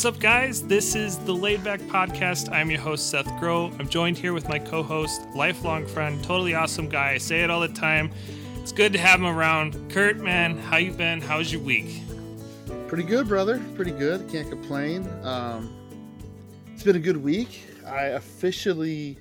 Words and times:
What's 0.00 0.16
up, 0.16 0.18
guys? 0.18 0.62
This 0.62 0.94
is 0.94 1.18
the 1.18 1.34
Laid 1.34 1.62
Back 1.62 1.78
Podcast. 1.80 2.50
I'm 2.50 2.70
your 2.70 2.80
host, 2.80 3.10
Seth 3.10 3.28
Grow. 3.38 3.70
I'm 3.78 3.86
joined 3.86 4.16
here 4.16 4.32
with 4.32 4.48
my 4.48 4.58
co 4.58 4.82
host, 4.82 5.20
lifelong 5.34 5.86
friend, 5.86 6.24
totally 6.24 6.54
awesome 6.54 6.88
guy. 6.88 7.10
I 7.10 7.18
say 7.18 7.42
it 7.42 7.50
all 7.50 7.60
the 7.60 7.68
time. 7.68 8.10
It's 8.62 8.72
good 8.72 8.94
to 8.94 8.98
have 8.98 9.20
him 9.20 9.26
around. 9.26 9.90
Kurt, 9.90 10.16
man, 10.16 10.56
how 10.56 10.78
you 10.78 10.92
been? 10.92 11.20
How's 11.20 11.52
your 11.52 11.60
week? 11.60 12.00
Pretty 12.88 13.02
good, 13.02 13.28
brother. 13.28 13.62
Pretty 13.74 13.90
good. 13.90 14.26
Can't 14.30 14.48
complain. 14.48 15.06
Um, 15.22 15.70
it's 16.72 16.82
been 16.82 16.96
a 16.96 16.98
good 16.98 17.22
week. 17.22 17.66
I 17.86 18.04
officially 18.04 19.18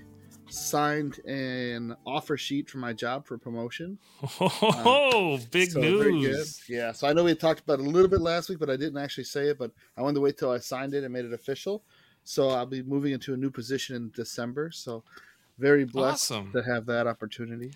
signed 0.49 1.20
an 1.26 1.95
offer 2.05 2.38
sheet 2.38 2.70
for 2.70 2.77
my 2.77 2.94
job 2.94 3.26
for 3.26 3.38
promotion. 3.38 3.98
Oh, 4.41 5.35
uh, 5.35 5.45
big 5.52 5.72
so 5.72 5.80
news! 5.80 6.62
Yeah, 6.67 6.91
so 6.91 7.08
I 7.08 7.13
know 7.13 7.23
we 7.23 7.35
talked 7.35 7.62
about 7.62 7.80
it 7.80 7.85
a 7.85 7.89
little 7.89 8.09
bit 8.09 8.22
last 8.22 8.49
week, 8.49 8.59
but 8.59 8.70
I 8.70 8.75
didn't 8.75 8.98
actually 8.98 9.25
say 9.25 9.49
it. 9.49 9.58
But 9.58 9.72
I 9.98 10.02
wanted 10.02 10.16
to 10.16 10.22
wait 10.22 10.38
till 10.38 10.52
I 10.52 10.59
signed 10.59 10.94
it 10.94 11.03
and 11.03 11.13
made 11.13 11.25
it 11.25 11.34
official. 11.34 11.84
So 12.23 12.49
I'll 12.49 12.66
be 12.66 12.84
moving 12.84 13.13
into 13.13 13.34
a 13.34 13.38
new 13.38 13.49
position 13.49 13.95
in 13.95 14.12
December. 14.12 14.72
So 14.72 15.03
very 15.58 15.84
blessed 15.84 16.31
awesome. 16.31 16.52
to 16.53 16.63
have 16.63 16.86
that 16.88 17.08
opportunity. 17.08 17.72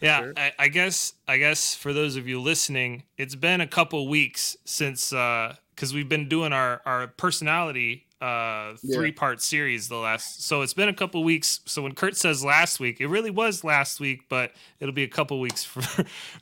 Yeah, 0.00 0.20
sure. 0.20 0.32
I, 0.36 0.52
I, 0.58 0.68
guess 0.68 1.14
I 1.26 1.38
guess 1.38 1.74
for 1.74 1.92
those 1.92 2.16
of 2.16 2.28
you 2.28 2.40
listening, 2.40 3.04
it's 3.16 3.34
been 3.34 3.60
a 3.60 3.66
couple 3.66 4.08
weeks 4.08 4.56
since 4.64 5.10
because 5.10 5.92
uh, 5.92 5.94
we've 5.94 6.08
been 6.08 6.28
doing 6.28 6.52
our 6.52 6.80
our 6.86 7.08
personality 7.08 8.06
uh 8.20 8.74
three 8.92 9.12
part 9.12 9.40
series 9.40 9.88
the 9.88 9.94
last 9.94 10.42
so 10.42 10.62
it's 10.62 10.74
been 10.74 10.88
a 10.88 10.94
couple 10.94 11.22
weeks. 11.22 11.60
So 11.66 11.82
when 11.82 11.94
kurt 11.94 12.16
says 12.16 12.44
last 12.44 12.80
week 12.80 13.00
it 13.00 13.06
really 13.06 13.30
was 13.30 13.62
last 13.62 14.00
week 14.00 14.22
but 14.28 14.52
it'll 14.80 14.94
be 14.94 15.04
a 15.04 15.08
couple 15.08 15.38
weeks 15.38 15.62
for, 15.64 15.82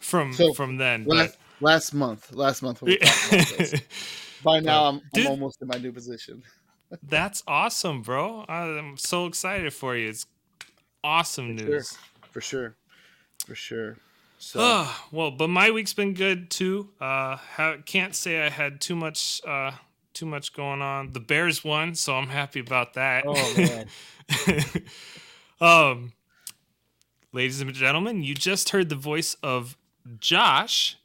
from 0.01 0.33
so 0.33 0.55
from 0.55 0.79
then 0.79 1.05
last, 1.05 1.37
but, 1.61 1.67
last 1.67 1.93
month 1.93 2.33
last 2.33 2.63
month 2.63 2.81
by 4.43 4.61
now 4.61 4.87
I'm, 4.87 5.03
Dude, 5.13 5.27
I'm 5.27 5.33
almost 5.33 5.61
in 5.61 5.69
my 5.69 5.77
new 5.77 5.93
position. 5.93 6.43
That's 7.03 7.43
awesome 7.47 8.01
bro. 8.03 8.47
I'm 8.49 8.97
so 8.97 9.27
excited 9.27 9.75
for 9.75 9.97
you. 9.97 10.09
It's 10.09 10.27
awesome 11.05 11.59
for 11.59 11.65
news. 11.65 11.91
sure. 11.91 12.31
for 12.31 12.41
sure. 12.41 12.77
For 13.47 13.55
sure. 13.55 13.97
So 14.39 14.61
uh, 14.61 14.89
well 15.13 15.31
but 15.31 15.49
my 15.49 15.71
week's 15.71 15.93
been 15.93 16.15
good 16.15 16.49
too. 16.49 16.89
Uh 16.99 17.37
can't 17.85 18.15
say 18.15 18.47
i 18.47 18.49
had 18.49 18.81
too 18.81 18.97
much 18.97 19.43
uh 19.47 19.73
too 20.17 20.27
much 20.27 20.53
going 20.55 20.83
on. 20.83 21.13
The 21.13 21.21
Bears 21.21 21.63
won, 21.63 21.95
so 21.95 22.17
I'm 22.17 22.29
happy 22.29 22.61
about 22.61 22.95
that. 22.95 23.25
Oh 23.27 23.55
man. 23.57 24.83
um 25.61 26.13
ladies 27.33 27.61
and 27.61 27.73
gentlemen, 27.75 28.23
you 28.23 28.35
just 28.35 28.71
heard 28.71 28.89
the 28.89 28.97
voice 28.97 29.37
of 29.43 29.77
Josh 30.19 30.97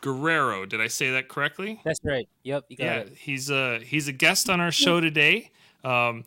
Guerrero. 0.00 0.66
Did 0.66 0.80
I 0.80 0.88
say 0.88 1.12
that 1.12 1.28
correctly? 1.28 1.80
That's 1.84 2.00
right. 2.02 2.28
Yep, 2.42 2.64
yeah, 2.70 2.94
it. 2.96 3.14
He's 3.16 3.50
a 3.50 3.78
he's 3.78 4.08
a 4.08 4.12
guest 4.12 4.50
on 4.50 4.60
our 4.60 4.72
show 4.72 5.00
today. 5.00 5.52
Um 5.84 6.24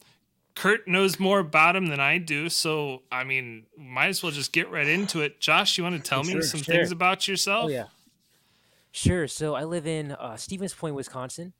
Kurt 0.55 0.89
knows 0.89 1.19
more 1.19 1.39
about 1.39 1.77
him 1.77 1.87
than 1.87 2.01
I 2.01 2.17
do, 2.17 2.49
so 2.49 3.03
I 3.11 3.23
mean, 3.23 3.65
might 3.77 4.07
as 4.07 4.23
well 4.23 4.31
just 4.31 4.51
get 4.51 4.71
right 4.71 4.87
into 4.87 5.21
it. 5.21 5.39
Josh, 5.39 5.77
you 5.77 5.83
want 5.83 5.95
to 5.95 6.01
tell 6.01 6.23
sure, 6.23 6.37
me 6.37 6.41
some 6.41 6.61
sure. 6.61 6.75
things 6.75 6.91
about 6.91 7.27
yourself? 7.27 7.65
Oh 7.65 7.69
yeah. 7.69 7.85
Sure. 8.91 9.27
So 9.27 9.55
I 9.55 9.65
live 9.65 9.85
in 9.85 10.13
uh, 10.13 10.35
Stevens 10.35 10.73
Point, 10.73 10.95
Wisconsin 10.95 11.53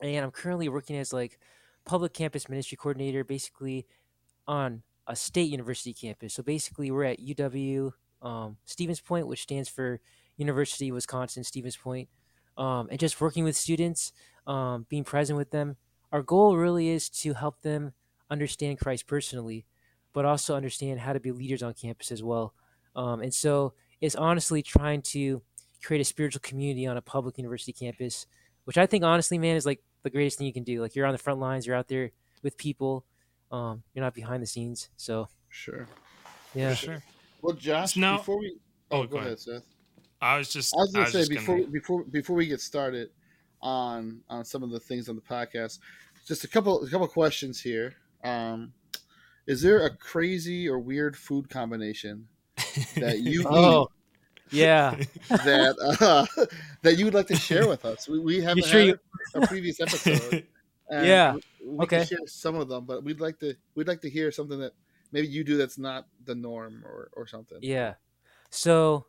and 0.00 0.24
I'm 0.24 0.30
currently 0.30 0.68
working 0.68 0.96
as 0.96 1.12
like 1.12 1.38
public 1.84 2.12
campus 2.12 2.48
ministry 2.48 2.76
coordinator, 2.76 3.24
basically 3.24 3.86
on 4.46 4.82
a 5.06 5.16
state 5.16 5.50
university 5.50 5.94
campus. 5.94 6.34
So 6.34 6.42
basically, 6.42 6.90
we're 6.90 7.04
at 7.04 7.20
UW 7.20 7.92
um, 8.22 8.56
Stevens 8.64 9.00
Point, 9.00 9.26
which 9.26 9.42
stands 9.42 9.68
for 9.68 10.00
University 10.36 10.88
of 10.88 10.94
Wisconsin 10.94 11.44
Stevens 11.44 11.76
Point, 11.76 12.08
um, 12.58 12.88
and 12.90 12.98
just 12.98 13.20
working 13.20 13.44
with 13.44 13.56
students, 13.56 14.12
um, 14.46 14.86
being 14.88 15.04
present 15.04 15.36
with 15.36 15.50
them. 15.50 15.76
Our 16.12 16.22
goal 16.22 16.56
really 16.56 16.88
is 16.88 17.08
to 17.10 17.34
help 17.34 17.62
them 17.62 17.92
understand 18.30 18.78
Christ 18.78 19.06
personally, 19.06 19.66
but 20.12 20.24
also 20.24 20.54
understand 20.54 21.00
how 21.00 21.12
to 21.12 21.20
be 21.20 21.32
leaders 21.32 21.62
on 21.62 21.74
campus 21.74 22.10
as 22.10 22.22
well. 22.22 22.54
Um, 22.94 23.20
and 23.20 23.32
so 23.32 23.74
it's 24.00 24.14
honestly 24.14 24.62
trying 24.62 25.02
to 25.02 25.42
create 25.82 26.00
a 26.00 26.04
spiritual 26.04 26.40
community 26.40 26.86
on 26.86 26.96
a 26.96 27.02
public 27.02 27.38
university 27.38 27.72
campus 27.72 28.26
which 28.66 28.76
I 28.76 28.86
think 28.86 29.04
honestly, 29.04 29.38
man, 29.38 29.56
is 29.56 29.64
like 29.64 29.80
the 30.06 30.10
greatest 30.10 30.38
thing 30.38 30.46
you 30.46 30.52
can 30.52 30.62
do. 30.62 30.80
Like 30.80 30.94
you're 30.94 31.06
on 31.06 31.12
the 31.12 31.18
front 31.18 31.40
lines, 31.40 31.66
you're 31.66 31.76
out 31.76 31.88
there 31.88 32.12
with 32.42 32.56
people. 32.56 33.04
Um, 33.50 33.82
you're 33.92 34.04
not 34.04 34.14
behind 34.14 34.42
the 34.42 34.46
scenes. 34.46 34.88
So 34.96 35.28
sure, 35.48 35.86
yeah, 36.54 36.70
For 36.70 36.76
sure. 36.76 37.02
Well, 37.42 37.54
Josh, 37.54 37.96
now, 37.96 38.18
before 38.18 38.38
we 38.38 38.56
oh, 38.90 39.02
oh 39.02 39.06
go, 39.06 39.16
ahead. 39.16 39.26
ahead, 39.26 39.40
Seth. 39.40 39.62
I 40.20 40.38
was 40.38 40.52
just 40.52 40.74
I 40.74 40.80
was 40.80 40.92
gonna 40.92 41.04
I 41.04 41.10
was 41.10 41.28
say 41.28 41.34
before 41.34 41.58
gonna... 41.58 41.68
before 41.68 42.04
before 42.04 42.36
we 42.36 42.46
get 42.46 42.60
started 42.60 43.10
on 43.60 44.20
on 44.28 44.44
some 44.44 44.62
of 44.62 44.70
the 44.70 44.80
things 44.80 45.08
on 45.08 45.16
the 45.16 45.22
podcast, 45.22 45.80
just 46.26 46.44
a 46.44 46.48
couple 46.48 46.84
a 46.84 46.88
couple 46.88 47.06
questions 47.08 47.60
here. 47.60 47.94
Um, 48.24 48.72
is 49.46 49.60
there 49.60 49.84
a 49.84 49.96
crazy 49.96 50.68
or 50.68 50.78
weird 50.78 51.16
food 51.16 51.48
combination 51.48 52.28
that 52.96 53.20
you 53.20 53.44
oh. 53.48 53.82
eat 53.82 53.95
yeah 54.50 54.96
that 55.28 55.76
uh, 56.00 56.44
that 56.82 56.98
you 56.98 57.04
would 57.04 57.14
like 57.14 57.26
to 57.28 57.36
share 57.36 57.68
with 57.68 57.84
us. 57.84 58.08
We, 58.08 58.18
we 58.18 58.40
haven't 58.40 58.64
sure 58.64 58.80
had 58.80 58.88
you... 58.88 58.98
a 59.34 59.46
previous 59.46 59.80
episode. 59.80 60.46
yeah. 60.90 61.36
We 61.64 61.84
okay. 61.84 62.04
share 62.04 62.18
some 62.26 62.54
of 62.56 62.68
them, 62.68 62.84
but 62.84 63.02
we'd 63.02 63.20
like 63.20 63.38
to 63.40 63.54
we'd 63.74 63.88
like 63.88 64.00
to 64.02 64.10
hear 64.10 64.30
something 64.30 64.60
that 64.60 64.72
maybe 65.12 65.26
you 65.26 65.44
do 65.44 65.56
that's 65.56 65.78
not 65.78 66.06
the 66.24 66.34
norm 66.34 66.84
or 66.84 67.10
or 67.12 67.26
something. 67.26 67.58
Yeah. 67.60 67.94
So, 68.50 69.06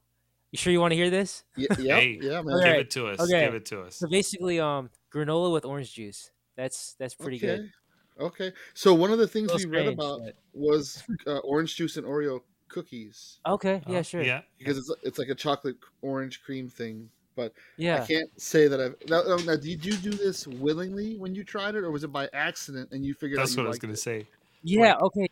you 0.52 0.58
sure 0.58 0.74
you 0.74 0.80
want 0.80 0.92
to 0.92 0.96
hear 0.96 1.12
this? 1.12 1.44
Yeah. 1.56 1.68
Yeah. 1.78 2.00
Hey, 2.00 2.20
yeah 2.22 2.42
man. 2.42 2.64
Give 2.64 2.76
it 2.76 2.92
to 2.92 3.08
us. 3.08 3.20
Okay. 3.20 3.46
Give 3.46 3.54
it 3.54 3.66
to 3.68 3.82
us. 3.84 3.98
So 3.98 4.08
basically, 4.08 4.60
um, 4.60 4.90
granola 5.14 5.54
with 5.54 5.66
orange 5.66 5.94
juice. 5.94 6.32
That's 6.56 6.96
that's 6.98 7.14
pretty 7.14 7.38
okay. 7.38 7.58
good. 7.58 7.72
Okay. 8.20 8.54
So 8.74 8.94
one 8.94 9.12
of 9.12 9.20
the 9.20 9.28
things 9.28 9.54
we 9.54 9.60
strange, 9.60 9.76
read 9.76 9.94
about 9.94 10.22
but... 10.24 10.36
was 10.54 11.04
uh, 11.28 11.38
orange 11.40 11.76
juice 11.76 11.98
and 11.98 12.08
Oreo 12.08 12.42
cookies. 12.70 13.40
Okay, 13.46 13.82
yeah, 13.88 14.00
uh, 14.00 14.04
sure. 14.04 14.22
Yeah, 14.22 14.42
because 14.58 14.78
it's 14.78 14.92
it's 15.04 15.20
like 15.20 15.30
a 15.30 15.36
chocolate 15.36 15.78
orange 16.02 16.42
cream 16.44 16.70
thing. 16.70 17.10
But 17.36 17.54
yeah, 17.78 18.02
I 18.02 18.06
can't 18.06 18.30
say 18.42 18.68
that 18.68 18.82
I've. 18.82 18.96
Now, 19.08 19.22
now, 19.46 19.56
did 19.56 19.86
you 19.86 19.96
do 19.96 20.10
this 20.10 20.48
willingly 20.48 21.18
when 21.18 21.36
you 21.36 21.44
tried 21.44 21.76
it, 21.76 21.84
or 21.84 21.92
was 21.92 22.04
it 22.04 22.12
by 22.12 22.28
accident 22.34 22.90
and 22.92 23.06
you 23.06 23.14
figured? 23.14 23.40
That's 23.40 23.56
what 23.56 23.66
I 23.66 23.70
was 23.70 23.80
going 23.80 23.94
to 23.94 24.00
say. 24.00 24.26
Yeah. 24.64 24.96
Okay. 24.96 25.30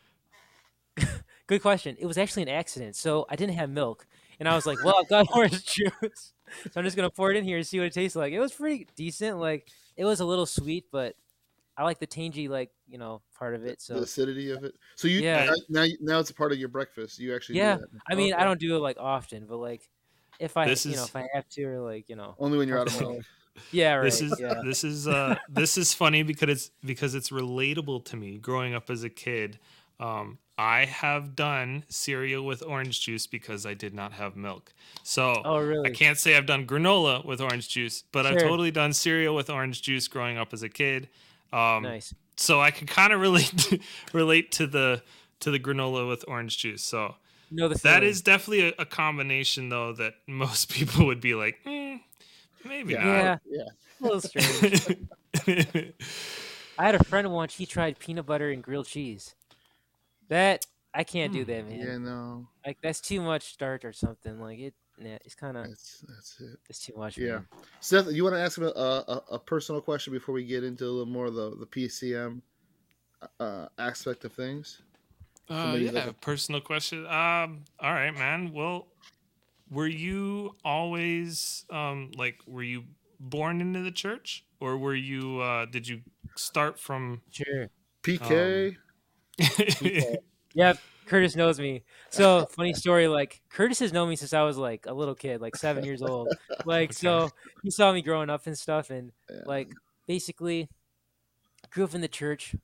Good 1.48 1.62
question. 1.62 1.96
It 2.00 2.06
was 2.06 2.18
actually 2.18 2.44
an 2.44 2.50
accident. 2.50 2.96
So 2.96 3.26
I 3.30 3.36
didn't 3.36 3.56
have 3.56 3.70
milk, 3.70 4.06
and 4.40 4.48
I 4.48 4.56
was 4.56 4.66
like, 4.66 4.84
"Well, 4.84 4.96
I've 5.00 5.10
got 5.10 5.28
orange 5.36 5.66
juice, 5.66 5.92
so 6.64 6.72
I'm 6.76 6.84
just 6.84 6.96
gonna 6.96 7.10
pour 7.10 7.32
it 7.32 7.38
in 7.38 7.44
here 7.44 7.58
and 7.58 7.66
see 7.66 7.80
what 7.80 7.88
it 7.88 7.94
tastes 7.94 8.16
like." 8.16 8.34
It 8.34 8.40
was 8.40 8.54
pretty 8.54 8.88
decent. 8.96 9.40
Like 9.40 9.68
it 9.98 10.06
was 10.06 10.20
a 10.20 10.26
little 10.26 10.46
sweet, 10.46 10.86
but 10.92 11.16
I 11.78 11.84
like 11.84 12.00
the 12.00 12.08
tangy, 12.08 12.48
like 12.48 12.72
you 12.88 12.98
know, 12.98 13.22
part 13.38 13.56
of 13.56 13.66
it. 13.66 13.82
So 13.82 13.96
the 13.96 14.02
acidity 14.02 14.52
of 14.52 14.64
it. 14.64 14.76
So 14.96 15.08
you 15.08 15.20
yeah. 15.20 15.54
now 15.70 15.86
now 16.02 16.20
it's 16.20 16.30
a 16.30 16.34
part 16.34 16.52
of 16.52 16.58
your 16.58 16.70
breakfast. 16.70 17.20
You 17.20 17.36
actually 17.36 17.58
yeah. 17.58 17.78
I 18.10 18.16
mean, 18.16 18.34
okay. 18.34 18.42
I 18.42 18.46
don't 18.46 18.60
do 18.60 18.76
it 18.76 18.80
like 18.80 18.98
often, 19.00 19.46
but 19.48 19.58
like 19.58 19.90
if 20.40 20.58
I 20.58 20.68
this 20.68 20.86
you 20.86 20.92
is, 20.92 20.98
know 20.98 21.04
if 21.04 21.16
I 21.16 21.28
have 21.34 21.48
to 21.50 21.64
or 21.66 21.80
like 21.80 22.10
you 22.10 22.16
know 22.16 22.36
only 22.40 22.58
when 22.58 22.68
you're 22.68 22.80
out 22.80 22.88
of 22.88 23.00
milk. 23.00 23.22
yeah, 23.72 23.96
right. 23.96 24.04
This 24.04 24.22
is 24.22 24.38
yeah. 24.40 24.62
this 24.66 24.84
is 24.84 25.08
uh 25.08 25.36
this 25.50 25.78
is 25.78 25.94
funny 25.94 26.24
because 26.24 26.50
it's 26.50 26.72
because 26.84 27.16
it's 27.16 27.30
relatable 27.30 28.04
to 28.06 28.18
me. 28.18 28.38
Growing 28.38 28.74
up 28.74 28.90
as 28.90 29.04
a 29.04 29.10
kid, 29.10 29.60
um, 30.00 30.40
I 30.58 30.86
have 30.86 31.36
done 31.36 31.84
cereal 31.90 32.46
with 32.46 32.64
orange 32.64 33.02
juice 33.02 33.28
because 33.28 33.66
I 33.66 33.74
did 33.74 33.94
not 33.94 34.14
have 34.14 34.36
milk. 34.36 34.74
So 35.04 35.42
oh, 35.44 35.60
really? 35.60 35.90
I 35.90 35.94
can't 35.94 36.18
say 36.18 36.38
I've 36.38 36.46
done 36.46 36.66
granola 36.66 37.26
with 37.26 37.42
orange 37.42 37.70
juice, 37.70 38.04
but 38.12 38.26
sure. 38.26 38.34
I've 38.34 38.42
totally 38.42 38.72
done 38.72 38.94
cereal 38.94 39.36
with 39.36 39.50
orange 39.50 39.82
juice 39.82 40.08
growing 40.08 40.38
up 40.38 40.54
as 40.54 40.64
a 40.64 40.70
kid. 40.70 41.10
Um, 41.54 41.84
nice. 41.84 42.14
So 42.38 42.60
I 42.60 42.72
can 42.72 42.88
kind 42.88 43.14
of 43.14 43.22
relate 43.22 43.82
relate 44.14 44.52
to 44.54 44.68
the 44.68 45.02
to 45.42 45.52
the 45.52 45.60
granola 45.60 46.08
with 46.08 46.26
orange 46.28 46.58
juice. 46.58 46.84
So 46.84 47.16
no, 47.52 47.70
that 47.70 48.04
is 48.04 48.22
definitely 48.22 48.70
a, 48.70 48.74
a, 48.80 48.86
combination 48.86 49.70
though 49.70 49.94
that 49.94 50.16
most 50.28 50.70
people 50.70 51.06
would 51.06 51.22
be 51.22 51.36
like, 51.36 51.58
mm, 51.66 52.00
maybe 52.66 52.94
yeah. 52.94 53.04
not. 53.04 53.42
Yeah, 53.46 53.64
a 54.02 54.04
little 54.04 54.22
strange. 54.22 54.98
I 56.78 56.86
had 56.86 56.96
a 56.96 57.04
friend 57.04 57.32
once. 57.32 57.56
He 57.56 57.66
tried 57.66 58.00
peanut 58.00 58.26
butter 58.26 58.50
and 58.50 58.62
grilled 58.62 58.88
cheese. 58.88 59.36
That 60.28 60.66
I 60.94 61.04
can't 61.04 61.32
do 61.32 61.44
hmm. 61.44 61.52
that, 61.52 61.70
man. 61.70 61.80
Yeah, 61.80 61.98
no. 61.98 62.48
Like 62.66 62.80
that's 62.82 63.00
too 63.00 63.22
much 63.22 63.54
starch 63.54 63.86
or 63.86 63.94
something. 63.94 64.40
Like 64.40 64.60
it 64.60 64.74
yeah, 64.98 65.18
it's 65.26 65.36
kind 65.36 65.58
of 65.58 65.68
that's 65.68 66.04
that's 66.08 66.40
it. 66.40 66.60
It's 66.70 66.80
too 66.80 66.94
much. 66.96 67.18
Yeah, 67.18 67.34
man. 67.34 67.48
Seth, 67.80 68.12
you 68.12 68.24
want 68.24 68.36
to 68.36 68.40
ask 68.40 68.58
him 68.58 68.66
a, 68.66 68.70
a, 68.70 69.24
a, 69.32 69.40
personal 69.40 69.82
question 69.82 70.14
before 70.14 70.34
we 70.34 70.46
get 70.46 70.64
into 70.64 70.86
a 70.86 70.88
little 70.88 71.06
more 71.06 71.26
of 71.26 71.34
the 71.34 71.56
the 71.58 71.66
PCM 71.66 72.42
uh, 73.40 73.68
aspect 73.78 74.26
of 74.26 74.34
things? 74.34 74.82
Uh, 75.50 75.76
yeah, 75.78 75.92
like 75.92 76.08
a... 76.08 76.14
personal 76.14 76.62
question. 76.62 77.06
Um, 77.06 77.66
all 77.80 77.94
right, 77.94 78.14
man. 78.14 78.52
Well, 78.54 78.88
were 79.70 79.88
you 79.88 80.56
always 80.64 81.66
um 81.70 82.12
like 82.18 82.40
were 82.48 82.64
you 82.64 82.84
born 83.20 83.62
into 83.62 83.82
the 83.82 83.92
church 83.92 84.46
or 84.60 84.78
were 84.78 84.96
you 84.96 85.40
uh 85.40 85.66
did 85.66 85.88
you 85.88 86.02
start 86.36 86.80
from 86.80 87.22
sure 87.32 87.70
PK? 88.04 88.70
Um... 88.70 88.78
PK. 89.42 90.18
Yep. 90.54 90.78
Curtis 91.06 91.36
knows 91.36 91.60
me. 91.60 91.84
So 92.10 92.46
funny 92.52 92.74
story. 92.74 93.08
Like 93.08 93.42
Curtis 93.50 93.80
has 93.80 93.94
known 93.94 94.10
me 94.10 94.16
since 94.16 94.34
I 94.34 94.42
was 94.44 94.58
like 94.58 94.86
a 94.88 94.94
little 94.94 95.16
kid, 95.16 95.42
like 95.42 95.56
seven 95.56 95.84
years 95.84 96.02
old. 96.02 96.30
Like 96.66 96.90
okay. 96.90 96.94
so, 96.94 97.30
he 97.64 97.72
saw 97.72 97.92
me 97.92 98.02
growing 98.02 98.30
up 98.30 98.48
and 98.48 98.58
stuff, 98.58 98.90
and 98.90 99.12
yeah. 99.30 99.42
like 99.46 99.72
basically, 100.08 100.70
grew 101.70 101.84
up 101.84 101.94
in 101.94 102.02
the 102.02 102.08
church, 102.08 102.56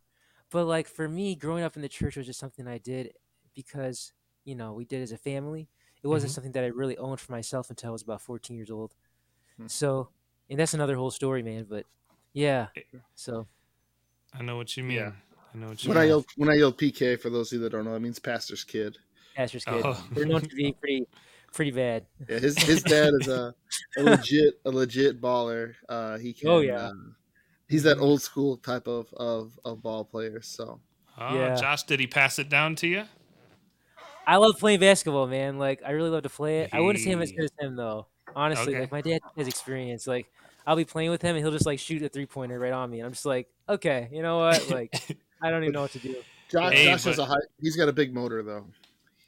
but 0.50 0.66
like 0.66 0.88
for 0.88 1.08
me, 1.08 1.36
growing 1.36 1.64
up 1.64 1.76
in 1.76 1.82
the 1.82 1.90
church 1.90 2.18
was 2.18 2.26
just 2.26 2.40
something 2.40 2.68
I 2.68 2.78
did 2.78 3.14
because 3.54 4.14
you 4.44 4.56
know 4.56 4.74
we 4.74 4.86
did 4.86 5.02
as 5.02 5.12
a 5.12 5.18
family. 5.18 5.70
It 6.04 6.08
wasn't 6.08 6.32
Mhm. 6.32 6.36
something 6.36 6.52
that 6.54 6.64
I 6.64 6.68
really 6.68 6.98
owned 6.98 7.20
for 7.20 7.32
myself 7.32 7.70
until 7.70 7.90
I 7.90 7.92
was 7.92 8.02
about 8.02 8.22
14 8.22 8.56
years 8.58 8.72
old. 8.72 8.96
Hmm. 9.58 9.68
So, 9.68 10.10
and 10.50 10.60
that's 10.60 10.74
another 10.74 10.96
whole 10.96 11.12
story, 11.12 11.44
man. 11.44 11.68
But 11.70 11.86
yeah, 12.34 12.68
Eh. 12.76 12.82
so 13.14 13.48
I 14.34 14.42
know 14.42 14.56
what 14.58 14.76
you 14.78 14.84
mean. 14.84 14.98
Yeah. 14.98 15.12
I 15.54 15.58
know 15.58 15.70
what 15.70 15.84
you 15.84 15.90
When 15.90 15.98
I 15.98 16.02
mean. 16.02 16.10
yell 16.10 16.26
when 16.38 16.50
I 16.50 16.54
yell 16.56 16.72
PK 16.74 17.20
for 17.20 17.30
those 17.30 17.52
of 17.52 17.58
you 17.58 17.64
that 17.64 17.72
don't 17.72 17.86
know, 17.86 17.96
it 17.96 18.00
means 18.02 18.20
pastor's 18.20 18.64
kid. 18.64 18.98
pastor's 19.36 19.66
kid. 19.66 19.82
Oh. 19.86 20.02
They're 20.12 20.26
known 20.26 20.42
to 20.42 20.56
be 20.56 20.72
pretty, 20.74 21.06
pretty 21.54 21.72
bad. 21.72 22.06
Yeah, 22.30 22.40
his 22.40 22.58
his 22.62 22.84
dad 22.84 23.12
is 23.20 23.28
a, 23.28 23.54
a 23.98 24.04
legit 24.04 24.56
a 24.66 24.70
legit 24.72 25.20
baller. 25.22 25.74
Uh, 25.90 26.18
he 26.18 26.34
can. 26.34 26.50
Oh, 26.50 26.60
yeah. 26.60 26.76
uh, 26.78 26.94
he's 27.68 27.84
that 27.84 27.98
old 27.98 28.22
school 28.22 28.58
type 28.58 28.88
of 28.88 29.14
of, 29.14 29.60
of 29.66 29.82
ball 29.84 30.06
player. 30.06 30.42
So 30.42 30.80
Oh, 31.18 31.36
Yeah. 31.36 31.56
Josh, 31.56 31.84
did 31.84 32.00
he 32.00 32.08
pass 32.08 32.40
it 32.40 32.48
down 32.50 32.76
to 32.78 32.88
you? 32.88 33.04
I 34.26 34.38
love 34.38 34.58
playing 34.60 34.80
basketball, 34.80 35.28
man. 35.28 35.58
Like 35.60 35.82
I 35.86 35.92
really 35.92 36.10
love 36.10 36.24
to 36.24 36.30
play 36.30 36.60
it. 36.62 36.70
I 36.74 36.80
wouldn't 36.80 37.04
say 37.04 37.12
I'm 37.12 37.22
as 37.22 37.32
good 37.32 37.46
as 37.46 37.52
him 37.60 37.76
though. 37.76 38.08
Honestly, 38.36 38.74
Okay. 38.74 38.82
like 38.82 38.92
my 38.92 39.02
dad 39.02 39.20
has 39.36 39.48
experience. 39.48 40.08
Like 40.08 40.32
I'll 40.66 40.76
be 40.78 40.86
playing 40.86 41.10
with 41.10 41.22
him 41.22 41.36
and 41.36 41.44
he'll 41.44 41.52
just 41.52 41.66
like 41.66 41.80
shoot 41.80 42.02
a 42.04 42.08
three 42.10 42.28
pointer 42.28 42.58
right 42.60 42.72
on 42.72 42.90
me, 42.90 43.00
and 43.00 43.08
I'm 43.08 43.12
just 43.14 43.26
like, 43.26 43.50
okay, 43.68 44.08
you 44.12 44.22
know 44.22 44.38
what? 44.38 44.70
Like 44.70 44.94
I 45.42 45.50
don't 45.50 45.64
even 45.64 45.74
know 45.74 45.82
what 45.82 45.92
to 45.92 46.00
do. 46.00 46.16
Josh, 46.50 46.74
Hey, 46.74 46.86
Josh 46.86 47.04
has 47.06 47.18
a 47.20 47.26
high. 47.26 47.36
He's 47.62 47.76
got 47.76 47.90
a 47.90 47.94
big 47.94 48.14
motor 48.14 48.44
though. 48.44 48.66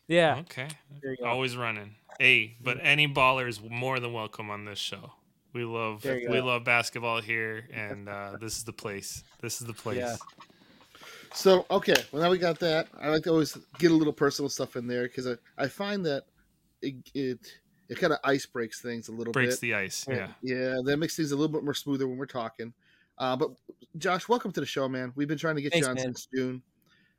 Yeah, 0.08 0.40
Okay. 0.40 0.68
there 1.02 1.12
you 1.12 1.18
go. 1.18 1.26
Always 1.26 1.56
running. 1.56 1.96
Hey, 2.20 2.58
but 2.62 2.78
any 2.82 3.08
baller 3.08 3.48
is 3.48 3.62
more 3.62 4.00
than 4.00 4.14
welcome 4.14 4.50
on 4.50 4.66
this 4.66 4.78
show. 4.80 5.14
We 5.54 5.64
love 5.64 6.04
we 6.04 6.26
go. 6.28 6.46
love 6.46 6.64
basketball 6.64 7.22
here, 7.22 7.68
and 7.72 8.10
uh, 8.10 8.38
this 8.40 8.58
is 8.58 8.64
the 8.64 8.74
place. 8.74 9.24
This 9.42 9.62
is 9.62 9.68
the 9.68 9.74
place. 9.74 9.98
Yeah. 10.00 10.16
So 11.34 11.66
okay, 11.72 11.96
well 12.12 12.22
now 12.22 12.30
we 12.30 12.38
got 12.38 12.60
that. 12.60 12.88
I 13.00 13.10
like 13.10 13.24
to 13.24 13.32
always 13.32 13.58
get 13.80 13.92
a 13.92 13.94
little 13.94 14.14
personal 14.14 14.50
stuff 14.50 14.76
in 14.76 14.88
there 14.88 15.04
because 15.04 15.28
I, 15.28 15.36
I 15.58 15.68
find 15.68 16.06
that 16.06 16.24
it 16.82 16.96
it, 17.14 17.40
it 17.90 17.98
kind 17.98 18.14
of 18.14 18.20
ice 18.24 18.46
breaks 18.46 18.82
things 18.82 19.08
a 19.08 19.12
little 19.12 19.34
Breaks 19.34 19.60
bit. 19.60 19.72
Breaks 19.72 20.06
the 20.06 20.12
ice. 20.14 20.18
Yeah. 20.18 20.28
Yeah. 20.42 20.56
yeah, 20.56 20.76
that 20.86 20.98
makes 20.98 21.16
things 21.16 21.32
a 21.32 21.36
little 21.36 21.52
bit 21.54 21.64
more 21.64 21.74
smoother 21.74 22.08
when 22.08 22.18
we're 22.18 22.26
talking. 22.26 22.74
Uh, 23.18 23.36
but 23.36 23.52
Josh, 23.98 24.28
welcome 24.28 24.52
to 24.52 24.60
the 24.60 24.66
show, 24.66 24.88
man. 24.90 25.14
We've 25.16 25.28
been 25.28 25.38
trying 25.38 25.56
to 25.56 25.62
get 25.62 25.72
Thanks, 25.72 25.86
you 25.88 25.90
on 25.92 25.96
man. 25.96 26.04
since 26.06 26.28
June. 26.34 26.62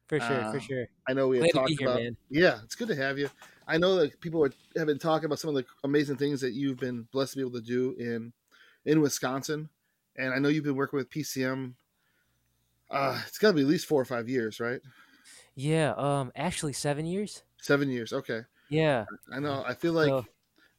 for 0.09 0.19
sure, 0.21 0.41
uh, 0.43 0.53
for 0.53 0.61
sure. 0.61 0.87
I 1.09 1.13
know 1.13 1.29
we 1.29 1.39
had 1.39 1.51
Glad 1.53 1.61
talked 1.61 1.71
here, 1.79 1.89
about. 1.89 2.03
man. 2.03 2.17
Yeah, 2.31 2.59
it's 2.65 2.75
good 2.75 2.89
to 2.89 2.97
have 2.97 3.19
you. 3.19 3.31
I 3.67 3.79
know 3.79 3.97
that 3.97 4.21
people 4.21 4.45
are, 4.45 4.53
have 4.77 4.87
been 4.87 4.99
talking 4.99 5.27
about 5.27 5.39
some 5.39 5.49
of 5.51 5.57
the 5.57 5.65
amazing 5.85 6.17
things 6.17 6.41
that 6.43 6.53
you've 6.53 6.79
been 6.79 7.07
blessed 7.13 7.33
to 7.33 7.37
be 7.39 7.43
able 7.43 7.53
to 7.53 7.61
do 7.67 7.95
in 7.99 8.33
in 8.85 9.01
Wisconsin, 9.01 9.69
and 10.17 10.35
I 10.35 10.39
know 10.39 10.49
you've 10.49 10.65
been 10.65 10.77
working 10.77 10.99
with 10.99 11.09
PCM. 11.11 11.75
Uh, 12.91 13.21
it's 13.27 13.39
got 13.39 13.49
to 13.49 13.55
be 13.55 13.63
at 13.63 13.67
least 13.67 13.87
four 13.87 14.01
or 14.01 14.05
five 14.05 14.29
years, 14.29 14.61
right? 14.61 14.81
Yeah, 15.57 15.95
um, 15.97 16.33
actually 16.37 16.75
seven 16.75 17.07
years. 17.07 17.43
Seven 17.63 17.89
years. 17.89 18.13
Okay, 18.13 18.43
Yeah, 18.69 19.05
I 19.33 19.39
know. 19.41 19.65
I 19.67 19.75
feel 19.75 19.93
like 19.95 20.09
So- 20.09 20.27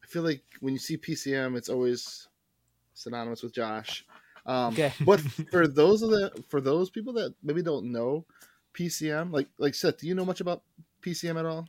I 0.04 0.08
feel 0.08 0.22
like 0.22 0.44
when 0.60 0.74
you 0.74 0.80
see 0.80 0.98
PCM, 0.98 1.58
it's 1.58 1.68
always 1.70 2.28
synonymous 2.94 3.42
with 3.42 3.54
Josh. 3.56 4.06
Um, 4.46 4.74
Okay. 4.74 4.94
but 5.06 5.20
for 5.22 5.68
those 5.68 6.02
of 6.02 6.10
the 6.12 6.32
for 6.50 6.62
those 6.62 6.90
people 6.90 7.14
that 7.14 7.34
maybe 7.44 7.62
don't 7.62 7.92
know 7.92 8.26
PCM, 8.74 9.32
like 9.32 9.48
like 9.58 9.74
Seth, 9.76 9.98
do 10.00 10.08
you 10.08 10.16
know 10.16 10.26
much 10.26 10.42
about 10.42 10.62
PCM 11.02 11.40
at 11.40 11.46
all? 11.46 11.68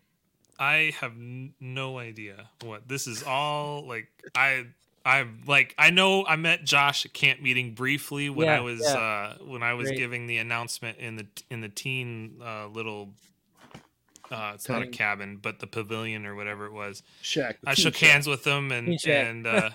I 0.59 0.93
have 1.01 1.13
n- 1.13 1.53
no 1.61 1.99
idea 1.99 2.49
what 2.63 2.89
this 2.89 3.07
is 3.07 3.23
all 3.23 3.87
like. 3.87 4.09
I 4.35 4.67
I 5.05 5.27
like 5.47 5.75
I 5.79 5.91
know 5.91 6.25
I 6.27 6.37
met 6.37 6.65
Josh 6.65 7.05
at 7.05 7.13
camp 7.13 7.41
meeting 7.41 7.75
briefly 7.75 8.29
when 8.31 8.49
I 8.49 8.61
was 8.61 8.81
yeah. 8.83 8.95
uh 8.99 9.35
when 9.45 9.63
I 9.63 9.75
was 9.75 9.89
Great. 9.89 9.99
giving 9.99 10.27
the 10.27 10.39
announcement 10.39 10.99
in 10.99 11.17
the 11.17 11.27
in 11.51 11.61
the 11.61 11.69
teen 11.69 12.41
uh 12.45 12.67
little 12.69 13.11
uh 14.31 14.53
it's 14.55 14.69
not 14.69 14.83
a 14.83 14.87
cabin 14.89 15.39
but 15.41 15.61
the 15.61 15.67
pavilion 15.69 16.27
or 16.27 16.35
whatever 16.35 16.67
it 16.67 16.73
was. 16.73 17.03
shack. 17.23 17.59
the 17.63 17.71
I 17.71 17.75
shook 17.75 17.95
shack. 17.95 18.11
hands 18.11 18.27
with 18.27 18.45
him 18.45 18.73
and 18.73 18.99
and 19.07 19.47
uh 19.47 19.71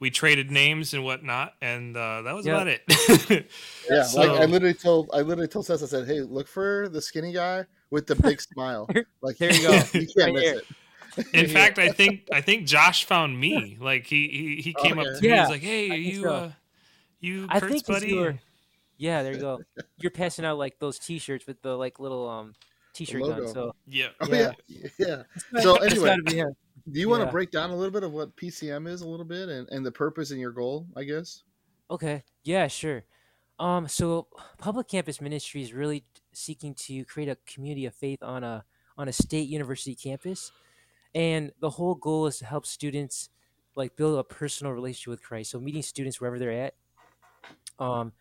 we 0.00 0.10
traded 0.10 0.50
names 0.50 0.94
and 0.94 1.04
whatnot 1.04 1.54
and 1.62 1.96
uh 1.96 2.22
that 2.22 2.34
was 2.34 2.44
Yep. 2.46 2.54
about 2.54 2.66
it. 2.68 3.46
Yeah, 3.90 4.06
like 4.14 4.30
I 4.30 4.44
literally 4.46 4.74
told 4.74 5.10
I 5.12 5.20
literally 5.20 5.48
told 5.48 5.66
Seth, 5.66 5.82
I 5.82 5.86
said, 5.86 6.06
"Hey, 6.08 6.20
look 6.22 6.48
for 6.48 6.88
the 6.88 7.00
skinny 7.02 7.32
guy 7.32 7.64
with 7.90 8.06
the 8.06 8.16
big 8.16 8.40
smile. 8.40 8.88
Like 9.22 9.36
There 9.38 9.52
you 9.52 9.62
go. 9.68 9.72
you 9.72 10.06
can't 10.06 10.16
Right 10.16 10.32
miss 10.34 10.42
here. 10.42 10.62
it." 11.16 11.26
In 11.34 11.48
fact, 11.48 11.78
I 11.78 11.90
think 11.90 12.28
I 12.32 12.40
think 12.40 12.66
Josh 12.66 13.04
found 13.04 13.38
me. 13.38 13.76
Like 13.80 14.06
he 14.06 14.28
he, 14.28 14.62
he 14.62 14.74
came 14.74 14.98
up 14.98 15.06
Okay. 15.06 15.16
to 15.16 15.22
me. 15.22 15.28
Yeah, 15.28 15.40
He's 15.42 15.50
like, 15.50 15.62
"Hey, 15.62 15.90
are 15.90 15.94
you 15.96 16.22
so. 16.22 16.30
uh, 16.34 16.52
you 17.20 17.46
I 17.50 17.58
Kurt's 17.60 17.72
think 17.72 17.86
'cause 17.86 18.00
buddy?" 18.00 18.12
you 18.12 18.20
were- 18.20 18.38
yeah. 18.96 19.22
There 19.24 19.32
you 19.32 19.40
go. 19.40 19.60
You're 19.98 20.10
passing 20.12 20.44
out 20.44 20.56
like 20.58 20.78
those 20.78 20.98
T-shirts 20.98 21.46
with 21.46 21.60
the 21.62 21.76
like 21.76 21.98
little 21.98 22.28
um 22.28 22.54
T-shirt 22.94 23.22
gun. 23.22 23.30
logo. 23.30 23.52
So 23.52 23.74
Yeah. 23.88 24.08
Oh 24.20 24.28
yeah, 24.30 24.52
Yeah. 24.68 24.88
yeah. 24.98 25.60
So 25.62 25.76
anyway, 25.76 26.06
gotta 26.10 26.22
be 26.22 26.36
him. 26.36 26.54
Do 26.90 27.00
you 27.00 27.08
want 27.08 27.24
to 27.24 27.30
break 27.30 27.50
down 27.50 27.70
a 27.70 27.76
little 27.76 27.92
bit 27.92 28.02
of 28.02 28.12
what 28.12 28.36
PCM 28.36 28.88
is 28.88 29.02
a 29.02 29.08
little 29.08 29.24
bit 29.24 29.48
and, 29.48 29.68
and 29.70 29.84
the 29.84 29.92
purpose 29.92 30.30
and 30.30 30.40
your 30.40 30.52
goal? 30.52 30.86
I 30.96 31.04
guess. 31.04 31.42
Okay. 31.90 32.22
Yeah, 32.44 32.68
sure. 32.68 33.04
Um, 33.58 33.88
so 33.88 34.28
public 34.58 34.88
campus 34.88 35.20
ministry 35.20 35.62
is 35.62 35.74
really 35.74 36.04
seeking 36.32 36.74
to 36.74 37.04
create 37.04 37.28
a 37.28 37.36
community 37.46 37.84
of 37.84 37.94
faith 37.94 38.22
on 38.22 38.42
a 38.42 38.64
on 38.96 39.08
a 39.08 39.12
state 39.12 39.48
university 39.48 39.94
campus, 39.94 40.50
and 41.14 41.52
the 41.60 41.70
whole 41.70 41.94
goal 41.94 42.26
is 42.26 42.38
to 42.38 42.46
help 42.46 42.64
students 42.64 43.28
like 43.74 43.96
build 43.96 44.18
a 44.18 44.24
personal 44.24 44.72
relationship 44.72 45.10
with 45.10 45.22
Christ. 45.22 45.50
So 45.50 45.60
meeting 45.60 45.82
students 45.82 46.20
wherever 46.20 46.38
they're 46.38 46.50
at, 46.50 46.74
um, 47.78 48.12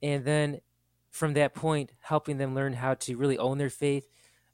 and 0.00 0.24
then 0.24 0.60
from 1.10 1.34
that 1.34 1.54
point, 1.54 1.90
helping 2.00 2.38
them 2.38 2.54
learn 2.54 2.72
how 2.72 2.94
to 2.94 3.16
really 3.16 3.38
own 3.38 3.58
their 3.58 3.70
faith, 3.70 4.06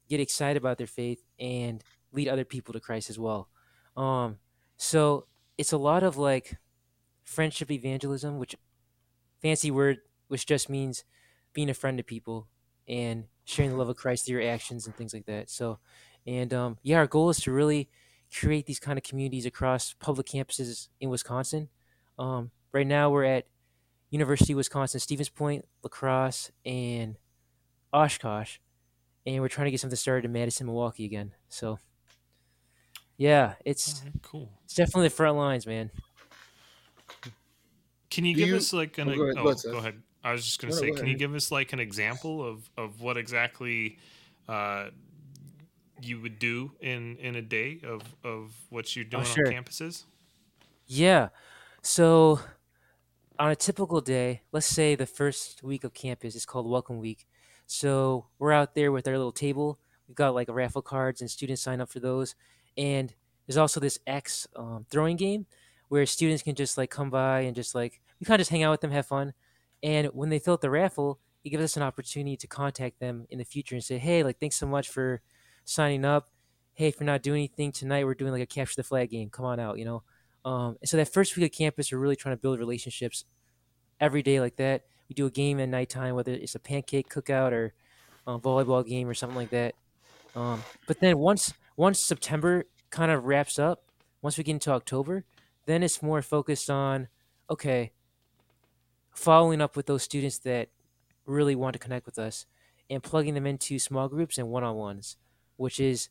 get 0.08 0.20
excited 0.20 0.56
about 0.56 0.78
their 0.78 0.86
faith, 0.86 1.22
and 1.38 1.82
lead 2.14 2.28
other 2.28 2.44
people 2.44 2.72
to 2.72 2.80
Christ 2.80 3.10
as 3.10 3.18
well. 3.18 3.48
Um, 3.96 4.38
so 4.76 5.26
it's 5.58 5.72
a 5.72 5.78
lot 5.78 6.02
of 6.02 6.16
like 6.16 6.56
friendship 7.24 7.70
evangelism, 7.70 8.38
which 8.38 8.56
fancy 9.40 9.70
word, 9.70 9.98
which 10.28 10.46
just 10.46 10.68
means 10.68 11.04
being 11.52 11.70
a 11.70 11.74
friend 11.74 11.98
to 11.98 12.04
people 12.04 12.48
and 12.88 13.24
sharing 13.44 13.70
the 13.70 13.76
love 13.76 13.88
of 13.88 13.96
Christ 13.96 14.26
through 14.26 14.40
your 14.40 14.50
actions 14.50 14.86
and 14.86 14.96
things 14.96 15.14
like 15.14 15.26
that. 15.26 15.50
So, 15.50 15.78
and 16.26 16.52
um, 16.52 16.78
yeah, 16.82 16.98
our 16.98 17.06
goal 17.06 17.30
is 17.30 17.40
to 17.40 17.52
really 17.52 17.88
create 18.36 18.66
these 18.66 18.80
kind 18.80 18.98
of 18.98 19.04
communities 19.04 19.46
across 19.46 19.94
public 19.94 20.26
campuses 20.26 20.88
in 21.00 21.10
Wisconsin. 21.10 21.68
Um, 22.18 22.50
right 22.72 22.86
now, 22.86 23.10
we're 23.10 23.24
at 23.24 23.46
University 24.10 24.52
of 24.52 24.58
Wisconsin, 24.58 25.00
Stevens 25.00 25.28
Point, 25.28 25.66
La 25.82 25.88
Crosse, 25.88 26.50
and 26.64 27.16
Oshkosh, 27.92 28.58
and 29.26 29.40
we're 29.40 29.48
trying 29.48 29.66
to 29.66 29.70
get 29.70 29.80
something 29.80 29.96
started 29.96 30.24
in 30.24 30.32
Madison, 30.32 30.66
Milwaukee 30.66 31.04
again. 31.04 31.32
So, 31.48 31.78
yeah, 33.16 33.54
it's 33.64 33.98
Alright, 34.00 34.12
cool. 34.22 34.50
it's 34.64 34.74
definitely 34.74 35.08
the 35.08 35.14
front 35.14 35.36
lines, 35.36 35.66
man. 35.66 35.90
Can 38.10 38.24
you 38.24 38.34
Do 38.34 38.40
give 38.40 38.48
you- 38.50 38.56
us 38.56 38.72
like 38.72 38.96
an? 38.98 39.08
Oh, 39.10 39.14
go 39.16 39.22
ahead, 39.24 39.36
oh, 39.38 39.42
go 39.42 39.48
ahead, 39.48 39.58
Seth. 39.58 39.72
go 39.72 39.78
ahead. 39.78 40.02
I 40.22 40.32
was 40.32 40.44
just 40.44 40.60
gonna 40.60 40.72
No, 40.72 40.76
no, 40.76 40.80
say, 40.82 40.90
go 40.92 40.96
can 40.98 41.06
you 41.08 41.16
give 41.16 41.34
us 41.34 41.50
like 41.50 41.72
an 41.72 41.80
example 41.80 42.42
of 42.46 42.70
of 42.76 43.00
what 43.00 43.16
exactly 43.16 43.98
uh, 44.48 44.90
you 46.00 46.20
would 46.20 46.38
do 46.38 46.72
in 46.80 47.16
in 47.18 47.34
a 47.34 47.42
day 47.42 47.80
of 47.84 48.02
of 48.24 48.54
what 48.70 48.94
you're 48.94 49.04
doing 49.04 49.22
Oh, 49.22 49.26
sure. 49.26 49.46
on 49.48 49.52
campuses? 49.52 50.04
Yeah. 50.86 51.28
So 51.82 52.40
on 53.38 53.50
a 53.50 53.56
typical 53.56 54.00
day, 54.00 54.42
let's 54.52 54.66
say 54.66 54.94
the 54.94 55.06
first 55.06 55.62
week 55.62 55.82
of 55.84 55.92
campus 55.92 56.34
is 56.36 56.46
called 56.46 56.68
Welcome 56.70 56.98
Week. 57.00 57.26
So 57.66 58.26
we're 58.38 58.52
out 58.52 58.74
there 58.74 58.92
with 58.92 59.08
our 59.08 59.16
little 59.16 59.32
table. 59.32 59.78
We've 60.06 60.14
got 60.14 60.34
like 60.34 60.48
raffle 60.48 60.82
cards 60.82 61.20
and 61.20 61.30
students 61.30 61.62
sign 61.62 61.80
up 61.80 61.88
for 61.90 61.98
those. 62.00 62.34
And 62.76 63.12
there's 63.46 63.56
also 63.56 63.80
this 63.80 63.98
X 64.06 64.46
um, 64.56 64.86
throwing 64.90 65.16
game 65.16 65.46
where 65.88 66.06
students 66.06 66.42
can 66.42 66.54
just 66.54 66.78
like 66.78 66.90
come 66.90 67.10
by 67.10 67.40
and 67.40 67.54
just 67.54 67.74
like 67.74 68.00
we 68.20 68.24
kind 68.24 68.36
of 68.36 68.40
just 68.40 68.50
hang 68.50 68.62
out 68.62 68.70
with 68.70 68.80
them, 68.80 68.90
have 68.90 69.06
fun. 69.06 69.34
And 69.82 70.08
when 70.08 70.30
they 70.30 70.38
fill 70.38 70.54
out 70.54 70.60
the 70.60 70.70
raffle, 70.70 71.20
it 71.44 71.50
gives 71.50 71.62
us 71.62 71.76
an 71.76 71.82
opportunity 71.82 72.36
to 72.38 72.46
contact 72.46 73.00
them 73.00 73.26
in 73.28 73.38
the 73.38 73.44
future 73.44 73.74
and 73.74 73.84
say, 73.84 73.98
hey, 73.98 74.22
like 74.22 74.40
thanks 74.40 74.56
so 74.56 74.66
much 74.66 74.88
for 74.88 75.20
signing 75.64 76.04
up. 76.04 76.30
Hey, 76.72 76.88
if 76.88 76.98
you're 76.98 77.06
not 77.06 77.22
doing 77.22 77.40
anything 77.40 77.70
tonight, 77.70 78.04
we're 78.04 78.14
doing 78.14 78.32
like 78.32 78.42
a 78.42 78.46
capture 78.46 78.76
the 78.76 78.82
flag 78.82 79.10
game. 79.10 79.28
Come 79.30 79.44
on 79.44 79.60
out, 79.60 79.78
you 79.78 79.84
know. 79.84 80.02
Um, 80.44 80.76
and 80.80 80.88
so 80.88 80.96
that 80.96 81.12
first 81.12 81.36
week 81.36 81.52
of 81.52 81.56
campus, 81.56 81.92
we're 81.92 81.98
really 81.98 82.16
trying 82.16 82.36
to 82.36 82.40
build 82.40 82.58
relationships 82.58 83.24
every 84.00 84.22
day 84.22 84.40
like 84.40 84.56
that. 84.56 84.82
We 85.08 85.14
do 85.14 85.26
a 85.26 85.30
game 85.30 85.60
at 85.60 85.68
nighttime, 85.68 86.14
whether 86.14 86.32
it's 86.32 86.54
a 86.54 86.58
pancake 86.58 87.08
cookout 87.08 87.52
or 87.52 87.74
a 88.26 88.38
volleyball 88.38 88.86
game 88.86 89.08
or 89.08 89.14
something 89.14 89.36
like 89.36 89.50
that. 89.50 89.74
Um, 90.34 90.62
but 90.86 90.98
then 91.00 91.18
once 91.18 91.52
once 91.76 92.00
September 92.00 92.64
kind 92.90 93.10
of 93.10 93.24
wraps 93.24 93.58
up, 93.58 93.84
once 94.22 94.38
we 94.38 94.44
get 94.44 94.52
into 94.52 94.70
October, 94.70 95.24
then 95.66 95.82
it's 95.82 96.02
more 96.02 96.22
focused 96.22 96.70
on 96.70 97.08
okay, 97.50 97.92
following 99.14 99.60
up 99.60 99.76
with 99.76 99.86
those 99.86 100.02
students 100.02 100.38
that 100.38 100.68
really 101.26 101.54
want 101.54 101.74
to 101.74 101.78
connect 101.78 102.06
with 102.06 102.18
us 102.18 102.46
and 102.90 103.02
plugging 103.02 103.34
them 103.34 103.46
into 103.46 103.78
small 103.78 104.08
groups 104.08 104.38
and 104.38 104.48
one-on-ones, 104.48 105.16
which 105.56 105.80
is 105.80 106.08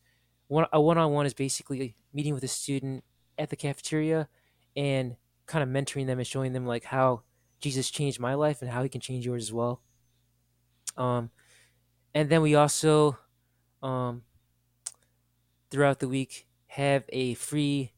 one 0.47 0.65
a 0.71 0.81
one-on-one 0.81 1.25
is 1.25 1.33
basically 1.33 1.95
meeting 2.13 2.33
with 2.33 2.43
a 2.43 2.47
student 2.47 3.03
at 3.37 3.49
the 3.49 3.55
cafeteria 3.55 4.27
and 4.75 5.15
kind 5.45 5.63
of 5.63 5.69
mentoring 5.69 6.07
them 6.07 6.19
and 6.19 6.27
showing 6.27 6.53
them 6.53 6.65
like 6.65 6.85
how 6.85 7.21
Jesus 7.59 7.89
changed 7.89 8.19
my 8.19 8.33
life 8.33 8.61
and 8.61 8.71
how 8.71 8.83
he 8.83 8.89
can 8.89 9.01
change 9.01 9.25
yours 9.25 9.43
as 9.43 9.53
well. 9.53 9.81
Um, 10.97 11.31
and 12.13 12.29
then 12.29 12.41
we 12.41 12.55
also, 12.55 13.17
um, 13.81 14.23
throughout 15.73 15.99
the 16.01 16.09
week, 16.09 16.47
have 16.67 17.05
a 17.09 17.35
free 17.35 17.93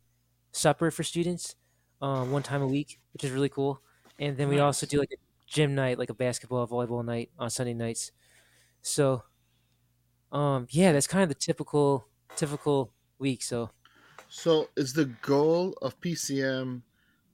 supper 0.54 0.92
for 0.92 1.04
students 1.04 1.56
um, 2.02 2.32
one 2.32 2.44
time 2.44 2.64
a 2.64 2.68
week, 2.68 3.02
which 3.14 3.26
is 3.26 3.32
really 3.32 3.50
cool. 3.50 3.84
And 4.20 4.38
then 4.38 4.50
we 4.50 4.60
also 4.60 4.88
do 4.88 5.00
like 5.00 5.12
a 5.14 5.18
gym 5.48 5.76
night, 5.76 6.00
like 6.00 6.12
a 6.12 6.16
basketball, 6.16 6.68
volleyball 6.68 7.06
night 7.06 7.32
on 7.40 7.52
Sunday 7.52 7.76
nights. 7.76 8.12
So, 8.84 9.24
um, 10.32 10.68
yeah, 10.70 10.92
that's 10.92 11.08
kind 11.08 11.24
of 11.24 11.30
the 11.30 11.36
typical 11.36 12.08
typical 12.36 12.94
week. 13.20 13.42
So, 13.44 13.72
So, 14.30 14.70
is 14.76 14.94
the 14.94 15.06
goal 15.06 15.74
of 15.82 16.00
PCM 16.00 16.84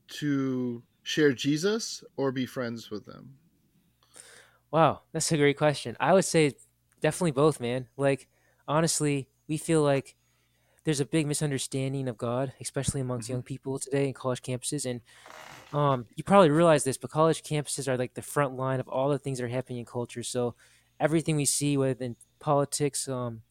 to 0.07 0.83
share 1.03 1.33
Jesus 1.33 2.01
or 2.15 2.31
be 2.31 2.45
friends 2.45 2.89
with 2.89 3.05
them? 3.05 3.39
wow, 4.71 5.01
that's 5.12 5.31
a 5.31 5.38
great 5.38 5.57
question. 5.57 5.95
I 6.00 6.13
would 6.13 6.25
say 6.25 6.53
definitely 7.00 7.31
both, 7.31 7.60
man. 7.60 7.89
Like, 7.98 8.29
honestly, 8.67 9.29
we 9.48 9.57
feel 9.57 9.81
like 9.83 10.15
there's 10.83 11.00
a 11.00 11.05
big 11.05 11.27
misunderstanding 11.27 12.07
of 12.07 12.17
God, 12.17 12.53
especially 12.59 13.01
amongst 13.01 13.27
Mhm. 13.27 13.33
young 13.33 13.43
people 13.43 13.77
today 13.79 14.07
in 14.07 14.13
college 14.13 14.41
campuses. 14.41 14.89
And 14.89 15.01
um, 15.73 16.07
you 16.15 16.23
probably 16.23 16.50
realize 16.50 16.83
this, 16.83 16.97
but 16.97 17.11
college 17.11 17.43
campuses 17.43 17.88
are 17.88 17.97
like 17.97 18.13
the 18.15 18.21
front 18.21 18.55
line 18.57 18.79
of 18.79 18.88
all 18.88 19.09
the 19.09 19.19
things 19.19 19.38
that 19.38 19.45
are 19.45 19.50
happening 19.50 19.79
in 19.79 19.85
culture. 19.85 20.23
So 20.23 20.55
everything 21.00 21.35
we 21.35 21.45
see 21.45 21.77
within 21.77 22.15
politics, 22.39 23.07
um, 23.07 23.43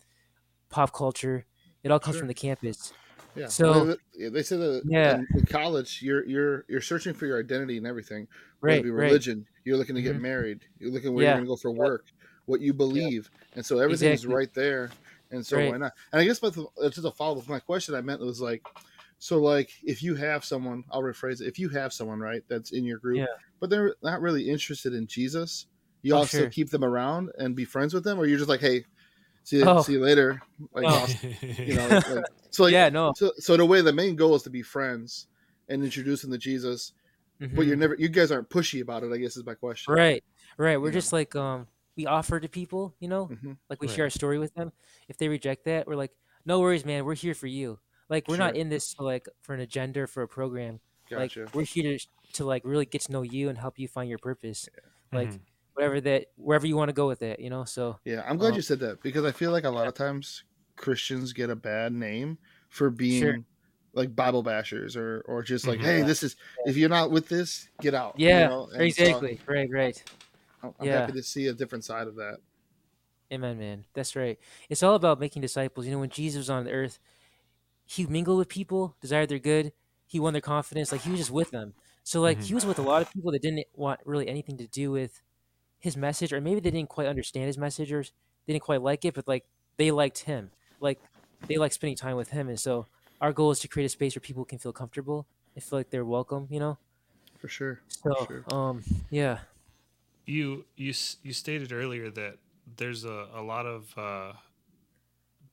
pop 0.69 0.93
culture, 0.93 1.47
it 1.83 1.91
all 1.91 1.99
comes 2.01 2.17
Sure. 2.17 2.21
from 2.23 2.29
the 2.29 2.35
campus. 2.35 2.93
Yeah. 3.37 3.47
So- 3.47 3.71
Well, 3.71 3.97
they, 4.19 4.29
they 4.29 4.43
say 4.43 4.57
that 4.57 4.83
Yeah. 4.85 5.23
in, 5.35 5.47
college, 5.47 6.03
you're 6.03 6.27
you're 6.27 6.65
you're 6.69 6.81
searching 6.81 7.15
for 7.15 7.27
your 7.27 7.39
identity 7.39 7.77
and 7.79 7.87
everything. 7.87 8.27
Right, 8.61 8.81
it 8.81 8.83
be 8.83 8.91
right. 8.91 9.07
religion, 9.07 9.47
you're 9.65 9.77
looking 9.79 9.95
to 9.95 10.03
get 10.03 10.17
Mhm. 10.17 10.21
married, 10.21 10.61
you're 10.79 10.91
looking 10.91 11.15
where 11.15 11.25
Yeah. 11.25 11.31
you're 11.31 11.37
going 11.39 11.45
to 11.47 11.49
go 11.49 11.57
for 11.57 11.71
work, 11.71 12.07
what 12.47 12.61
you 12.61 12.75
believe, 12.75 13.31
and 13.55 13.65
so 13.65 13.79
everything's 13.79 14.25
Exactly. 14.25 14.35
right 14.35 14.53
there. 14.55 14.91
And 15.31 15.47
so 15.47 15.57
Right. 15.57 15.71
why 15.71 15.77
not? 15.79 15.93
And 16.13 16.21
I 16.21 16.25
guess, 16.25 16.41
but 16.41 16.55
just 16.55 17.05
a 17.05 17.11
follow 17.11 17.39
up. 17.39 17.49
My 17.49 17.61
question 17.61 17.95
I 17.95 18.01
meant 18.01 18.21
it 18.21 18.25
was 18.25 18.41
like, 18.41 18.63
so 19.19 19.39
like 19.39 19.71
if 19.85 20.03
you 20.03 20.15
have 20.17 20.45
someone, 20.45 20.83
I'll 20.91 21.03
rephrase 21.03 21.41
it. 21.41 21.47
If 21.47 21.59
you 21.59 21.69
have 21.71 21.93
someone 21.93 22.19
right 22.21 22.43
that's 22.49 22.73
in 22.73 22.85
your 22.85 22.99
group, 22.99 23.19
Yeah. 23.19 23.27
but 23.61 23.71
they're 23.71 23.95
not 24.03 24.21
really 24.21 24.49
interested 24.49 24.95
in 24.95 25.07
Jesus, 25.07 25.67
you 26.03 26.15
Oh, 26.15 26.19
also 26.19 26.39
sure. 26.41 26.51
keep 26.51 26.71
them 26.71 26.85
around 26.85 27.31
and 27.39 27.55
be 27.55 27.65
friends 27.65 27.93
with 27.95 28.03
them, 28.05 28.19
or 28.19 28.27
you're 28.27 28.39
just 28.39 28.49
like, 28.49 28.61
hey, 28.61 28.85
see 29.45 29.59
you, 29.59 29.65
Oh. 29.67 29.83
see 29.83 29.93
you 29.93 30.01
later, 30.01 30.41
like, 30.73 30.87
Oh. 30.89 31.07
you 31.59 31.75
know, 31.75 31.89
like, 32.17 32.25
so 32.51 32.65
like, 32.65 32.73
yeah, 32.73 32.89
no. 32.89 33.13
so, 33.15 33.33
so 33.39 33.55
in 33.55 33.61
a 33.61 33.67
way, 33.67 33.83
the 33.83 33.93
main 33.93 34.17
goal 34.17 34.35
is 34.35 34.43
to 34.45 34.51
be 34.51 34.63
friends 34.63 35.27
and 35.69 35.85
introduce 35.85 36.23
them 36.23 36.31
to 36.33 36.39
Jesus. 36.39 36.93
But 37.39 37.49
Mhm. 37.51 37.67
you're 37.69 37.77
never, 37.77 37.95
you 37.99 38.09
guys 38.09 38.31
aren't 38.33 38.51
pushy 38.51 38.83
about 38.83 39.03
it. 39.03 39.13
I 39.13 39.17
guess 39.17 39.37
is 39.37 39.47
my 39.47 39.55
question. 39.55 39.95
Right, 39.95 40.23
right. 40.59 40.77
We're 40.79 40.89
Yeah. 40.89 40.93
just 40.95 41.13
like 41.13 41.35
um, 41.37 41.69
we 42.01 42.07
offer 42.07 42.41
to 42.41 42.49
people, 42.49 42.95
you 42.99 43.09
know, 43.09 43.27
hmm 43.27 43.53
like 43.69 43.81
we 43.81 43.87
Right. 43.87 43.95
share 43.95 44.05
our 44.07 44.11
story 44.11 44.39
with 44.39 44.55
them. 44.55 44.73
If 45.09 45.19
they 45.19 45.29
reject 45.29 45.67
that, 45.67 45.87
we're 45.87 45.97
like, 45.97 46.13
no 46.47 46.61
worries, 46.61 46.85
man. 46.85 47.05
We're 47.05 47.15
here 47.15 47.35
for 47.35 47.47
you. 47.47 47.79
Like 48.09 48.27
we're 48.27 48.39
not 48.39 48.57
in 48.57 48.69
this 48.71 48.95
to, 48.95 49.03
like 49.03 49.29
for 49.43 49.55
an 49.55 49.61
agenda 49.61 50.07
for 50.07 50.23
a 50.23 50.29
program. 50.29 50.81
Gotcha. 51.11 51.41
Like 51.41 51.55
we're 51.55 51.65
here 51.65 51.99
to, 51.99 52.07
to 52.35 52.45
like 52.45 52.63
really 52.65 52.87
get 52.87 53.03
to 53.03 53.13
know 53.13 53.23
you 53.23 53.51
and 53.51 53.59
help 53.59 53.79
you 53.79 53.87
find 53.87 54.09
your 54.09 54.19
purpose. 54.19 54.69
Like 55.13 55.29
Mhm. 55.29 55.41
whatever 55.75 56.01
that 56.01 56.27
wherever 56.37 56.67
you 56.67 56.77
want 56.77 56.89
to 56.89 56.95
go 56.95 57.07
with 57.07 57.23
it, 57.23 57.39
you 57.39 57.51
know. 57.51 57.65
So 57.65 57.99
yeah, 58.05 58.25
I'm 58.27 58.39
glad 58.39 58.51
um, 58.51 58.57
you 58.57 58.63
said 58.63 58.81
that 58.81 59.03
because 59.03 59.25
I 59.25 59.33
feel 59.33 59.53
like 59.53 59.65
a 59.65 59.71
lot 59.71 59.87
of 59.87 59.95
times 59.95 60.45
Christians 60.77 61.33
get 61.35 61.51
a 61.51 61.57
bad 61.57 61.93
name 61.93 62.39
for 62.71 62.89
being 62.91 63.45
like 63.93 64.17
Bible 64.17 64.43
bashers 64.43 64.97
or 64.97 65.21
or 65.27 65.43
just 65.43 65.67
like, 65.67 65.81
Mhm. 65.81 65.85
hey, 65.85 66.03
this 66.03 66.23
is 66.23 66.35
if 66.65 66.77
you're 66.77 66.89
not 66.89 67.11
with 67.11 67.29
this, 67.29 67.69
get 67.81 67.95
out. 67.95 68.15
you 68.19 68.27
yeah, 68.27 68.49
know? 68.49 68.69
And 68.75 68.93
so 68.95 69.03
exactly. 69.03 69.41
right, 69.47 69.69
right. 69.71 70.03
I'm, 70.63 70.75
I'm 70.79 70.87
Yeah. 70.87 71.01
happy 71.01 71.13
to 71.13 71.23
see 71.23 71.47
a 71.47 71.53
different 71.53 71.85
side 71.85 72.07
of 72.09 72.17
that. 72.17 72.39
Amen, 73.33 73.59
man. 73.59 73.85
That's 73.95 74.17
right. 74.17 74.39
It's 74.69 74.83
all 74.83 74.95
about 74.97 75.21
making 75.21 75.43
disciples. 75.43 75.87
You 75.87 75.93
know, 75.93 76.01
when 76.01 76.11
Jesus 76.11 76.39
was 76.39 76.51
on 76.51 76.65
the 76.65 76.73
earth, 76.73 76.99
he 77.87 78.07
mingled 78.07 78.39
with 78.39 78.49
people, 78.49 78.97
desired 79.01 79.29
their 79.29 79.39
good. 79.39 79.73
He 80.07 80.19
won 80.19 80.33
their 80.33 80.41
confidence. 80.43 80.91
Like 80.91 81.03
he 81.03 81.11
was 81.11 81.21
just 81.21 81.31
with 81.31 81.51
them. 81.51 81.75
So 82.03 82.21
like 82.21 82.39
Mhm. 82.39 82.45
he 82.45 82.55
was 82.55 82.67
with 82.67 82.79
a 82.79 82.83
lot 82.83 83.03
of 83.03 83.11
people 83.13 83.31
that 83.33 83.43
didn't 83.43 83.67
want 83.75 84.01
really 84.05 84.29
anything 84.29 84.57
to 84.59 84.67
do 84.67 84.91
with 84.91 85.23
his 85.79 85.97
message, 85.97 86.33
or 86.33 86.41
maybe 86.41 86.61
they 86.61 86.71
didn't 86.71 86.89
quite 86.89 87.07
understand 87.07 87.47
his 87.47 87.59
message, 87.59 87.93
or 87.93 88.03
they 88.03 88.53
didn't 88.55 88.63
quite 88.65 88.83
like 88.83 89.05
it, 89.05 89.15
but 89.15 89.29
like 89.29 89.45
they 89.77 89.91
liked 89.91 90.21
him. 90.21 90.51
Like 90.81 91.01
they 91.47 91.57
like 91.57 91.73
spending 91.73 91.97
time 91.97 92.17
with 92.17 92.31
him. 92.31 92.49
And 92.49 92.59
so 92.59 92.87
our 93.21 93.33
goal 93.33 93.51
is 93.53 93.61
to 93.61 93.69
create 93.69 93.87
a 93.87 93.91
space 93.91 94.15
where 94.17 94.21
people 94.21 94.45
can 94.45 94.59
feel 94.59 94.73
comfortable 94.73 95.27
and 95.55 95.63
feel 95.63 95.79
like 95.79 95.91
they're 95.91 96.05
welcome. 96.05 96.49
You 96.51 96.59
know. 96.61 96.79
For 97.39 97.49
sure. 97.49 97.81
So 97.89 98.15
For 98.15 98.27
sure. 98.27 98.55
um 98.55 98.83
yeah 99.11 99.41
you 100.31 100.65
you 100.77 100.95
you 101.23 101.33
stated 101.33 101.73
earlier 101.73 102.11
that 102.11 102.39
there's 102.77 103.05
a, 103.05 103.27
a 103.35 103.43
lot 103.43 103.67
of 103.67 103.93
uh, 103.99 104.33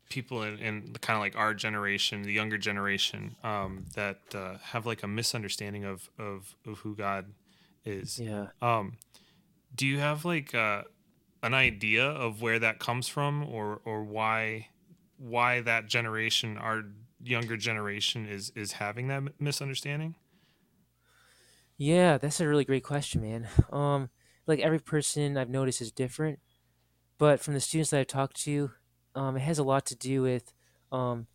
people 0.10 0.43
in, 0.43 0.60
in 0.60 0.93
kind 1.01 1.17
of 1.17 1.22
like 1.22 1.36
our 1.36 1.53
generation, 1.53 2.22
the 2.22 2.31
younger 2.31 2.57
generation, 2.57 3.36
um, 3.43 3.86
that 3.96 4.19
uh, 4.34 4.57
have 4.62 4.86
like 4.86 5.03
a 5.03 5.07
misunderstanding 5.07 5.84
of, 5.84 6.10
of 6.17 6.55
of 6.65 6.79
who 6.79 6.96
God 6.96 7.34
is. 7.86 8.19
yeah. 8.19 8.48
Um, 8.62 8.98
do 9.75 9.86
you 9.86 10.00
have 10.00 10.25
like 10.25 10.53
uh, 10.53 10.84
an 11.43 11.53
idea 11.53 12.05
of 12.05 12.41
where 12.41 12.60
that 12.60 12.79
comes 12.79 13.07
from, 13.07 13.43
or 13.43 13.81
or 13.84 14.03
why 14.03 14.69
why 15.17 15.62
that 15.62 15.88
generation, 15.88 16.57
our 16.57 16.84
younger 17.22 17.57
generation, 17.57 18.27
is 18.27 18.51
is 18.55 18.74
having 18.74 19.07
that 19.07 19.24
misunderstanding? 19.39 20.15
Yeah, 21.79 22.17
that's 22.17 22.39
a 22.41 22.48
really 22.48 22.65
great 22.65 22.84
question, 22.84 23.22
man. 23.22 23.48
Um, 23.72 24.10
like 24.48 24.60
every 24.60 24.80
person 24.80 25.38
I've 25.38 25.50
noticed 25.50 25.82
is 25.82 25.92
different, 25.92 26.39
but 27.18 27.39
from 27.39 27.54
the 27.54 27.60
students 27.60 27.92
that 27.92 28.00
I've 28.00 28.08
talked 28.08 28.38
to, 28.44 28.72
um, 29.16 29.36
it 29.36 29.42
has 29.42 29.60
a 29.60 29.63
lot 29.63 29.86
to 29.88 29.96
do 29.96 30.22
with 30.22 30.54
um, 30.92 31.27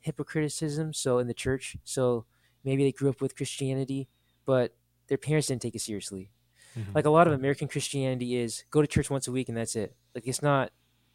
hypocriticism. 0.00 0.92
So 0.92 1.18
in 1.18 1.26
the 1.26 1.34
church, 1.34 1.76
so 1.84 2.24
maybe 2.64 2.84
they 2.84 2.92
grew 2.92 3.10
up 3.10 3.20
with 3.20 3.36
Christianity, 3.36 4.08
but 4.46 4.74
their 5.08 5.18
parents 5.18 5.48
didn't 5.48 5.62
take 5.62 5.74
it 5.74 5.80
seriously. 5.80 6.30
Mhm. 6.76 6.94
Like 6.94 7.06
a 7.06 7.10
lot 7.10 7.26
of 7.26 7.32
American 7.32 7.68
Christianity 7.68 8.36
is 8.36 8.64
go 8.70 8.80
to 8.80 8.86
church 8.86 9.10
once 9.10 9.26
a 9.26 9.32
week 9.32 9.48
and 9.48 9.56
that's 9.56 9.76
it. 9.76 9.96
Like 10.14 10.26
it's 10.26 10.42
not 10.42 10.72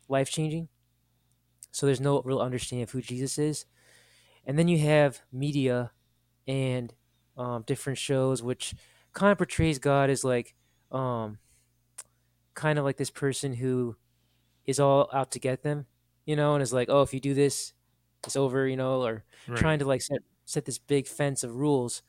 life 0.08 0.30
changing. 0.30 0.68
So 1.72 1.86
there's 1.86 2.02
no 2.02 2.22
real 2.22 2.40
understanding 2.40 2.84
of 2.84 2.92
who 2.92 3.02
Jesus 3.02 3.38
is. 3.38 3.66
And 4.46 4.60
then 4.60 4.68
you 4.68 4.80
have 4.80 5.22
media 5.32 5.92
and 6.48 6.94
um, 7.38 7.64
different 7.66 7.98
shows 7.98 8.44
which 8.44 8.76
kind 9.14 9.32
of 9.32 9.38
portrays 9.38 9.80
God 9.80 10.10
as 10.10 10.24
like 10.24 10.56
um, 10.94 11.40
kind 12.54 12.78
of 12.80 12.86
like 12.86 12.98
this 12.98 13.10
person 13.12 13.54
who 13.54 13.96
is 14.66 14.80
all 14.80 15.10
out 15.14 15.32
to 15.32 15.40
get 15.40 15.64
them, 15.64 15.88
you 16.26 16.36
know, 16.36 16.56
and 16.56 16.64
is 16.64 16.74
like, 16.74 16.90
oh, 16.90 17.02
if 17.02 17.14
you 17.14 17.20
do 17.20 17.34
this, 17.34 17.74
it's 18.26 18.38
over, 18.38 18.68
you 18.68 18.78
know, 18.78 19.02
or 19.04 19.26
Right. 19.48 19.68
trying 19.68 19.80
to 19.80 19.86
like 19.86 20.02
set 20.02 20.20
set 20.46 20.66
this 20.66 20.80
big 20.80 21.08
fence 21.08 21.44
of 21.44 21.56
rules. 21.56 22.04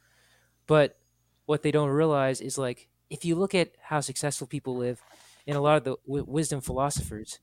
But 0.66 0.98
what 1.46 1.62
they 1.62 1.72
don't 1.72 1.90
realize 1.90 2.40
is 2.40 2.58
like 2.58 2.90
if 3.10 3.24
you 3.24 3.36
look 3.36 3.54
at 3.54 3.72
how 3.80 4.00
successful 4.00 4.46
people 4.48 4.76
live, 4.76 5.04
and 5.46 5.56
a 5.56 5.60
lot 5.60 5.78
of 5.78 5.84
the 5.84 5.96
w- 6.06 6.24
wisdom 6.28 6.60
philosophers, 6.60 7.40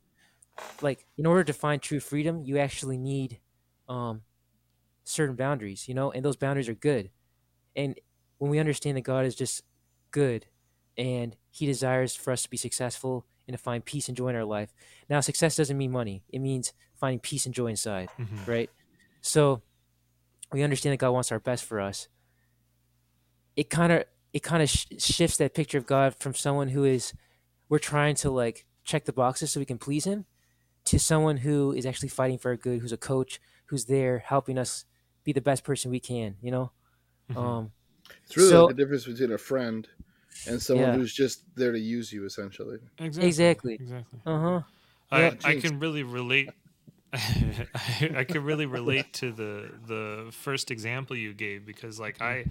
like 0.81 1.07
in 1.17 1.25
order 1.25 1.43
to 1.43 1.53
find 1.53 1.81
true 1.81 1.99
freedom, 1.99 2.43
you 2.43 2.57
actually 2.57 2.97
need 2.97 3.41
um, 3.89 4.23
certain 5.03 5.35
boundaries, 5.35 5.87
you 5.87 5.93
know, 5.93 6.11
and 6.11 6.23
those 6.23 6.37
boundaries 6.37 6.69
are 6.69 6.75
good. 6.75 7.11
And 7.75 7.99
when 8.39 8.51
we 8.51 8.59
understand 8.59 8.97
that 8.97 9.01
God 9.03 9.25
is 9.25 9.35
just 9.35 9.63
good 10.11 10.47
and 11.01 11.35
He 11.49 11.65
desires 11.65 12.15
for 12.15 12.31
us 12.31 12.43
to 12.43 12.49
be 12.49 12.57
successful 12.57 13.25
and 13.47 13.57
to 13.57 13.61
find 13.61 13.83
peace 13.83 14.07
and 14.07 14.15
joy 14.15 14.29
in 14.29 14.35
our 14.35 14.45
life. 14.45 14.71
Now, 15.09 15.19
success 15.19 15.55
doesn't 15.57 15.77
mean 15.77 15.91
money, 15.91 16.23
it 16.29 16.39
means 16.39 16.73
finding 16.93 17.19
peace 17.19 17.45
and 17.45 17.55
joy 17.55 17.67
inside, 17.67 18.09
Mhm. 18.19 18.47
right? 18.47 18.69
So 19.21 19.61
we 20.51 20.61
understand 20.63 20.93
that 20.93 20.97
God 20.97 21.11
wants 21.11 21.31
our 21.31 21.39
best 21.39 21.65
for 21.65 21.79
us. 21.81 22.07
It 23.55 23.69
kind 23.69 23.91
of 23.91 24.05
it 24.33 24.43
kind 24.43 24.63
of 24.63 24.69
sh- 24.69 24.85
shifts 24.97 25.35
that 25.37 25.53
picture 25.53 25.77
of 25.77 25.85
God 25.85 26.15
from 26.15 26.33
someone 26.33 26.69
who 26.69 26.85
is 26.85 27.13
we're 27.67 27.79
trying 27.79 28.15
to 28.15 28.29
like 28.29 28.65
check 28.85 29.03
the 29.05 29.11
boxes 29.13 29.51
so 29.51 29.59
we 29.59 29.65
can 29.65 29.77
please 29.77 30.05
him 30.05 30.25
to 30.85 30.97
someone 30.97 31.37
who 31.37 31.73
is 31.73 31.85
actually 31.85 32.07
fighting 32.09 32.37
for 32.37 32.51
our 32.51 32.55
good, 32.57 32.79
who's 32.79 32.93
a 32.93 32.97
coach, 32.97 33.41
who's 33.65 33.85
there 33.85 34.19
helping 34.19 34.57
us 34.57 34.85
be 35.25 35.33
the 35.33 35.41
best 35.41 35.63
person 35.65 35.91
we 35.91 35.99
can, 35.99 36.37
you 36.41 36.49
know? 36.51 36.71
Mhm. 37.29 37.37
Um 37.37 37.71
It's 38.23 38.37
really 38.37 38.49
So- 38.49 38.65
like 38.67 38.75
the 38.75 38.81
difference 38.83 39.05
between 39.05 39.31
a 39.31 39.37
friend 39.37 39.87
and 40.47 40.61
someone 40.61 40.91
Yeah. 40.91 40.93
who's 40.93 41.13
just 41.13 41.43
there 41.55 41.71
to 41.71 41.79
use 41.79 42.11
you, 42.11 42.25
essentially. 42.25 42.77
exactly. 42.99 43.27
Exactly. 43.27 43.73
Exactly. 43.79 44.19
uh-huh. 44.25 44.61
I, 45.11 45.21
Yeah. 45.21 45.33
I 45.43 45.53
can 45.55 45.79
really 45.79 46.03
relate. 46.03 46.53
I, 47.13 48.11
I 48.15 48.23
can 48.23 48.43
really 48.43 48.65
relate 48.65 49.13
to 49.15 49.31
the 49.31 49.69
the 49.87 50.31
first 50.31 50.71
example 50.71 51.15
you 51.17 51.33
gave 51.33 51.65
because 51.65 51.99
like 51.99 52.21
I, 52.21 52.45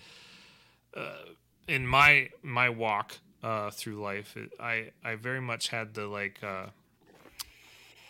uh, 0.96 1.16
in 1.68 1.86
my 1.86 2.30
my 2.42 2.68
walk 2.68 3.18
uh, 3.42 3.70
through 3.70 4.00
life, 4.00 4.36
it, 4.36 4.50
I 4.60 4.90
I 5.04 5.16
very 5.16 5.40
much 5.40 5.68
had 5.68 5.94
the 5.94 6.06
like, 6.06 6.42
uh, 6.42 6.66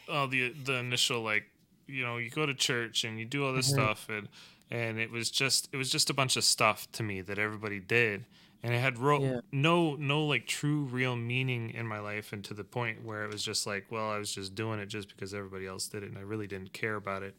oh 0.08 0.26
the 0.26 0.52
the 0.64 0.74
initial 0.74 1.22
like 1.22 1.44
you 1.86 2.02
know 2.04 2.16
you 2.18 2.30
go 2.30 2.46
to 2.46 2.54
church 2.54 3.04
and 3.04 3.18
you 3.18 3.24
do 3.24 3.44
all 3.44 3.52
this 3.52 3.66
Mhm. 3.66 3.70
stuff 3.70 4.08
and 4.08 4.28
and 4.70 4.98
it 4.98 5.10
was 5.10 5.30
just 5.30 5.68
it 5.72 5.76
was 5.76 5.90
just 5.90 6.10
a 6.10 6.14
bunch 6.14 6.36
of 6.36 6.44
stuff 6.44 6.90
to 6.92 7.02
me 7.02 7.20
that 7.20 7.38
everybody 7.38 7.80
did 7.80 8.24
and 8.62 8.74
it 8.74 8.78
had 8.78 8.98
ro- 8.98 9.22
Yeah. 9.22 9.40
no 9.52 9.94
no 9.96 10.24
like 10.26 10.46
true 10.46 10.84
real 10.84 11.16
meaning 11.16 11.70
in 11.70 11.86
my 11.86 11.98
life 12.00 12.32
and 12.32 12.44
to 12.44 12.54
the 12.54 12.64
point 12.64 13.04
where 13.04 13.24
it 13.24 13.32
was 13.32 13.42
just 13.42 13.66
like 13.66 13.86
well 13.90 14.10
i 14.10 14.18
was 14.18 14.32
just 14.34 14.54
doing 14.54 14.78
it 14.80 14.86
just 14.86 15.08
because 15.08 15.32
everybody 15.34 15.66
else 15.66 15.88
did 15.88 16.02
it 16.02 16.08
and 16.10 16.18
i 16.18 16.22
really 16.22 16.46
didn't 16.46 16.72
care 16.72 16.96
about 16.96 17.22
it 17.22 17.34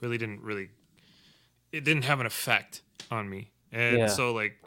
really 0.00 0.18
didn't 0.18 0.42
really 0.42 0.68
it 1.72 1.84
didn't 1.84 2.04
have 2.04 2.20
an 2.20 2.26
effect 2.26 2.82
on 3.10 3.28
me 3.28 3.50
and 3.72 3.96
Yeah. 3.98 4.06
so 4.08 4.32
like 4.34 4.60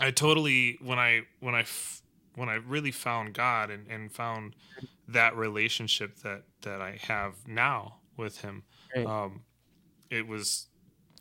i 0.00 0.10
totally 0.10 0.78
when 0.82 0.98
i 0.98 1.20
when 1.40 1.54
i 1.54 1.60
f- 1.60 2.02
when 2.34 2.48
i 2.48 2.54
really 2.54 2.90
found 2.92 3.34
god 3.34 3.70
and, 3.70 3.86
and 3.88 4.10
found 4.12 4.56
that 5.08 5.36
relationship 5.36 6.16
that 6.20 6.42
that 6.62 6.80
i 6.80 6.98
have 7.02 7.34
now 7.46 7.96
with 8.16 8.40
him 8.40 8.64
Right. 8.96 9.06
um 9.06 9.42
it 10.10 10.26
was 10.26 10.66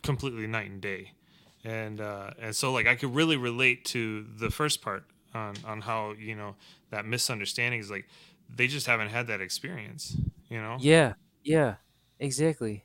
completely 0.03 0.48
night 0.48 0.70
and 0.72 0.81
day 0.81 1.12
and 1.63 2.01
uh 2.01 2.32
and 2.39 2.56
so 2.56 2.72
like 2.72 2.88
i 2.88 2.96
could 2.96 3.13
really 3.13 3.38
relate 3.38 3.86
to 3.86 4.25
the 4.38 4.50
first 4.50 4.82
part 4.82 5.03
on 5.34 5.56
on 5.65 5.82
how 5.82 6.13
you 6.18 6.36
know 6.36 6.56
that 6.89 7.06
misunderstanding 7.06 7.80
is 7.80 7.91
like 7.91 8.08
they 8.53 8.68
just 8.68 8.88
haven't 8.88 9.10
had 9.10 9.27
that 9.27 9.39
experience 9.41 10.18
you 10.50 10.60
know 10.62 10.77
Yeah, 10.80 11.13
yeah, 11.44 11.75
exactly. 12.20 12.84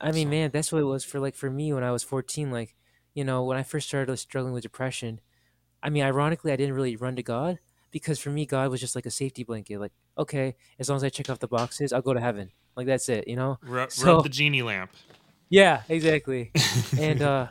I 0.00 0.12
mean, 0.12 0.26
So- 0.26 0.30
man, 0.30 0.50
that's 0.52 0.70
what 0.72 0.80
it 0.82 0.84
was 0.84 1.04
for 1.04 1.18
like 1.20 1.34
for 1.34 1.50
me 1.50 1.72
when 1.72 1.82
I 1.82 1.90
was 1.90 2.02
14. 2.02 2.50
Like, 2.50 2.74
you 3.14 3.24
know, 3.24 3.42
when 3.44 3.56
I 3.56 3.62
first 3.62 3.88
started 3.88 4.10
like, 4.12 4.18
struggling 4.18 4.52
with 4.52 4.62
depression, 4.62 5.20
I 5.82 5.88
mean, 5.88 6.02
ironically, 6.02 6.52
I 6.52 6.56
didn't 6.56 6.74
really 6.74 6.96
run 6.96 7.16
to 7.16 7.22
God 7.22 7.58
because 7.90 8.18
for 8.18 8.28
me, 8.28 8.44
God 8.44 8.70
was 8.70 8.78
just 8.80 8.94
like 8.94 9.06
a 9.06 9.10
safety 9.10 9.42
blanket. 9.42 9.78
Like, 9.80 9.92
okay, 10.18 10.56
as 10.78 10.90
long 10.90 10.96
as 10.96 11.04
I 11.04 11.08
check 11.08 11.30
off 11.30 11.38
the 11.38 11.48
boxes, 11.48 11.94
I'll 11.94 12.02
go 12.02 12.12
to 12.12 12.20
heaven. 12.20 12.50
Like, 12.76 12.86
that's 12.86 13.08
it, 13.08 13.26
you 13.26 13.36
know? 13.36 13.58
Rub, 13.62 13.90
So- 13.90 14.16
rub 14.16 14.22
the 14.24 14.28
genie 14.28 14.60
lamp 14.62 14.90
Yeah, 15.48 15.80
exactly. 15.88 16.52
and 16.98 17.22
uh 17.32 17.46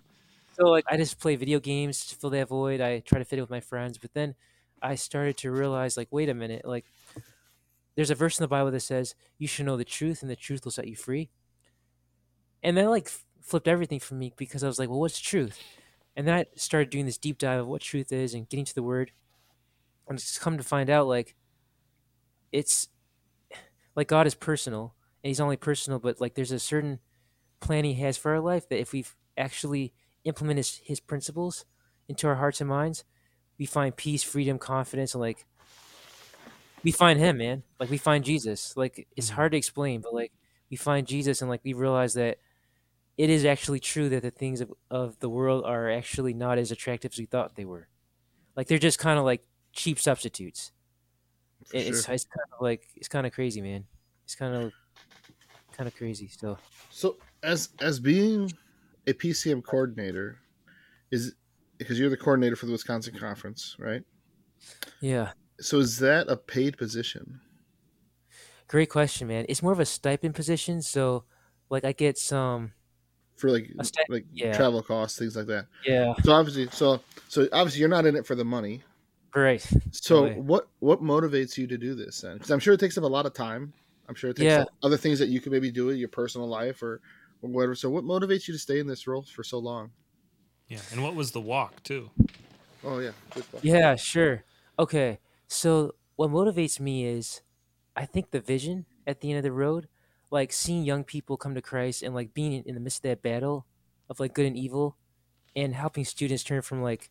so 0.56 0.66
like 0.66 0.86
I 0.90 0.98
just 0.98 1.20
play 1.20 1.36
video 1.36 1.60
games 1.60 2.06
to 2.08 2.16
fill 2.16 2.30
that 2.32 2.50
void. 2.50 2.82
I 2.82 3.00
try 3.00 3.20
to 3.20 3.26
fit 3.26 3.40
it 3.40 3.42
with 3.42 3.50
my 3.50 3.60
friends, 3.60 3.98
but 3.98 4.14
then 4.14 4.36
I 4.82 4.96
started 4.96 5.38
to 5.38 5.52
realize 5.52 5.98
like 5.98 6.08
wait 6.12 6.30
a 6.30 6.34
minute, 6.34 6.66
like 6.66 6.86
there's 7.96 8.12
a 8.12 8.16
verse 8.16 8.40
in 8.40 8.44
the 8.44 8.48
Bible 8.48 8.72
that 8.72 8.82
says 8.82 9.16
you 9.38 9.48
should 9.48 9.66
know 9.66 9.78
the 9.78 9.86
truth 9.86 10.22
and 10.22 10.30
the 10.30 10.36
truth 10.36 10.66
will 10.66 10.72
set 10.72 10.88
you 10.88 10.96
free. 10.96 11.30
And 12.64 12.78
that 12.78 12.90
like 12.90 13.10
flipped 13.42 13.68
everything 13.68 14.00
for 14.00 14.16
me 14.16 14.34
because 14.38 14.64
I 14.64 14.68
was 14.68 14.80
like, 14.80 14.90
well, 14.90 15.00
what's 15.00 15.20
truth? 15.20 15.60
And 16.16 16.28
then 16.28 16.34
I 16.36 16.46
started 16.56 16.90
doing 16.90 17.06
this 17.06 17.18
deep 17.18 17.38
dive 17.38 17.60
of 17.60 17.68
what 17.68 17.82
truth 17.82 18.12
is 18.12 18.34
and 18.34 18.50
getting 18.50 18.66
to 18.66 18.76
the 18.76 18.84
word. 18.84 19.12
And 20.08 20.18
it's 20.18 20.40
come 20.40 20.58
to 20.58 20.64
find 20.64 20.90
out 20.90 21.08
like 21.08 21.36
it's 22.52 22.88
like 23.96 24.08
God 24.08 24.28
is 24.28 24.36
personal 24.36 24.96
and 25.24 25.30
he's 25.30 25.40
only 25.40 25.58
personal, 25.58 26.00
but 26.00 26.22
like 26.22 26.36
there's 26.36 26.52
a 26.52 26.60
certain 26.60 27.00
plan 27.60 27.84
he 27.84 27.96
has 27.96 28.18
for 28.18 28.32
our 28.32 28.40
life 28.40 28.70
that 28.70 28.80
if 28.80 28.94
we've 28.94 29.16
actually 29.38 29.94
implement 30.26 30.58
his, 30.58 30.82
his 30.84 31.00
principles 31.00 31.66
into 32.10 32.28
our 32.28 32.36
hearts 32.36 32.60
and 32.62 32.70
minds 32.70 33.04
we 33.58 33.66
find 33.66 33.96
peace 33.96 34.22
freedom 34.24 34.60
confidence 34.60 35.14
and 35.14 35.22
like 35.22 35.46
we 36.84 36.92
find 36.92 37.20
him 37.20 37.38
man. 37.38 37.64
Like 37.80 37.90
we 37.90 37.98
find 37.98 38.24
jesus. 38.24 38.76
Like 38.78 39.08
it's 39.16 39.32
Mhm. 39.32 39.34
hard 39.36 39.52
to 39.54 39.58
explain 39.58 40.02
but 40.02 40.14
like 40.14 40.32
we 40.70 40.78
find 40.78 41.08
jesus 41.08 41.42
and 41.42 41.50
like 41.50 41.62
we 41.64 41.74
realize 41.74 42.14
that 42.16 42.38
it 43.18 43.30
is 43.30 43.46
actually 43.46 43.80
true 43.80 44.10
that 44.10 44.24
the 44.24 44.30
things 44.32 44.60
of, 44.62 44.74
of 44.92 45.18
the 45.20 45.30
world 45.30 45.64
are 45.66 45.90
actually 45.90 46.34
not 46.34 46.58
as 46.58 46.70
attractive 46.72 47.14
as 47.14 47.18
we 47.18 47.26
thought 47.26 47.56
they 47.56 47.64
were. 47.64 47.88
Like 48.58 48.68
they're 48.68 48.78
just 48.78 49.00
kind 49.00 49.18
of 49.18 49.24
like 49.24 49.46
cheap 49.72 50.00
substitutes. 50.00 50.72
It- 51.74 51.88
it's, 51.88 52.04
sure. 52.06 52.14
it's 52.14 52.26
kind 52.26 52.46
of 52.54 52.62
like 52.62 52.84
it's 52.96 53.08
kind 53.08 53.26
of 53.26 53.32
crazy 53.34 53.62
man. 53.62 53.86
It's 54.26 54.36
kind 54.36 54.54
of 54.54 54.74
kind 55.72 55.88
of 55.88 55.96
crazy 55.96 56.28
so. 56.28 56.58
So 56.92 57.18
as 57.42 57.70
as 57.80 58.00
being 58.02 58.52
a 59.08 59.14
PCM 59.14 59.64
coordinator, 59.64 60.38
is 61.12 61.36
because 61.78 62.00
you're 62.00 62.10
the 62.10 62.18
coordinator 62.18 62.56
for 62.56 62.66
the 62.66 62.72
Wisconsin 62.72 63.18
conference, 63.18 63.76
right? 63.80 64.02
yeah 65.02 65.32
So 65.60 65.78
is 65.80 66.00
that 66.00 66.28
a 66.30 66.36
paid 66.38 66.78
position? 66.78 67.40
Great 68.68 68.90
question, 68.90 69.28
man. 69.28 69.46
It's 69.48 69.62
more 69.62 69.74
of 69.74 69.80
a 69.80 69.86
stipend 69.86 70.34
position, 70.34 70.82
so 70.82 71.26
like 71.70 71.86
I 71.86 71.92
get 71.92 72.18
some. 72.18 72.74
for 73.36 73.52
like 73.52 73.70
like 74.10 74.26
yeah. 74.34 74.56
travel 74.56 74.82
costs, 74.82 75.20
things 75.20 75.36
like 75.36 75.46
that. 75.48 75.68
Yeah. 75.86 76.14
So 76.24 76.32
obviously, 76.32 76.68
so 76.72 77.02
so 77.28 77.48
obviously, 77.54 77.82
you're 77.82 77.90
not 77.90 78.06
in 78.06 78.16
it 78.16 78.26
for 78.26 78.34
the 78.36 78.46
money. 78.46 78.82
Right. 79.36 79.62
So 79.92 80.30
what 80.30 80.68
what 80.80 81.04
motivates 81.04 81.58
you 81.58 81.68
to 81.68 81.78
do 81.78 81.94
this 81.94 82.22
then? 82.22 82.34
Because 82.36 82.50
I'm 82.50 82.60
sure 82.60 82.74
it 82.74 82.80
takes 82.80 82.98
up 82.98 83.04
a 83.04 83.08
lot 83.08 83.26
of 83.28 83.34
time. 83.34 83.74
I'm 84.08 84.16
sure 84.16 84.30
it 84.30 84.38
takes 84.38 84.46
Yeah. 84.46 84.66
other 84.82 84.98
things 84.98 85.20
that 85.20 85.30
you 85.30 85.42
could 85.42 85.52
maybe 85.52 85.72
do 85.72 85.90
in 85.90 85.98
your 85.98 86.10
personal 86.10 86.48
life 86.48 86.82
or, 86.82 87.02
or 87.42 87.50
whatever. 87.50 87.76
So 87.76 87.90
what 87.90 88.04
motivates 88.04 88.48
you 88.48 88.54
to 88.54 88.60
stay 88.60 88.80
in 88.80 88.88
this 88.88 89.08
role 89.08 89.24
for 89.24 89.44
so 89.44 89.60
long? 89.60 89.92
yeah 90.68 90.80
and 90.92 91.04
what 91.04 91.14
was 91.14 91.32
the 91.32 91.40
walk 91.40 91.84
too 91.84 92.10
Oh 92.86 93.00
yeah, 93.00 93.12
good. 93.34 93.44
Yeah. 93.64 93.96
Sure. 93.96 94.44
Okay. 94.78 95.20
So 95.48 95.96
what 96.16 96.30
motivates 96.30 96.80
me 96.80 97.06
is, 97.06 97.42
I 97.96 98.06
think 98.06 98.30
the 98.30 98.40
vision 98.40 98.86
at 99.08 99.22
the 99.22 99.32
end 99.32 99.38
of 99.38 99.44
the 99.44 99.52
road, 99.52 99.88
like 100.30 100.54
seeing 100.54 100.84
young 100.84 101.04
people 101.04 101.36
come 101.36 101.56
to 101.56 101.62
Christ 101.62 102.04
and 102.04 102.14
like 102.14 102.34
being 102.34 102.64
in 102.66 102.76
the 102.76 102.80
midst 102.80 103.00
of 103.00 103.10
that 103.10 103.24
battle 103.24 103.66
of 104.08 104.20
like 104.20 104.36
good 104.36 104.46
and 104.46 104.56
evil, 104.56 104.98
and 105.56 105.74
helping 105.74 106.06
students 106.06 106.44
turn 106.44 106.62
from 106.62 106.84
like, 106.84 107.10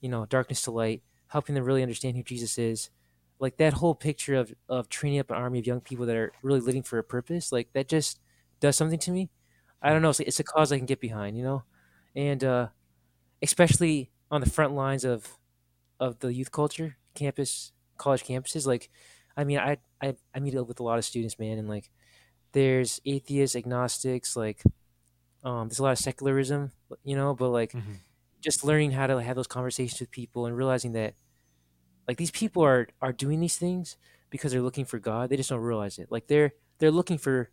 you 0.00 0.08
know, 0.08 0.24
darkness 0.24 0.62
to 0.62 0.70
light, 0.70 1.02
helping 1.28 1.56
them 1.56 1.64
really 1.64 1.82
understand 1.82 2.16
who 2.16 2.22
Jesus 2.22 2.56
is. 2.56 2.90
Like 3.40 3.56
that 3.56 3.74
whole 3.74 3.96
picture 3.96 4.36
of 4.36 4.54
of 4.68 4.88
training 4.88 5.18
up 5.18 5.30
an 5.30 5.36
army 5.36 5.58
of 5.58 5.66
young 5.66 5.80
people 5.80 6.06
that 6.06 6.16
are 6.16 6.32
really 6.42 6.60
living 6.60 6.84
for 6.84 6.98
a 6.98 7.04
purpose, 7.04 7.50
like 7.50 7.72
that 7.72 7.88
just 7.88 8.20
does 8.60 8.76
something 8.76 8.98
to 9.00 9.10
me. 9.10 9.30
I 9.82 9.90
don't 9.92 10.02
know. 10.02 10.10
It's, 10.10 10.20
it's 10.20 10.40
a 10.40 10.44
cause 10.44 10.72
I 10.72 10.78
can 10.78 10.86
get 10.86 11.00
behind, 11.00 11.36
you 11.36 11.42
know, 11.44 11.64
and 12.16 12.42
uh, 12.44 12.68
especially 13.42 14.12
on 14.30 14.40
the 14.40 14.50
front 14.50 14.74
lines 14.74 15.04
of 15.04 15.38
of 16.00 16.20
the 16.20 16.32
youth 16.34 16.52
culture, 16.52 16.98
campus, 17.14 17.72
college 17.98 18.24
campuses. 18.24 18.66
Like, 18.66 18.90
I 19.36 19.44
mean, 19.44 19.58
I 19.58 19.78
I 20.02 20.16
I 20.34 20.40
meet 20.40 20.56
up 20.56 20.68
with 20.68 20.80
a 20.80 20.84
lot 20.84 20.98
of 20.98 21.04
students, 21.06 21.38
man, 21.38 21.58
and 21.58 21.68
like, 21.68 21.90
there's 22.52 23.00
atheists, 23.06 23.56
agnostics, 23.56 24.36
like, 24.36 24.62
um, 25.44 25.68
there's 25.68 25.78
a 25.80 25.82
lot 25.84 25.92
of 25.92 25.98
secularism, 25.98 26.72
you 27.04 27.16
know, 27.16 27.34
but 27.34 27.50
like, 27.50 27.78
Mhm. 27.78 28.00
just 28.42 28.64
learning 28.64 28.92
how 28.92 29.06
to 29.08 29.22
have 29.22 29.36
those 29.36 29.46
conversations 29.48 30.00
with 30.00 30.10
people 30.10 30.46
and 30.46 30.56
realizing 30.56 30.92
that, 30.92 31.14
like, 32.06 32.16
these 32.16 32.30
people 32.30 32.62
are 32.64 32.88
are 33.00 33.12
doing 33.12 33.40
these 33.40 33.58
things 33.58 33.96
because 34.30 34.52
they're 34.52 34.62
looking 34.62 34.84
for 34.84 34.98
God. 34.98 35.30
They 35.30 35.36
just 35.36 35.50
don't 35.50 35.60
realize 35.60 35.98
it. 35.98 36.10
Like, 36.10 36.26
they're 36.28 36.52
they're 36.78 36.90
looking 36.90 37.18
for 37.18 37.50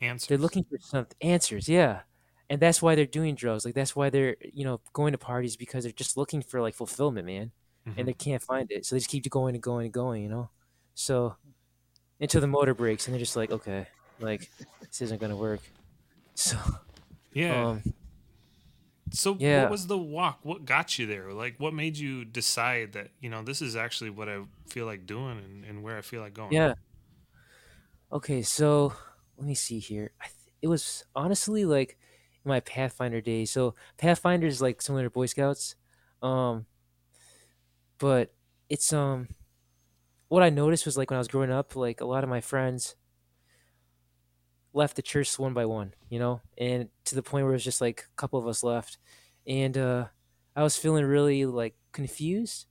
answers 0.00 0.28
they're 0.28 0.38
looking 0.38 0.64
for 0.64 0.78
some 0.80 1.06
answers, 1.20 1.68
yeah. 1.68 2.02
And 2.50 2.60
that's 2.60 2.80
why 2.80 2.94
they're 2.94 3.06
doing 3.06 3.34
drugs. 3.34 3.64
Like 3.64 3.74
that's 3.74 3.94
why 3.94 4.10
they're, 4.10 4.36
you 4.40 4.64
know, 4.64 4.80
going 4.92 5.12
to 5.12 5.18
parties 5.18 5.56
because 5.56 5.84
they're 5.84 5.92
just 5.92 6.16
looking 6.16 6.42
for 6.42 6.60
like 6.62 6.74
fulfillment, 6.74 7.26
man. 7.26 7.52
Mhm. 7.86 7.94
And 7.98 8.08
they 8.08 8.14
can't 8.14 8.42
find 8.42 8.70
it. 8.70 8.86
So 8.86 8.94
they 8.94 9.00
just 9.00 9.10
keep 9.10 9.28
going 9.30 9.54
and 9.54 9.62
going 9.62 9.86
and 9.86 9.92
going, 9.94 10.22
you 10.22 10.28
know? 10.30 10.50
So 10.94 11.36
until 12.20 12.40
the 12.40 12.46
motor 12.48 12.74
breaks 12.74 13.06
and 13.06 13.14
they're 13.14 13.20
just 13.20 13.36
like, 13.36 13.50
okay, 13.52 13.88
like 14.20 14.50
this 14.80 15.02
isn't 15.02 15.20
gonna 15.20 15.36
work. 15.36 15.60
So 16.34 16.56
yeah 17.32 17.68
um 17.70 17.82
So 19.10 19.34
Yeah. 19.38 19.62
what 19.62 19.70
was 19.70 19.86
the 19.86 19.96
walk? 19.98 20.40
What 20.42 20.64
got 20.64 20.98
you 20.98 21.06
there? 21.06 21.32
Like 21.32 21.56
what 21.58 21.72
made 21.72 21.96
you 21.96 22.24
decide 22.24 22.92
that, 22.92 23.10
you 23.20 23.30
know, 23.30 23.42
this 23.42 23.62
is 23.62 23.74
actually 23.74 24.10
what 24.10 24.28
I 24.28 24.44
feel 24.68 24.86
like 24.86 25.06
doing 25.06 25.38
and, 25.38 25.64
and 25.64 25.82
where 25.82 25.96
I 25.96 26.02
feel 26.02 26.20
like 26.20 26.34
going? 26.34 26.52
yeah. 26.52 26.74
Okay, 28.10 28.42
so 28.42 28.92
let 29.38 29.46
me 29.46 29.54
see 29.54 29.78
here. 29.78 30.10
I 30.20 30.24
th- 30.26 30.52
it 30.60 30.66
was 30.68 31.04
honestly 31.14 31.64
like 31.64 31.96
in 32.44 32.48
my 32.48 32.60
Pathfinder 32.60 33.20
days. 33.20 33.50
So 33.50 33.74
Pathfinder 33.96 34.46
is 34.46 34.60
like 34.60 34.82
similar 34.82 35.04
to 35.04 35.10
Boy 35.10 35.26
Scouts. 35.26 35.76
Um 36.22 36.66
but 37.98 38.34
it's 38.68 38.92
um 38.92 39.28
what 40.28 40.42
I 40.42 40.50
noticed 40.50 40.84
was 40.84 40.96
like 40.98 41.10
when 41.10 41.16
I 41.16 41.20
was 41.20 41.28
growing 41.28 41.50
up, 41.50 41.74
like 41.74 42.00
a 42.00 42.04
lot 42.04 42.22
of 42.24 42.30
my 42.30 42.40
friends 42.40 42.96
left 44.74 44.96
the 44.96 45.02
church 45.02 45.38
one 45.38 45.54
by 45.54 45.64
one, 45.64 45.94
you 46.10 46.18
know, 46.18 46.40
and 46.58 46.88
to 47.06 47.14
the 47.14 47.22
point 47.22 47.44
where 47.44 47.52
it 47.52 47.56
was 47.56 47.64
just 47.64 47.80
like 47.80 48.04
a 48.12 48.16
couple 48.16 48.38
of 48.38 48.46
us 48.46 48.62
left, 48.62 48.98
and 49.46 49.76
uh, 49.78 50.06
I 50.54 50.62
was 50.62 50.76
feeling 50.76 51.04
really 51.04 51.46
like 51.46 51.74
confused 51.92 52.66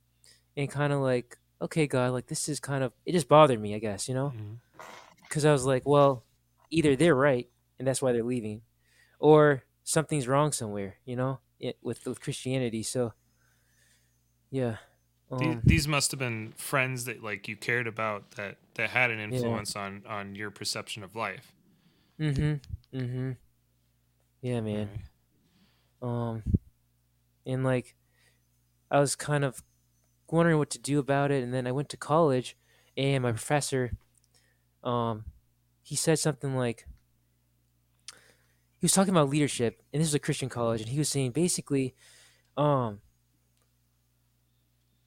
and 0.56 0.70
kind 0.70 0.92
of 0.92 1.00
like, 1.00 1.36
okay, 1.60 1.86
God, 1.88 2.12
like 2.12 2.26
this 2.26 2.48
is 2.48 2.60
kind 2.60 2.84
of 2.84 2.92
it 3.04 3.12
just 3.12 3.28
bothered 3.28 3.60
me, 3.60 3.74
I 3.74 3.78
guess, 3.80 4.08
you 4.08 4.14
know, 4.14 4.32
Mhm. 4.36 4.58
because 5.22 5.44
I 5.44 5.52
was 5.52 5.64
like, 5.66 5.84
well, 5.86 6.24
either 6.70 6.96
they're 6.96 7.14
right 7.14 7.48
and 7.78 7.86
that's 7.86 8.02
why 8.02 8.12
they're 8.12 8.22
leaving, 8.24 8.62
or 9.18 9.62
something's 9.84 10.28
wrong 10.28 10.52
somewhere, 10.52 10.96
you 11.04 11.16
know, 11.16 11.40
it, 11.60 11.78
with 11.82 12.06
with 12.06 12.20
Christianity. 12.20 12.82
So, 12.82 13.12
yeah. 14.50 14.76
These, 15.30 15.48
Um, 15.56 15.60
these 15.62 15.86
must 15.88 16.10
have 16.12 16.18
been 16.18 16.52
friends 16.56 17.04
that 17.04 17.22
like 17.22 17.48
you 17.48 17.56
cared 17.56 17.86
about 17.86 18.30
that 18.32 18.56
that 18.74 18.90
had 18.90 19.10
an 19.10 19.20
influence 19.20 19.76
on 19.76 20.02
on 20.08 20.34
your 20.34 20.50
perception 20.50 21.02
of 21.02 21.14
life. 21.14 21.52
mm-hmm. 22.18 22.96
Mm-hmm. 22.96 23.32
Yeah, 24.40 24.60
man. 24.60 24.88
Right? 24.88 25.04
um 26.00 26.42
and 27.44 27.64
like 27.64 27.96
i 28.88 29.00
was 29.00 29.16
kind 29.16 29.44
of 29.44 29.64
wondering 30.30 30.56
what 30.56 30.70
to 30.70 30.78
do 30.78 31.00
about 31.00 31.32
it 31.32 31.42
and 31.42 31.52
then 31.52 31.66
i 31.66 31.72
went 31.72 31.88
to 31.88 31.96
college 31.96 32.56
and 32.96 33.22
my 33.24 33.32
professor 33.32 33.90
um 34.84 35.24
he 35.88 35.96
said 35.96 36.18
something 36.18 36.54
like 36.54 36.86
he 38.76 38.84
was 38.84 38.92
talking 38.92 39.14
about 39.14 39.30
leadership, 39.30 39.82
and 39.90 40.02
this 40.02 40.08
is 40.08 40.14
a 40.14 40.18
Christian 40.18 40.50
college, 40.50 40.82
and 40.82 40.90
he 40.90 40.98
was 40.98 41.08
saying 41.08 41.30
basically, 41.30 41.94
um, 42.58 43.00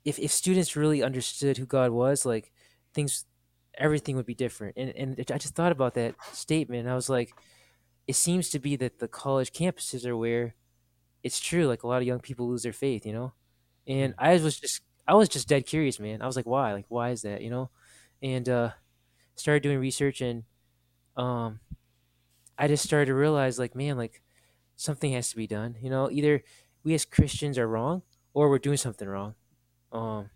if 0.04 0.17
if 0.17 0.32
students 0.32 0.76
really 0.76 1.04
understood 1.04 1.58
who 1.58 1.67
God 1.67 1.91
was, 1.91 2.26
like 2.26 2.52
things, 2.96 3.26
everything 3.78 4.15
would 4.15 4.26
be 4.26 4.34
different. 4.34 4.76
And 4.76 4.89
and 4.98 5.32
I 5.32 5.38
just 5.38 5.54
thought 5.54 5.72
about 5.72 5.94
that 5.94 6.15
statement, 6.34 6.80
and 6.82 6.89
I 6.89 6.96
was 6.96 7.12
like, 7.12 7.32
it 8.08 8.15
seems 8.15 8.50
to 8.50 8.58
be 8.58 8.76
that 8.78 8.98
the 8.98 9.08
college 9.08 9.52
campuses 9.52 10.04
are 10.04 10.17
where 10.17 10.56
it's 11.22 11.39
true. 11.39 11.67
Like 11.67 11.84
a 11.84 11.88
lot 11.88 12.02
of 12.02 12.08
young 12.08 12.22
people 12.22 12.50
lose 12.50 12.63
their 12.63 12.74
faith, 12.74 13.06
you 13.06 13.13
know. 13.13 13.34
And 13.86 14.15
I 14.17 14.34
was 14.34 14.60
just 14.60 14.82
I 15.08 15.13
was 15.13 15.30
just 15.30 15.48
dead 15.48 15.67
curious, 15.67 16.00
man. 16.00 16.24
I 16.24 16.26
was 16.26 16.36
like, 16.36 16.48
why? 16.48 16.74
Like, 16.74 16.86
why 16.89 17.12
is 17.12 17.22
that? 17.22 17.44
You 17.44 17.52
know? 17.52 17.70
And 18.24 18.50
uh, 18.50 18.72
started 19.36 19.62
doing 19.62 19.78
research, 19.78 20.22
and 20.22 20.44
um, 21.17 21.60
I 22.58 22.67
just 22.67 22.84
started 22.84 23.08
to 23.08 23.15
realize, 23.15 23.60
like, 23.60 23.76
man, 23.76 23.97
like 23.97 24.21
something 24.76 25.13
has 25.13 25.30
to 25.32 25.36
be 25.36 25.47
done. 25.47 25.78
You 25.82 25.89
know, 25.89 26.10
either 26.12 26.43
we 26.84 26.93
as 26.93 27.06
Christians 27.06 27.58
are 27.58 27.67
wrong, 27.67 28.04
or 28.34 28.50
we're 28.50 28.60
doing 28.60 28.78
something 28.78 29.08
wrong. 29.08 29.36
Um, 29.91 30.30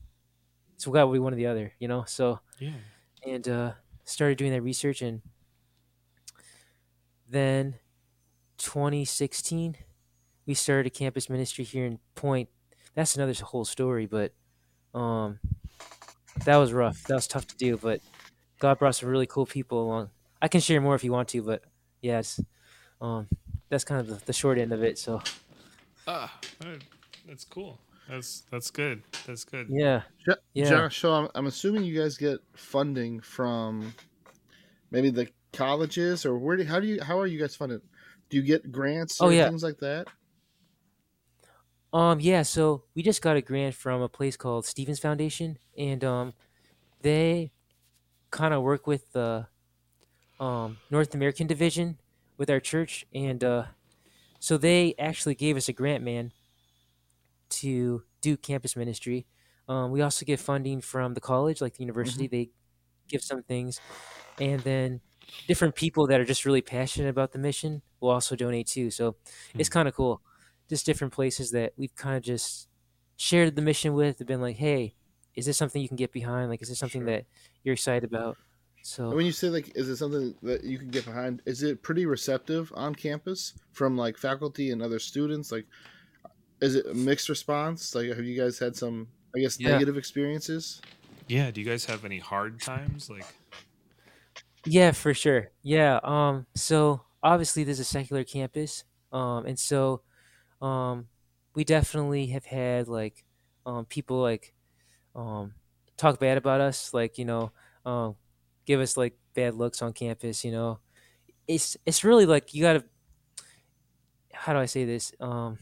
so 0.78 0.92
we 0.92 0.96
got 0.96 1.06
to 1.06 1.14
be 1.14 1.20
one 1.20 1.34
or 1.34 1.38
the 1.38 1.48
other. 1.48 1.74
You 1.80 1.88
know. 1.88 2.06
So 2.06 2.40
Yeah. 2.60 2.80
and 3.26 3.48
uh, 3.48 3.74
started 4.06 4.38
doing 4.38 4.52
that 4.52 4.62
research, 4.62 5.02
and 5.02 5.22
then 7.28 7.76
2016 8.58 9.78
we 10.46 10.54
started 10.54 10.88
a 10.88 10.90
campus 10.92 11.30
ministry 11.30 11.64
here 11.66 11.86
in 11.86 12.00
Point. 12.14 12.50
That's 12.94 13.16
another 13.16 13.34
whole 13.44 13.66
story, 13.66 14.06
but 14.06 14.34
um, 14.94 15.40
that 16.46 16.58
was 16.58 16.74
rough. 16.74 17.04
That 17.04 17.16
was 17.16 17.28
tough 17.28 17.48
to 17.48 17.58
do, 17.58 17.78
but 17.78 18.02
God 18.60 18.80
brought 18.80 18.96
some 18.96 19.10
really 19.10 19.28
cool 19.28 19.46
people 19.46 19.84
along. 19.84 20.12
I 20.41 20.48
can 20.48 20.62
share 20.62 20.82
more 20.82 20.95
if 20.95 21.04
you 21.04 21.12
want 21.12 21.30
to, 21.30 21.41
but 21.41 21.63
yeah, 22.02 22.19
it's, 22.19 22.39
um, 23.02 23.28
that's 23.69 23.84
kind 23.84 24.02
of 24.02 24.08
the, 24.08 24.26
the 24.26 24.34
short 24.34 24.58
end 24.58 24.71
of 24.74 24.84
it. 24.84 24.98
So 25.00 25.21
Ah, 26.08 26.32
uh, 26.63 26.76
that's 27.28 27.45
cool. 27.45 27.80
That's 28.08 28.41
that's 28.52 28.69
good. 28.69 29.02
That's 29.26 29.43
good. 29.43 29.67
yeah, 29.69 30.04
Jo- 30.26 30.36
Yeah. 30.54 30.69
Josh, 30.69 31.00
so 31.02 31.13
I'm, 31.13 31.30
I'm 31.34 31.48
assuming 31.48 31.84
you 31.84 32.00
guys 32.00 32.17
get 32.17 32.38
funding 32.54 33.19
from 33.21 33.93
maybe 34.91 35.10
the 35.10 35.28
colleges 35.54 36.26
or 36.26 36.38
where? 36.38 36.58
Do, 36.58 36.63
how 36.65 36.80
do 36.80 36.86
you? 36.88 37.02
How 37.02 37.19
are 37.19 37.26
you 37.26 37.39
guys 37.39 37.56
funded? 37.56 37.82
Do 38.30 38.38
you 38.38 38.43
get 38.43 38.71
grants 38.71 39.19
Oh, 39.21 39.30
yeah. 39.30 39.48
things 39.48 39.63
like 39.63 39.80
that? 39.80 40.08
Um, 41.93 42.19
yeah, 42.19 42.41
so 42.43 42.84
we 42.93 43.02
just 43.02 43.21
got 43.21 43.38
a 43.38 43.41
grant 43.41 43.74
from 43.74 44.02
a 44.02 44.10
place 44.10 44.36
called 44.36 44.65
Stevens 44.65 45.00
Foundation, 45.00 45.58
and 45.78 46.04
um, 46.04 46.34
they 47.02 47.52
kind 48.32 48.54
of 48.54 48.63
work 48.63 48.86
with 48.86 49.12
the 49.13 49.48
um, 50.39 50.80
North 50.89 51.13
American 51.15 51.48
division 51.48 52.00
with 52.38 52.50
our 52.50 52.60
church, 52.60 53.06
and 53.13 53.43
uh, 53.43 53.65
so 54.39 54.58
they 54.58 54.95
actually 55.00 55.36
gave 55.36 55.58
us 55.58 55.69
a 55.69 55.74
grant, 55.74 56.04
man, 56.04 56.34
to 57.50 58.04
do 58.21 58.38
campus 58.38 58.76
ministry. 58.76 59.28
Um, 59.67 59.91
we 59.91 60.02
also 60.02 60.26
get 60.26 60.39
funding 60.39 60.82
from 60.82 61.13
the 61.13 61.21
college, 61.21 61.62
like 61.62 61.74
the 61.76 61.84
university. 61.84 62.28
They 62.28 62.52
give 63.08 63.24
some 63.24 63.43
things, 63.43 63.82
and 64.39 64.62
then 64.62 65.02
different 65.48 65.76
people 65.76 66.08
that 66.08 66.19
are 66.19 66.26
just 66.26 66.45
really 66.45 66.62
passionate 66.62 67.10
about 67.10 67.32
the 67.32 67.39
mission 67.39 67.82
will 68.00 68.12
also 68.12 68.36
donate 68.36 68.67
too. 68.67 68.91
So 68.91 69.17
it's 69.58 69.69
kind 69.69 69.88
of 69.88 69.95
cool. 69.95 70.21
Just 70.69 70.86
different 70.86 71.13
places 71.13 71.52
that 71.52 71.74
we've 71.78 71.95
kind 71.95 72.17
of 72.17 72.24
just 72.24 72.69
shared 73.17 73.56
the 73.56 73.62
mission 73.62 73.93
with. 73.93 74.19
Have 74.19 74.28
been 74.28 74.41
like, 74.41 74.58
hey, 74.58 74.95
is 75.36 75.45
this 75.45 75.58
something 75.58 75.82
you 75.82 75.88
can 75.88 75.98
get 75.98 76.12
behind? 76.12 76.50
Like, 76.50 76.62
is 76.62 76.69
this 76.69 76.80
something 76.80 77.06
Sure. 77.06 77.08
that 77.08 77.26
you're 77.63 77.74
excited 77.74 78.04
about? 78.10 78.38
And 78.86 79.10
So 79.10 79.15
when 79.15 79.26
you 79.26 79.32
say 79.32 79.50
like, 79.50 79.71
is 79.76 79.89
it 79.89 79.98
something 79.98 80.36
that 80.43 80.63
you 80.63 80.78
can 80.78 80.89
get 80.89 81.06
behind? 81.06 81.41
Is 81.45 81.63
it 81.63 81.82
pretty 81.82 82.06
receptive 82.06 82.71
on 82.76 82.93
campus 82.93 83.54
from 83.71 83.98
like 83.98 84.15
faculty 84.17 84.69
and 84.69 84.82
other 84.82 85.00
students? 85.00 85.52
Like, 85.52 85.65
is 86.62 86.76
it 86.76 86.86
a 86.86 86.93
mixed 86.93 87.28
response? 87.28 87.95
Like, 87.95 88.10
have 88.10 88.24
you 88.24 88.39
guys 88.39 88.60
had 88.60 88.76
some, 88.76 89.08
I 89.36 89.39
guess, 89.39 89.60
Yeah. 89.60 89.71
negative 89.71 89.98
experiences? 89.98 90.82
Yeah. 91.28 91.50
Do 91.50 91.62
you 91.62 91.67
guys 91.67 91.86
have 91.86 92.06
any 92.06 92.19
hard 92.19 92.62
times? 92.62 93.10
Like, 93.10 93.26
Yeah, 94.65 94.91
for 94.91 95.13
sure. 95.15 95.52
Yeah. 95.63 96.00
Um. 96.04 96.45
So 96.56 97.02
obviously, 97.24 97.63
there's 97.63 97.80
a 97.80 97.84
secular 97.86 98.24
campus. 98.24 98.84
Um. 99.12 99.48
And 99.48 99.58
so, 99.58 100.02
um, 100.62 101.08
we 101.56 101.63
definitely 101.63 102.28
have 102.28 102.45
had 102.45 102.88
like, 102.88 103.24
um, 103.65 103.86
people 103.86 104.21
like, 104.21 104.54
um, 105.15 105.54
talk 105.98 106.19
bad 106.19 106.38
about 106.38 106.62
us. 106.62 106.93
Like, 106.93 107.17
you 107.17 107.26
know, 107.26 107.52
um, 107.86 108.15
give 108.65 108.80
us 108.80 108.97
like 108.97 109.15
bad 109.34 109.56
looks 109.56 109.82
on 109.82 109.93
campus. 109.93 110.43
You 110.43 110.51
know, 110.51 110.80
it's 111.47 111.78
it's 111.86 112.04
really 112.04 112.25
like 112.25 112.54
you 112.54 112.62
gotta. 112.62 112.84
How 114.34 114.54
do 114.54 114.60
I 114.60 114.65
say 114.65 114.86
this? 114.86 115.13
Um. 115.19 115.58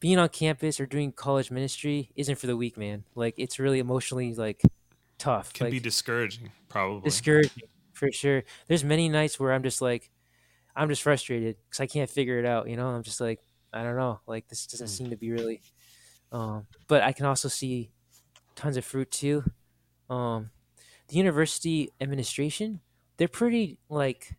Being 0.00 0.18
on 0.18 0.30
campus 0.30 0.80
or 0.80 0.86
doing 0.86 1.12
college 1.12 1.50
ministry 1.50 2.10
isn't 2.16 2.36
for 2.38 2.46
the 2.46 2.56
weak, 2.56 2.78
man. 2.78 3.04
Like, 3.14 3.34
it's 3.36 3.58
really 3.58 3.80
emotionally 3.80 4.32
like 4.32 4.62
tough. 5.18 5.52
can 5.52 5.66
like, 5.66 5.72
be 5.72 5.78
discouraging, 5.80 6.52
probably. 6.70 7.02
discouraging 7.02 7.64
for 7.92 8.10
sure. 8.10 8.44
There's 8.66 8.82
many 8.82 9.10
nights 9.10 9.38
where 9.38 9.52
I'm 9.52 9.62
just 9.62 9.82
like, 9.82 10.10
I'm 10.74 10.88
just 10.88 11.02
frustrated 11.02 11.56
because 11.68 11.80
I 11.80 11.86
can't 11.86 12.08
figure 12.08 12.38
it 12.38 12.46
out. 12.46 12.70
You 12.70 12.76
know, 12.78 12.86
I'm 12.86 13.02
just 13.02 13.20
like, 13.20 13.40
I 13.74 13.82
don't 13.82 13.96
know, 13.96 14.20
like 14.26 14.48
this 14.48 14.66
doesn't 14.66 14.86
Mm. 14.86 14.90
seem 14.90 15.10
to 15.10 15.16
be 15.16 15.32
really. 15.32 15.60
Um, 16.32 16.66
but 16.88 17.02
I 17.02 17.12
can 17.12 17.26
also 17.26 17.48
see 17.48 17.90
tons 18.56 18.78
of 18.78 18.86
fruit 18.86 19.10
too. 19.10 19.44
Um, 20.08 20.48
the 21.10 21.16
university 21.16 21.92
administration, 22.00 22.80
they're 23.18 23.28
pretty 23.28 23.78
like 23.88 24.36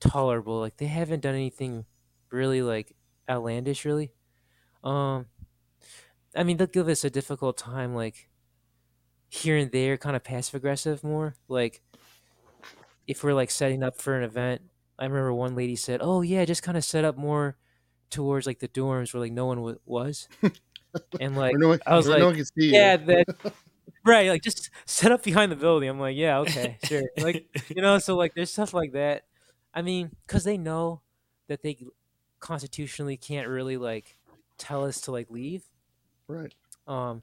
tolerable. 0.00 0.60
Like 0.60 0.76
they 0.76 0.86
haven't 0.86 1.20
done 1.20 1.34
anything 1.34 1.86
really 2.30 2.62
like 2.62 2.94
outlandish, 3.28 3.84
really. 3.84 4.12
Um, 4.84 5.26
I 6.34 6.44
mean, 6.44 6.56
they'll 6.56 6.66
give 6.66 6.88
us 6.88 7.04
a 7.04 7.10
difficult 7.10 7.56
time, 7.56 7.94
like 7.94 8.28
here 9.28 9.56
and 9.56 9.70
there, 9.72 9.96
kind 9.96 10.16
of 10.16 10.24
passive 10.24 10.54
aggressive 10.54 11.02
more. 11.04 11.34
Like 11.48 11.82
if 13.06 13.22
we're 13.22 13.34
like 13.34 13.50
setting 13.50 13.82
up 13.82 13.96
for 13.96 14.16
an 14.16 14.22
event, 14.24 14.62
I 14.98 15.04
remember 15.04 15.32
one 15.32 15.54
lady 15.54 15.76
said, 15.76 16.00
"Oh 16.02 16.22
yeah, 16.22 16.44
just 16.44 16.62
kind 16.62 16.76
of 16.76 16.84
set 16.84 17.04
up 17.04 17.16
more 17.16 17.56
towards 18.10 18.46
like 18.46 18.60
the 18.60 18.68
dorms 18.68 19.12
where 19.12 19.20
like 19.20 19.32
no 19.32 19.46
one 19.46 19.58
w- 19.58 19.80
was," 19.84 20.28
and 21.20 21.36
like 21.36 21.54
no 21.58 21.68
one, 21.68 21.80
I 21.86 21.96
was 21.96 22.08
like, 22.08 22.20
no 22.20 22.26
one 22.26 22.36
can 22.36 22.44
see 22.46 22.74
"Yeah, 22.74 22.96
that 22.96 23.26
right." 24.06 24.28
Like 24.30 24.42
just 24.42 24.70
set 24.86 25.12
up 25.12 25.22
behind 25.22 25.52
the 25.52 25.56
building. 25.56 25.88
I'm 25.88 26.00
like, 26.00 26.16
"Yeah, 26.16 26.38
okay, 26.40 26.78
sure." 26.84 27.02
Like 27.18 27.46
you 27.74 27.82
know, 27.82 27.98
so 27.98 28.16
like 28.16 28.34
there's 28.34 28.50
stuff 28.52 28.72
like 28.74 28.92
that. 28.92 29.24
I 29.74 29.82
mean, 29.82 30.10
because 30.26 30.44
they 30.44 30.56
know 30.58 31.02
that 31.48 31.62
they 31.62 31.78
constitutionally 32.40 33.16
can't 33.16 33.48
really 33.48 33.76
like 33.76 34.16
tell 34.58 34.84
us 34.84 35.00
to 35.02 35.12
like 35.12 35.30
leave. 35.30 35.64
Right. 36.28 36.54
Um, 36.86 37.22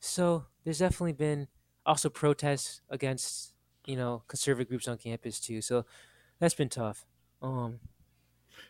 so 0.00 0.46
there's 0.64 0.78
definitely 0.78 1.12
been 1.12 1.48
also 1.86 2.08
protests 2.08 2.80
against 2.90 3.52
you 3.86 3.96
know 3.96 4.22
conservative 4.28 4.68
groups 4.68 4.88
on 4.88 4.98
campus 4.98 5.40
too. 5.40 5.60
So 5.60 5.84
that's 6.38 6.54
been 6.54 6.68
tough. 6.68 7.06
Um, 7.42 7.80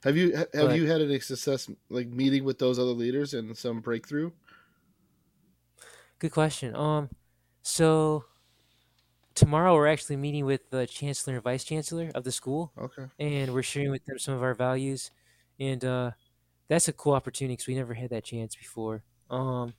Have 0.02 0.16
you 0.16 0.34
have 0.34 0.48
But- 0.52 0.76
you 0.76 0.86
had 0.86 1.00
any 1.02 1.20
success 1.20 1.70
like 1.88 2.08
meeting 2.08 2.44
with 2.44 2.58
those 2.58 2.78
other 2.78 2.90
leaders 2.92 3.32
and 3.34 3.56
some 3.56 3.80
breakthrough? 3.80 4.32
good 6.18 6.32
question. 6.32 6.74
Um, 6.74 7.10
so 7.64 8.26
tomorrow 9.34 9.74
we're 9.74 9.86
actually 9.88 10.16
meeting 10.16 10.44
with 10.44 10.70
the 10.70 10.86
chancellor 10.86 11.34
and 11.34 11.42
vice 11.42 11.64
chancellor 11.64 12.10
of 12.14 12.24
the 12.24 12.32
school, 12.32 12.72
Okay. 12.76 13.06
and 13.18 13.52
we're 13.52 13.62
sharing 13.62 13.90
with 13.90 14.04
them 14.06 14.18
some 14.18 14.34
of 14.34 14.42
our 14.42 14.54
values, 14.54 15.10
and 15.58 15.84
uh, 15.84 16.12
that's 16.68 16.88
a 16.88 16.92
cool 16.92 17.14
opportunity 17.14 17.54
because 17.54 17.68
we 17.68 17.74
never 17.76 17.94
had 17.94 18.10
that 18.10 18.24
chance 18.24 18.56
before. 18.56 19.04
Um, 19.30 19.74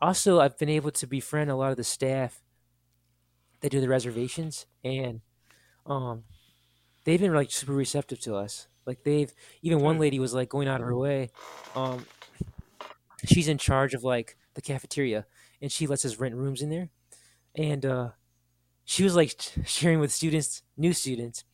also, 0.00 0.40
I've 0.40 0.58
been 0.58 0.70
able 0.70 0.92
to 0.92 1.06
befriend 1.06 1.50
a 1.50 1.56
lot 1.56 1.72
of 1.72 1.76
the 1.78 1.84
staff 1.84 2.42
that 3.60 3.70
do 3.70 3.80
the 3.80 3.88
reservations, 3.88 4.66
and 4.82 5.20
um, 5.86 6.24
they've 7.04 7.20
been 7.20 7.34
like 7.34 7.50
super 7.50 7.74
receptive 7.74 8.20
to 8.22 8.36
us. 8.36 8.68
Like 8.86 9.04
they've 9.04 9.32
even 9.62 9.80
one 9.80 9.96
Good. 9.96 10.02
lady 10.02 10.20
was 10.20 10.34
like 10.34 10.50
going 10.50 10.68
out 10.68 10.80
of 10.80 10.86
her 10.86 10.96
way. 10.96 11.30
Um, 11.74 12.06
she's 13.26 13.48
in 13.48 13.58
charge 13.58 13.94
of 13.94 14.04
like 14.04 14.36
the 14.54 14.62
cafeteria, 14.62 15.26
and 15.60 15.70
she 15.72 15.86
lets 15.86 16.04
us 16.04 16.16
rent 16.18 16.34
rooms 16.34 16.62
in 16.62 16.70
there. 16.70 16.88
And 17.56 17.84
uh, 17.86 18.10
she 18.84 19.04
was 19.04 19.14
like 19.16 19.34
sharing 19.66 20.00
with 20.00 20.12
students, 20.12 20.62
new 20.76 20.92
students. 20.92 21.44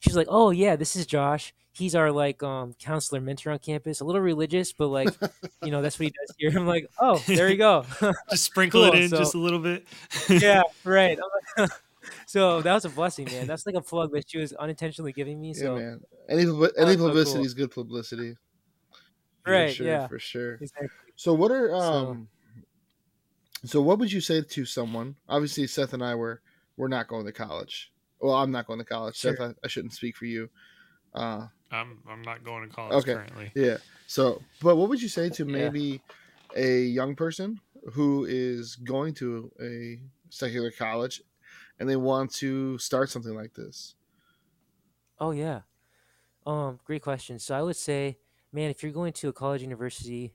She's 0.00 0.16
like, 0.16 0.26
"Oh 0.30 0.50
yeah, 0.50 0.76
this 0.76 0.94
is 0.96 1.06
Josh. 1.06 1.54
He's 1.72 1.94
our 1.94 2.10
like 2.10 2.42
um 2.42 2.74
counselor 2.80 3.20
mentor 3.20 3.50
on 3.52 3.58
campus. 3.60 4.00
A 4.00 4.04
little 4.04 4.20
religious, 4.20 4.72
but 4.72 4.88
like, 4.88 5.08
you 5.64 5.70
know, 5.70 5.80
that's 5.82 5.98
what 5.98 6.04
he 6.06 6.10
does 6.10 6.34
here." 6.38 6.52
I'm 6.56 6.66
like, 6.66 6.88
"Oh, 7.00 7.22
there 7.26 7.48
you 7.48 7.56
go." 7.56 7.84
just 8.30 8.44
sprinkle 8.44 8.82
Cool, 8.84 8.94
it 8.94 9.02
in 9.04 9.08
so- 9.10 9.18
just 9.18 9.34
a 9.34 9.38
little 9.38 9.58
bit. 9.58 9.86
yeah, 10.28 10.62
right. 10.84 11.18
So 12.26 12.62
that 12.62 12.72
was 12.72 12.84
a 12.84 12.88
blessing, 12.90 13.26
man. 13.26 13.46
That's 13.46 13.66
like 13.66 13.74
a 13.74 13.80
plug 13.82 14.12
that 14.12 14.30
she 14.30 14.38
was 14.38 14.52
unintentionally 14.54 15.12
giving 15.12 15.40
me. 15.40 15.48
Yeah, 15.48 15.62
So 15.62 15.76
man. 15.76 16.00
Any 16.28 16.42
any 16.42 16.46
that's 16.46 16.74
so 16.96 17.06
publicity 17.06 17.36
cool. 17.38 17.46
is 17.46 17.54
good 17.54 17.70
publicity. 17.70 18.36
For 19.44 19.52
Right, 19.52 19.74
sure, 19.74 19.86
yeah. 19.86 20.06
For 20.06 20.18
sure. 20.18 20.54
exactly. 20.54 20.88
So 21.18 21.34
what 21.34 21.50
are 21.50 21.68
So- 21.70 21.76
um 22.10 22.28
so 23.64 23.82
what 23.82 23.98
would 23.98 24.12
you 24.12 24.20
say 24.20 24.40
to 24.40 24.64
someone? 24.64 25.16
Obviously 25.28 25.66
Seth 25.66 25.92
and 25.92 26.02
I 26.02 26.14
were 26.14 26.40
we're 26.76 26.86
not 26.86 27.08
going 27.08 27.26
to 27.26 27.32
college. 27.32 27.92
Well, 28.20 28.34
I'm 28.36 28.52
not 28.52 28.68
going 28.68 28.78
to 28.78 28.84
college. 28.84 29.16
Seth, 29.18 29.40
I, 29.40 29.52
I 29.64 29.66
shouldn't 29.66 29.94
speak 29.94 30.16
for 30.16 30.26
you. 30.26 30.48
Uh, 31.12 31.48
I'm 31.72 31.98
I'm 32.08 32.22
not 32.22 32.44
going 32.44 32.68
to 32.68 32.72
college 32.74 32.94
Okay. 32.98 33.14
currently. 33.14 33.50
yeah. 33.56 33.78
So, 34.06 34.40
but 34.62 34.76
what 34.76 34.88
would 34.88 35.02
you 35.02 35.08
say 35.08 35.28
to 35.30 35.44
Yeah. 35.44 35.50
maybe 35.50 36.00
a 36.54 36.82
young 36.82 37.16
person 37.16 37.60
who 37.94 38.24
is 38.26 38.76
going 38.76 39.14
to 39.14 39.50
a 39.60 40.00
secular 40.30 40.70
college 40.70 41.20
and 41.80 41.88
they 41.88 41.96
want 41.96 42.32
to 42.34 42.78
start 42.78 43.10
something 43.10 43.34
like 43.34 43.54
this? 43.54 43.96
Oh 45.18 45.32
yeah. 45.32 45.62
Um, 46.46 46.78
great 46.84 47.02
question. 47.02 47.40
So 47.40 47.56
I 47.56 47.62
would 47.62 47.76
say, 47.76 48.18
man, 48.52 48.70
if 48.70 48.84
you're 48.84 48.92
going 48.92 49.12
to 49.14 49.28
a 49.28 49.32
college 49.32 49.62
university 49.62 50.32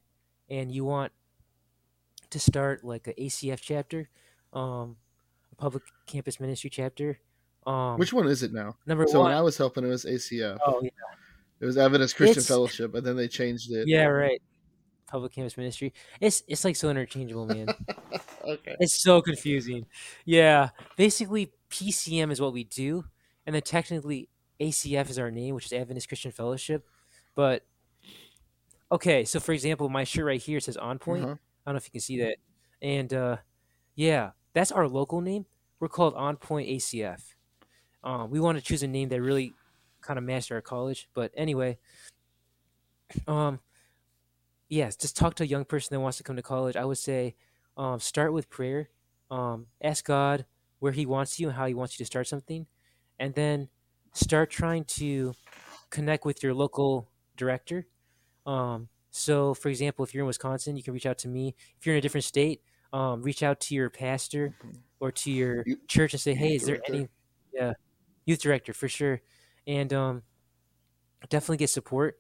and 0.50 0.72
you 0.72 0.86
want 0.86 1.12
to 2.30 2.40
start 2.40 2.84
like 2.84 3.08
a 3.08 3.14
ACF 3.14 3.60
chapter, 3.62 4.10
um, 4.54 4.98
a 5.52 5.56
public 5.56 5.84
campus 6.08 6.40
ministry 6.40 6.70
chapter, 6.70 7.20
um, 7.68 7.98
Which 7.98 8.12
one 8.14 8.28
is 8.28 8.44
it 8.44 8.52
now? 8.54 8.76
number 8.86 9.06
So 9.08 9.20
one, 9.20 9.30
when 9.30 9.38
I 9.38 9.42
was 9.42 9.58
helping, 9.58 9.84
it 9.84 9.88
was 9.90 10.06
ACF. 10.06 10.58
oh 10.66 10.82
yeah, 10.84 10.90
It 11.60 11.66
was 11.66 11.78
Adventist 11.78 12.16
Christian 12.16 12.40
It's- 12.40 12.48
Fellowship, 12.48 12.94
and 12.96 13.06
then 13.06 13.16
they 13.16 13.28
changed 13.28 13.72
it. 13.72 13.88
yeah, 13.88 14.06
right, 14.06 14.42
public 15.08 15.32
campus 15.34 15.56
ministry. 15.58 15.94
It's 16.20 16.44
it's 16.48 16.64
like 16.66 16.76
so 16.76 16.90
interchangeable, 16.90 17.46
man. 17.46 17.68
Okay. 18.46 18.76
It's 18.82 19.02
so 19.02 19.22
confusing. 19.22 19.86
Yeah, 20.26 20.72
basically 20.98 21.54
PCM 21.70 22.30
is 22.30 22.42
what 22.42 22.52
we 22.52 22.66
do, 22.66 23.06
and 23.46 23.56
then 23.56 23.62
technically 23.62 24.28
ACF 24.60 25.10
is 25.10 25.18
our 25.18 25.32
name, 25.32 25.56
which 25.56 25.68
is 25.68 25.72
Adventist 25.72 26.10
Christian 26.10 26.34
Fellowship. 26.34 26.86
But 27.36 27.64
okay, 28.94 29.26
so 29.26 29.40
for 29.40 29.52
example, 29.52 29.90
my 29.90 30.04
shirt 30.04 30.26
right 30.26 30.42
here 30.42 30.60
says 30.60 30.78
On 30.78 31.00
Point. 31.00 31.24
Uh-huh. 31.24 31.34
I 31.34 31.70
don't 31.70 31.76
know 31.76 31.78
if 31.78 31.86
you 31.86 31.92
can 31.92 32.02
see 32.02 32.20
that, 32.22 32.38
and 32.82 33.14
uh, 33.14 33.38
yeah, 33.96 34.32
that's 34.54 34.72
our 34.72 34.88
local 34.88 35.20
name. 35.20 35.46
We're 35.80 35.90
called 35.90 36.14
On 36.16 36.38
Point 36.38 36.70
ACF. 36.70 37.22
Um, 38.04 38.30
we 38.30 38.40
want 38.40 38.58
to 38.58 38.64
choose 38.64 38.84
a 38.84 38.88
name 38.88 39.10
that 39.10 39.22
really 39.22 39.54
kind 40.02 40.18
of 40.18 40.24
matched 40.24 40.52
our 40.52 40.62
college. 40.62 41.10
But 41.14 41.32
anyway, 41.36 41.78
um, 43.28 43.60
yes, 44.70 44.96
just 44.96 45.18
talk 45.18 45.36
to 45.36 45.44
a 45.44 45.48
young 45.48 45.66
person 45.66 45.96
that 45.96 46.00
wants 46.00 46.18
to 46.18 46.24
come 46.24 46.36
to 46.36 46.42
college. 46.42 46.76
I 46.76 46.86
would 46.86 46.98
say 46.98 47.36
um, 47.78 48.00
start 48.00 48.34
with 48.34 48.50
prayer. 48.50 48.90
Um, 49.32 49.68
ask 49.82 50.06
God 50.06 50.46
where 50.80 50.92
He 50.92 51.06
wants 51.06 51.40
you 51.40 51.48
and 51.48 51.56
how 51.56 51.66
He 51.66 51.74
wants 51.74 51.98
you 51.98 52.04
to 52.04 52.08
start 52.08 52.28
something, 52.28 52.68
and 53.20 53.34
then 53.34 53.70
start 54.12 54.52
trying 54.52 54.84
to 54.86 55.34
connect 55.90 56.26
with 56.26 56.44
your 56.44 56.54
local 56.54 57.10
director. 57.36 57.88
Um, 58.46 58.90
so, 59.12 59.54
for 59.54 59.70
example, 59.70 60.04
if 60.04 60.14
you're 60.14 60.24
in 60.24 60.28
Wisconsin, 60.28 60.76
you 60.76 60.84
can 60.84 60.94
reach 60.94 61.06
out 61.06 61.18
to 61.20 61.28
me. 61.28 61.56
If 61.80 61.86
you're 61.86 61.96
in 61.96 62.00
a 62.00 62.02
different 62.02 62.24
state, 62.26 62.62
um, 62.92 63.22
reach 63.22 63.44
out 63.44 63.60
to 63.62 63.76
your 63.76 63.90
pastor 63.90 64.56
or 65.00 65.12
to 65.12 65.32
your 65.32 65.64
You- 65.66 65.80
church 65.88 66.14
and 66.14 66.22
say, 66.22 66.34
"Hey, 66.34 66.54
youth 66.54 66.62
is 66.62 66.68
there 66.68 66.82
any, 66.88 67.08
yeah, 67.54 67.74
youth 68.26 68.42
director 68.42 68.74
for 68.74 68.88
sure," 68.90 69.22
and 69.68 69.92
um, 69.94 70.24
definitely 71.30 71.58
get 71.58 71.70
support. 71.70 72.20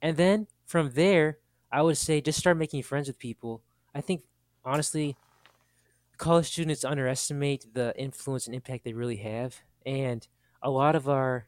And 0.00 0.16
then 0.16 0.46
from 0.66 0.90
there, 0.92 1.38
I 1.70 1.82
would 1.82 1.96
say 1.96 2.20
just 2.20 2.38
start 2.38 2.56
making 2.56 2.82
friends 2.82 3.06
with 3.08 3.18
people. 3.18 3.62
I 3.94 4.00
think 4.00 4.24
honestly, 4.64 5.16
college 6.16 6.46
students 6.46 6.84
underestimate 6.84 7.72
the 7.74 7.92
influence 7.98 8.46
and 8.46 8.54
impact 8.54 8.84
they 8.84 8.92
really 8.92 9.16
have, 9.16 9.60
and 9.86 10.26
a 10.62 10.70
lot 10.70 10.94
of 10.94 11.08
our 11.08 11.46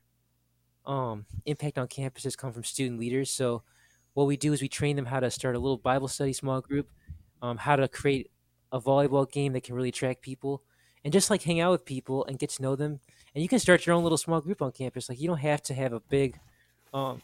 um, 0.87 1.26
impact 1.46 1.78
on 1.78 1.88
campuses 1.88 2.37
come 2.37 2.52
from 2.52 2.64
student 2.64 3.00
leaders. 3.00 3.30
So 3.30 3.62
what 4.14 4.27
we 4.27 4.37
do 4.37 4.53
is 4.53 4.62
we 4.62 4.68
train 4.68 4.96
them 4.96 5.07
how 5.07 5.20
to 5.20 5.31
start 5.31 5.55
a 5.55 5.59
little 5.59 5.77
Bible 5.77 6.09
study 6.09 6.33
small 6.33 6.61
group, 6.61 6.90
um, 7.42 7.59
how 7.59 7.77
to 7.77 7.87
create 7.88 8.31
a 8.72 8.81
volleyball 8.81 9.31
game 9.31 9.53
that 9.53 9.64
can 9.64 9.74
really 9.74 9.90
attract 9.90 10.22
people, 10.22 10.62
and 11.05 11.12
just 11.12 11.31
like 11.31 11.42
hang 11.42 11.61
out 11.61 11.72
with 11.72 11.85
people 11.85 12.24
and 12.27 12.38
get 12.38 12.50
to 12.50 12.62
know 12.62 12.77
them. 12.77 13.00
And 13.35 13.42
you 13.42 13.48
can 13.48 13.59
start 13.59 13.85
your 13.85 13.94
own 13.94 14.03
little 14.03 14.18
small 14.18 14.40
group 14.40 14.62
on 14.62 14.72
campus. 14.72 15.09
Like 15.09 15.20
you 15.20 15.29
don't 15.29 15.38
have 15.38 15.62
to 15.64 15.74
have 15.74 15.92
a 15.92 16.00
big 16.00 16.38
um, 16.94 17.20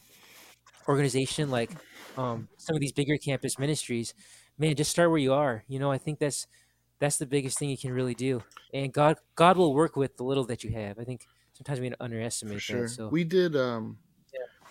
organization 0.88 1.50
like 1.50 1.70
um, 2.18 2.48
some 2.56 2.74
of 2.74 2.80
these 2.80 2.92
bigger 2.92 3.16
campus 3.16 3.58
ministries. 3.58 4.14
Man, 4.58 4.74
just 4.74 4.90
start 4.90 5.10
where 5.10 5.18
you 5.18 5.32
are. 5.32 5.64
You 5.68 5.78
know, 5.78 5.90
I 5.90 5.98
think 5.98 6.18
that's 6.18 6.46
that's 6.98 7.16
the 7.16 7.26
biggest 7.26 7.58
thing 7.58 7.70
you 7.70 7.78
can 7.78 7.92
really 7.92 8.14
do. 8.14 8.42
And 8.74 8.92
God 8.92 9.16
God 9.34 9.56
will 9.56 9.72
work 9.74 9.96
with 9.96 10.16
the 10.16 10.24
little 10.24 10.44
that 10.46 10.64
you 10.64 10.70
have. 10.72 10.98
I 10.98 11.04
think 11.04 11.26
sometimes 11.52 11.80
we 11.80 11.92
underestimate 12.00 12.60
sure. 12.60 12.82
that. 12.82 12.88
So 12.88 13.08
We 13.08 13.24
did 13.24 13.56
um. 13.56 13.98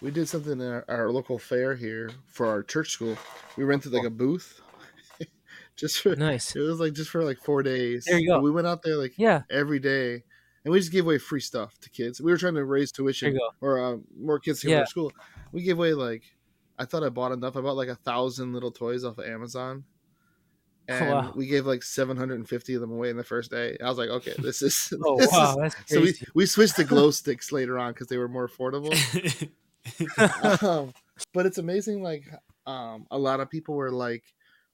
We 0.01 0.11
did 0.11 0.27
something 0.27 0.61
at 0.61 0.67
our, 0.67 0.85
our 0.87 1.11
local 1.11 1.37
fair 1.39 1.75
here 1.75 2.11
for 2.27 2.47
our 2.47 2.63
church 2.63 2.91
school. 2.91 3.17
We 3.57 3.63
rented 3.63 3.91
like 3.93 4.05
a 4.05 4.09
booth. 4.09 4.61
just 5.75 6.01
for 6.01 6.15
nice. 6.15 6.55
it 6.55 6.61
was 6.61 6.79
like 6.79 6.93
just 6.93 7.09
for 7.09 7.23
like 7.23 7.39
four 7.39 7.63
days. 7.63 8.05
There 8.05 8.19
you 8.19 8.27
go. 8.27 8.39
We 8.39 8.51
went 8.51 8.67
out 8.67 8.81
there 8.83 8.95
like 8.95 9.13
Yeah. 9.17 9.41
every 9.49 9.79
day 9.79 10.23
and 10.63 10.71
we 10.71 10.79
just 10.79 10.91
gave 10.91 11.05
away 11.05 11.17
free 11.17 11.39
stuff 11.41 11.77
to 11.81 11.89
kids. 11.89 12.21
We 12.21 12.31
were 12.31 12.37
trying 12.37 12.55
to 12.55 12.65
raise 12.65 12.91
tuition 12.91 13.37
or 13.61 13.79
uh, 13.79 13.97
more 14.17 14.39
kids 14.39 14.61
to 14.61 14.67
go 14.67 14.73
Yeah. 14.73 14.79
to 14.81 14.87
school. 14.87 15.11
We 15.51 15.63
gave 15.63 15.77
away 15.77 15.93
like 15.93 16.23
I 16.77 16.85
thought 16.85 17.03
I 17.03 17.09
bought 17.09 17.33
enough. 17.33 17.57
I 17.57 17.61
bought 17.61 17.75
like 17.75 17.89
a 17.89 17.95
thousand 17.95 18.53
little 18.53 18.71
toys 18.71 19.03
off 19.03 19.17
of 19.17 19.25
Amazon. 19.25 19.83
And 20.87 21.09
Wow. 21.09 21.33
we 21.35 21.45
gave 21.45 21.65
like 21.67 21.83
750 21.83 22.73
of 22.73 22.81
them 22.81 22.91
away 22.91 23.09
in 23.11 23.17
the 23.17 23.23
first 23.23 23.51
day. 23.51 23.77
I 23.83 23.87
was 23.89 23.97
like, 23.97 24.09
okay, 24.09 24.33
this 24.39 24.61
is. 24.61 24.91
Oh 25.05 25.17
this 25.19 25.31
wow, 25.31 25.51
is- 25.51 25.73
that's 25.75 25.91
so 25.93 26.01
we, 26.01 26.13
we 26.33 26.45
switched 26.45 26.77
to 26.77 26.83
glow 26.83 27.11
sticks 27.11 27.51
later 27.51 27.77
on 27.77 27.93
because 27.93 28.07
they 28.07 28.17
were 28.17 28.27
more 28.29 28.47
affordable. 28.47 28.93
Um, 30.61 30.93
but 31.33 31.45
it's 31.45 31.57
amazing, 31.57 32.01
like 32.01 32.25
um, 32.65 33.05
a 33.11 33.17
lot 33.17 33.39
of 33.39 33.49
people 33.49 33.75
were 33.75 33.91
like, 33.91 34.23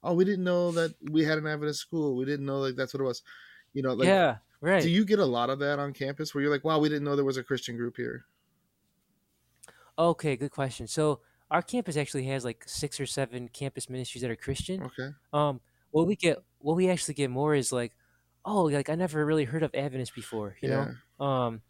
"Oh, 0.02 0.14
we 0.14 0.24
didn't 0.24 0.44
know 0.44 0.70
that 0.72 0.94
we 1.10 1.24
had 1.24 1.38
an 1.38 1.46
Adventist 1.46 1.80
school. 1.80 2.16
We 2.16 2.24
didn't 2.24 2.46
know 2.46 2.58
like 2.58 2.76
that's 2.76 2.94
what 2.94 3.00
it 3.00 3.04
was." 3.04 3.22
You 3.72 3.82
know, 3.82 3.94
like 3.94 4.08
yeah, 4.08 4.36
right. 4.60 4.82
do 4.82 4.90
you 4.90 5.04
get 5.04 5.18
a 5.18 5.24
lot 5.24 5.50
of 5.50 5.58
that 5.60 5.78
on 5.78 5.92
campus 5.92 6.34
where 6.34 6.42
you're 6.42 6.52
like, 6.52 6.64
"Wow, 6.64 6.78
we 6.78 6.88
didn't 6.88 7.04
know 7.04 7.16
there 7.16 7.24
was 7.24 7.36
a 7.36 7.44
Christian 7.44 7.76
group 7.76 7.96
here." 7.96 8.24
Okay, 9.98 10.36
good 10.36 10.50
question. 10.50 10.86
So 10.86 11.20
our 11.50 11.62
campus 11.62 11.96
actually 11.96 12.24
has 12.26 12.44
like 12.44 12.64
six 12.66 13.00
or 13.00 13.06
seven 13.06 13.48
campus 13.48 13.88
ministries 13.88 14.22
that 14.22 14.30
are 14.30 14.36
Christian. 14.36 14.82
Okay, 14.82 15.10
Um, 15.32 15.60
what 15.90 16.06
we 16.06 16.16
get, 16.16 16.38
what 16.58 16.76
we 16.76 16.90
actually 16.90 17.14
get 17.14 17.30
more 17.30 17.54
is 17.54 17.72
like, 17.72 17.92
oh, 18.44 18.64
like 18.64 18.90
I 18.90 18.94
never 18.94 19.24
really 19.24 19.44
heard 19.44 19.62
of 19.62 19.74
Adventist 19.74 20.14
before, 20.14 20.56
you 20.60 20.68
yeah, 20.68 20.88
know, 21.18 21.24
um, 21.24 21.62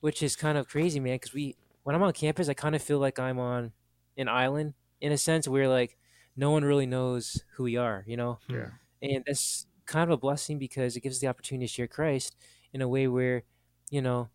which 0.00 0.22
is 0.22 0.36
kind 0.36 0.58
of 0.58 0.68
crazy, 0.68 1.00
man. 1.00 1.14
Because 1.14 1.32
we, 1.32 1.56
when 1.84 1.94
I'm 1.94 2.02
on 2.02 2.12
campus, 2.12 2.48
I 2.48 2.54
kind 2.54 2.74
of 2.74 2.82
feel 2.82 2.98
like 2.98 3.18
I'm 3.18 3.38
on 3.38 3.72
an 4.16 4.28
island 4.28 4.74
in 5.00 5.12
a 5.12 5.18
sense 5.18 5.48
where 5.48 5.68
like 5.68 5.96
no 6.36 6.50
one 6.50 6.64
really 6.64 6.86
knows 6.86 7.44
who 7.54 7.64
we 7.64 7.76
are, 7.76 8.04
you 8.06 8.16
know, 8.16 8.40
yeah, 8.48 8.70
and 9.02 9.24
that's 9.26 9.66
kind 9.86 10.10
of 10.10 10.14
a 10.14 10.20
blessing 10.20 10.58
because 10.58 10.96
it 10.96 11.00
gives 11.02 11.16
us 11.16 11.20
the 11.20 11.28
opportunity 11.28 11.66
to 11.66 11.72
share 11.72 11.86
Christ 11.86 12.36
in 12.72 12.82
a 12.82 12.88
way 12.88 13.06
where, 13.06 13.44
you 13.90 14.02
know, 14.02 14.30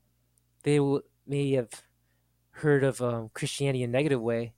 they 0.64 0.80
will 0.80 1.02
may 1.28 1.52
have 1.54 1.70
heard 2.52 2.84
of 2.84 3.02
um, 3.02 3.30
Christianity 3.34 3.84
in 3.84 3.90
a 3.90 3.94
negative 3.94 4.22
way, 4.22 4.54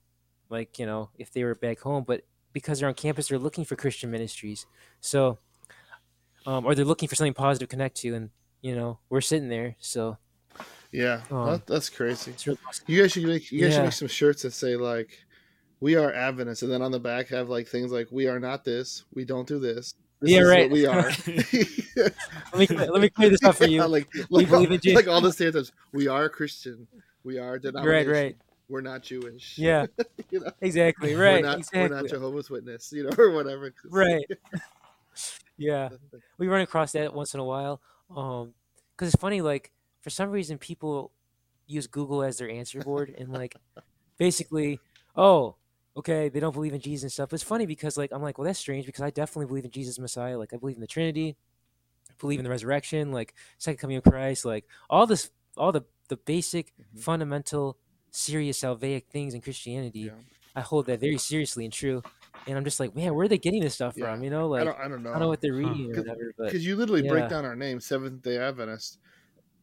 like 0.50 0.78
you 0.78 0.86
know 0.86 1.10
if 1.18 1.32
they 1.32 1.44
were 1.44 1.54
back 1.54 1.80
home, 1.80 2.04
but 2.06 2.22
because 2.52 2.80
they're 2.80 2.88
on 2.88 2.94
campus, 2.94 3.28
they're 3.28 3.38
looking 3.38 3.64
for 3.64 3.76
Christian 3.76 4.10
ministries. 4.10 4.66
So, 5.00 5.38
um, 6.46 6.66
or 6.66 6.74
they're 6.74 6.84
looking 6.84 7.08
for 7.08 7.14
something 7.14 7.34
positive 7.34 7.68
to 7.68 7.70
connect 7.70 7.96
to, 7.98 8.14
and 8.14 8.30
you 8.60 8.74
know 8.74 8.98
we're 9.08 9.20
sitting 9.20 9.48
there. 9.48 9.76
So 9.78 10.18
yeah. 10.92 11.22
Um, 11.30 11.46
that, 11.46 11.66
that's 11.66 11.88
crazy. 11.88 12.32
really 12.46 12.58
awesome. 12.68 12.84
You 12.86 13.02
guys 13.02 13.12
should 13.12 13.24
make 13.24 13.50
you 13.50 13.62
guys 13.62 13.74
should 13.74 13.84
make 13.84 13.92
some 13.92 14.08
shirts 14.08 14.42
that 14.42 14.52
say 14.52 14.76
like, 14.76 15.18
"We 15.80 15.96
are 15.96 16.12
Adventists," 16.12 16.62
and 16.62 16.70
then 16.70 16.82
on 16.82 16.92
the 16.92 17.00
back 17.00 17.28
have 17.28 17.48
like 17.48 17.66
things 17.68 17.90
like, 17.90 18.08
"We 18.10 18.26
are 18.28 18.38
not 18.38 18.64
this. 18.64 19.04
We 19.14 19.24
don't 19.24 19.48
do 19.48 19.58
this. 19.58 19.94
This 20.20 20.30
Yeah, 20.30 20.40
is 20.42 20.48
right. 20.48 20.70
What 20.70 20.72
we 20.72 20.86
are." 20.86 21.10
Let 22.54 22.58
me 22.58 22.66
clear- 22.66 22.90
let 22.90 23.00
me 23.02 23.08
clear 23.16 23.30
this 23.30 23.42
up 23.42 23.56
for 23.56 23.66
you. 23.66 23.78
Yeah, 23.78 23.84
like, 23.86 24.08
like, 24.30 24.48
Jesus. 24.80 24.94
like 24.94 25.08
all 25.08 25.20
the 25.20 25.32
stereotypes. 25.32 25.72
We 25.92 26.08
are 26.08 26.28
Christian. 26.28 26.86
We 27.24 27.38
are 27.38 27.52
right, 27.52 27.62
denomination. 27.62 28.10
right, 28.12 28.36
We're 28.68 28.80
not 28.80 29.02
Jewish. 29.02 29.56
yeah, 29.58 29.86
you 30.30 30.40
know, 30.40 30.50
exactly, 30.60 31.14
we're 31.14 31.22
right, 31.22 31.42
not, 31.44 31.58
exactly, 31.58 31.80
We're 31.88 32.00
not 32.02 32.08
Jehovah's 32.10 32.50
Witness. 32.50 32.92
You 32.92 33.04
know, 33.04 33.10
or 33.18 33.30
whatever. 33.30 33.72
right, 33.90 34.24
yeah. 35.56 35.90
we 36.38 36.48
run 36.48 36.60
across 36.62 36.92
that 36.92 37.14
once 37.14 37.34
in 37.34 37.40
a 37.40 37.44
while 37.44 37.80
um 38.14 38.52
because 38.96 39.12
it's 39.14 39.20
funny 39.20 39.40
like 39.40 39.70
for 40.02 40.10
some 40.10 40.30
reason 40.30 40.58
people 40.58 41.12
use 41.66 41.86
google 41.86 42.22
as 42.22 42.36
their 42.36 42.50
answer 42.50 42.80
board 42.82 43.14
and 43.16 43.32
like 43.32 43.56
basically 44.18 44.80
oh 45.16 45.56
okay 45.96 46.28
they 46.28 46.40
don't 46.40 46.52
believe 46.52 46.74
in 46.74 46.80
jesus 46.80 47.02
and 47.04 47.12
stuff 47.12 47.32
it's 47.32 47.42
funny 47.42 47.66
because 47.66 47.96
like 47.96 48.10
i'm 48.12 48.22
like 48.22 48.36
well 48.38 48.46
that's 48.46 48.58
strange 48.58 48.84
because 48.86 49.02
i 49.02 49.10
definitely 49.10 49.46
believe 49.46 49.64
in 49.64 49.70
jesus 49.70 49.98
messiah 49.98 50.36
like 50.38 50.52
i 50.52 50.56
believe 50.56 50.76
in 50.76 50.80
the 50.80 50.86
trinity 50.86 51.36
believe 52.18 52.38
in 52.38 52.44
the 52.44 52.50
resurrection 52.50 53.10
like 53.12 53.34
second 53.58 53.78
coming 53.78 53.96
of 53.96 54.02
christ 54.04 54.44
like 54.44 54.64
all 54.90 55.06
this 55.06 55.30
all 55.56 55.72
the 55.72 55.82
the 56.08 56.16
basic 56.16 56.72
Mhm. 56.94 57.00
fundamental 57.00 57.78
serious 58.10 58.60
salvific 58.60 59.06
things 59.10 59.34
in 59.34 59.40
christianity 59.40 60.00
Yeah. 60.00 60.12
i 60.54 60.60
hold 60.60 60.86
that 60.86 61.00
very 61.00 61.18
seriously 61.18 61.64
and 61.64 61.72
true 61.72 62.04
and 62.46 62.56
i'm 62.58 62.64
just 62.64 62.78
like 62.80 62.94
man 62.94 63.14
where 63.14 63.24
are 63.24 63.28
they 63.28 63.38
getting 63.38 63.62
this 63.62 63.74
stuff 63.74 63.94
Yeah. 63.96 64.12
from 64.12 64.22
you 64.24 64.30
know 64.30 64.44
I 64.54 64.62
like 64.62 64.64
don't. 64.64 64.78
I 64.78 64.88
don't 64.88 65.02
know. 65.02 65.10
I 65.10 65.12
don't 65.14 65.22
know 65.22 65.28
what 65.28 65.40
they're 65.40 65.52
Huh. 65.54 65.58
reading 65.70 65.90
whatever, 65.96 66.32
because 66.38 66.66
you 66.66 66.76
literally 66.76 67.02
break 67.02 67.28
down 67.28 67.44
our 67.44 67.56
name, 67.56 67.80
Seventh 67.80 68.22
Day 68.22 68.36
Adventist. 68.38 68.98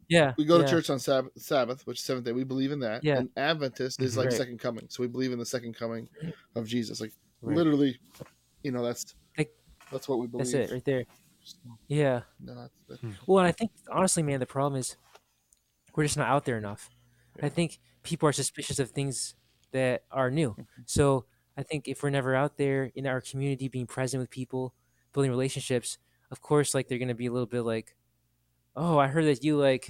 Yeah, 0.09 0.33
We 0.37 0.45
go 0.45 0.61
to 0.61 0.67
church 0.67 0.89
on 0.89 0.99
Sabbath, 0.99 1.31
Sabbath, 1.37 1.85
which 1.85 1.99
is 1.99 2.03
seventh 2.03 2.25
day. 2.25 2.31
We 2.31 2.43
believe 2.43 2.71
in 2.71 2.79
that. 2.79 3.03
Yeah. 3.03 3.19
And 3.19 3.29
Adventist 3.37 4.01
is 4.01 4.17
like 4.17 4.29
Right. 4.29 4.37
second 4.37 4.59
coming, 4.59 4.87
so 4.89 5.03
we 5.03 5.07
believe 5.07 5.31
in 5.31 5.39
the 5.39 5.45
second 5.45 5.75
coming 5.75 6.09
of 6.55 6.67
Jesus. 6.67 6.99
Like 6.99 7.13
right. 7.41 7.55
literally, 7.55 7.99
you 8.63 8.71
know, 8.71 8.83
that's 8.83 9.15
Like, 9.37 9.53
that's 9.91 10.09
what 10.09 10.19
we 10.19 10.27
believe. 10.27 10.51
That's 10.51 10.71
it 10.71 10.73
right 10.73 10.83
there. 10.83 11.05
Yeah. 11.87 12.21
No, 12.39 12.55
that's, 12.55 13.01
that, 13.01 13.13
Well, 13.27 13.39
and 13.39 13.47
I 13.47 13.51
think 13.51 13.71
honestly, 13.91 14.23
man, 14.23 14.39
the 14.39 14.45
problem 14.45 14.79
is 14.79 14.97
we're 15.95 16.03
just 16.03 16.17
not 16.17 16.27
out 16.27 16.45
there 16.45 16.57
enough. 16.57 16.89
I 17.41 17.49
think 17.49 17.79
people 18.03 18.27
are 18.27 18.33
suspicious 18.33 18.79
of 18.79 18.89
things 18.89 19.35
that 19.71 20.03
are 20.11 20.31
new. 20.31 20.51
Mm-hmm. 20.51 20.81
So 20.85 21.25
I 21.55 21.63
think 21.63 21.87
if 21.87 22.03
we're 22.03 22.09
never 22.09 22.35
out 22.35 22.57
there 22.57 22.91
in 22.95 23.05
our 23.05 23.21
community, 23.21 23.67
being 23.67 23.87
present 23.87 24.19
with 24.19 24.29
people, 24.29 24.73
building 25.13 25.31
relationships, 25.31 25.97
of 26.31 26.41
course, 26.41 26.73
like 26.73 26.87
they're 26.87 26.97
gonna 26.99 27.15
be 27.15 27.27
a 27.27 27.31
little 27.31 27.45
bit 27.45 27.61
like, 27.61 27.95
oh, 28.79 28.97
I 28.97 29.07
heard 29.07 29.25
that 29.25 29.43
you 29.43 29.57
like 29.57 29.87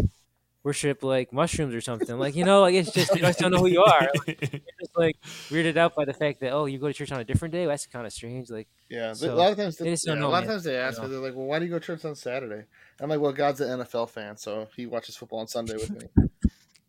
worship 0.63 1.03
like 1.03 1.31
mushrooms 1.31 1.73
or 1.73 1.81
something. 1.81 2.17
Like 2.19 2.35
you 2.35 2.43
know, 2.43 2.61
like 2.61 2.73
it's 2.75 2.91
just 2.91 3.13
you 3.15 3.21
just 3.21 3.39
don't 3.39 3.51
know 3.51 3.59
who 3.59 3.67
you 3.67 3.83
are. 3.83 4.09
Like, 4.27 4.41
you're 4.51 4.61
just 4.79 4.97
like 4.97 5.17
weirded 5.49 5.77
out 5.77 5.95
by 5.95 6.05
the 6.05 6.13
fact 6.13 6.41
that 6.41 6.51
oh, 6.51 6.65
you 6.65 6.77
go 6.79 6.87
to 6.87 6.93
church 6.93 7.11
on 7.11 7.19
a 7.19 7.23
different 7.23 7.53
day. 7.53 7.65
That's 7.65 7.85
kind 7.87 8.05
of 8.05 8.11
strange. 8.13 8.49
Like 8.49 8.67
Yeah, 8.89 9.13
So, 9.13 9.33
a 9.33 9.35
lot 9.35 9.51
of 9.51 9.57
times. 9.57 9.77
they 9.77 9.89
just 9.91 10.05
yeah, 10.05 10.13
don't 10.13 10.17
a 10.19 10.21
know, 10.21 10.29
lot 10.29 10.43
of 10.43 10.49
times 10.49 10.63
they 10.63 10.75
ask 10.77 11.01
me, 11.01 11.07
they're 11.07 11.19
like, 11.19 11.35
"Well, 11.35 11.45
why 11.45 11.59
do 11.59 11.65
you 11.65 11.71
go 11.71 11.79
to 11.79 11.85
church 11.85 12.03
on 12.05 12.15
Saturday?" 12.15 12.65
I'm 12.99 13.09
like, 13.09 13.19
"Well, 13.21 13.31
God's 13.31 13.61
an 13.61 13.79
NFL 13.79 14.09
fan, 14.09 14.35
so 14.37 14.67
he 14.75 14.85
watches 14.85 15.15
football 15.15 15.39
on 15.39 15.47
Sunday 15.47 15.75
with 15.75 15.91
me." 15.91 16.29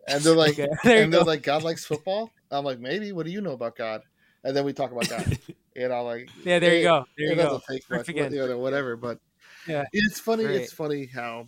And 0.08 0.22
they're 0.22 0.34
like, 0.34 0.58
okay, 0.58 1.04
and 1.04 1.12
they're 1.12 1.20
go. 1.20 1.26
like, 1.26 1.42
"God 1.42 1.62
likes 1.62 1.84
football." 1.84 2.30
I'm 2.50 2.64
like, 2.64 2.80
"Maybe. 2.80 3.12
What 3.12 3.26
do 3.26 3.32
you 3.32 3.40
know 3.40 3.52
about 3.52 3.76
God?" 3.76 4.02
And 4.42 4.56
then 4.56 4.64
we 4.64 4.72
talk 4.72 4.90
about 4.92 5.08
God. 5.08 5.38
You 5.76 5.88
know, 5.88 6.02
like 6.02 6.28
yeah, 6.44 6.58
there 6.58 6.74
you 6.74 6.82
go. 6.82 7.04
There 7.16 7.28
you 7.28 7.36
go. 7.36 7.42
doesn't 7.44 7.62
take 7.70 7.88
much, 7.88 8.08
again. 8.08 8.32
you 8.34 8.44
know, 8.46 8.58
whatever. 8.58 8.96
But 8.96 9.20
Yeah. 9.68 9.84
it's 9.92 10.18
funny. 10.18 10.44
Right. 10.44 10.56
It's 10.56 10.72
funny 10.72 11.06
how 11.06 11.46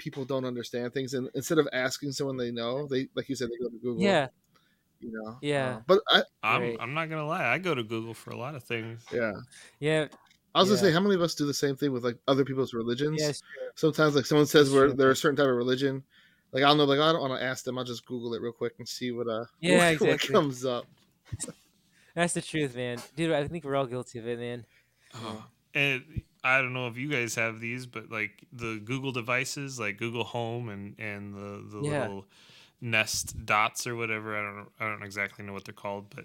people 0.00 0.24
don't 0.24 0.44
understand 0.44 0.92
things, 0.92 1.14
and 1.14 1.28
instead 1.34 1.58
of 1.58 1.68
asking 1.72 2.12
someone 2.12 2.36
they 2.36 2.50
know, 2.50 2.86
they 2.88 3.06
like 3.14 3.28
you 3.28 3.36
said, 3.36 3.48
they 3.50 3.62
go 3.62 3.70
to 3.70 3.76
Google. 3.78 4.02
Yeah, 4.02 4.28
you 5.00 5.12
know. 5.12 5.36
Yeah. 5.42 5.76
Uh, 5.76 5.80
but 5.86 6.00
I, 6.08 6.22
I'm 6.42 6.60
Right. 6.62 6.76
I'm 6.80 6.94
not 6.94 7.08
gonna 7.10 7.26
lie. 7.26 7.46
I 7.46 7.58
go 7.58 7.74
to 7.74 7.82
Google 7.84 8.14
for 8.14 8.30
a 8.30 8.36
lot 8.36 8.54
of 8.54 8.64
things. 8.64 9.04
yeah, 9.12 9.32
yeah, 9.78 10.06
I 10.54 10.60
was 10.60 10.68
gonna 10.70 10.80
say, 10.80 10.92
how 10.92 11.00
many 11.00 11.14
of 11.14 11.22
us 11.22 11.34
do 11.34 11.46
the 11.46 11.54
same 11.54 11.76
thing 11.76 11.92
with 11.92 12.02
like 12.02 12.16
other 12.26 12.44
people's 12.44 12.74
religions? 12.74 13.16
yes, 13.20 13.42
Sometimes, 13.76 14.16
like 14.16 14.26
someone 14.26 14.46
says, 14.46 14.70
That's 14.70 14.74
we're 14.74 14.92
they're 14.92 15.10
a 15.10 15.16
certain 15.16 15.36
type 15.36 15.46
of 15.46 15.54
religion. 15.56 16.02
Like 16.52 16.64
I'll 16.64 16.74
know, 16.74 16.84
like 16.84 16.98
I 16.98 17.12
don't 17.12 17.20
want 17.20 17.38
to 17.38 17.46
ask 17.46 17.64
them. 17.64 17.78
I'll 17.78 17.84
just 17.84 18.04
Google 18.06 18.34
it 18.34 18.42
real 18.42 18.52
quick 18.52 18.72
and 18.78 18.88
see 18.88 19.12
what 19.12 19.28
uh 19.28 19.44
Yeah, 19.60 19.92
what, 19.92 20.00
what 20.00 20.20
comes 20.20 20.64
up. 20.64 20.86
that's 22.14 22.34
the 22.34 22.42
truth, 22.42 22.74
man. 22.74 22.98
Dude, 23.14 23.30
I 23.32 23.46
think 23.46 23.64
we're 23.64 23.76
all 23.76 23.86
guilty 23.86 24.18
of 24.18 24.26
it, 24.26 24.38
man. 24.38 24.64
Oh. 25.14 25.44
And 25.74 26.02
I 26.42 26.60
don't 26.60 26.72
know 26.72 26.86
if 26.88 26.96
you 26.96 27.08
guys 27.08 27.34
have 27.34 27.60
these, 27.60 27.86
but 27.86 28.10
like 28.10 28.44
the 28.52 28.80
Google 28.84 29.12
devices, 29.12 29.78
like 29.78 29.98
Google 29.98 30.24
Home 30.24 30.68
and 30.68 30.94
and 30.98 31.34
the 31.34 31.64
the 31.70 31.78
Yeah. 31.84 32.00
little 32.00 32.26
Nest 32.80 33.44
dots 33.44 33.86
or 33.86 33.94
whatever. 33.96 34.36
I 34.36 34.42
don't 34.42 34.68
I 34.80 34.88
don't 34.88 35.02
exactly 35.02 35.44
know 35.44 35.52
what 35.52 35.64
they're 35.64 35.74
called, 35.74 36.06
but 36.14 36.24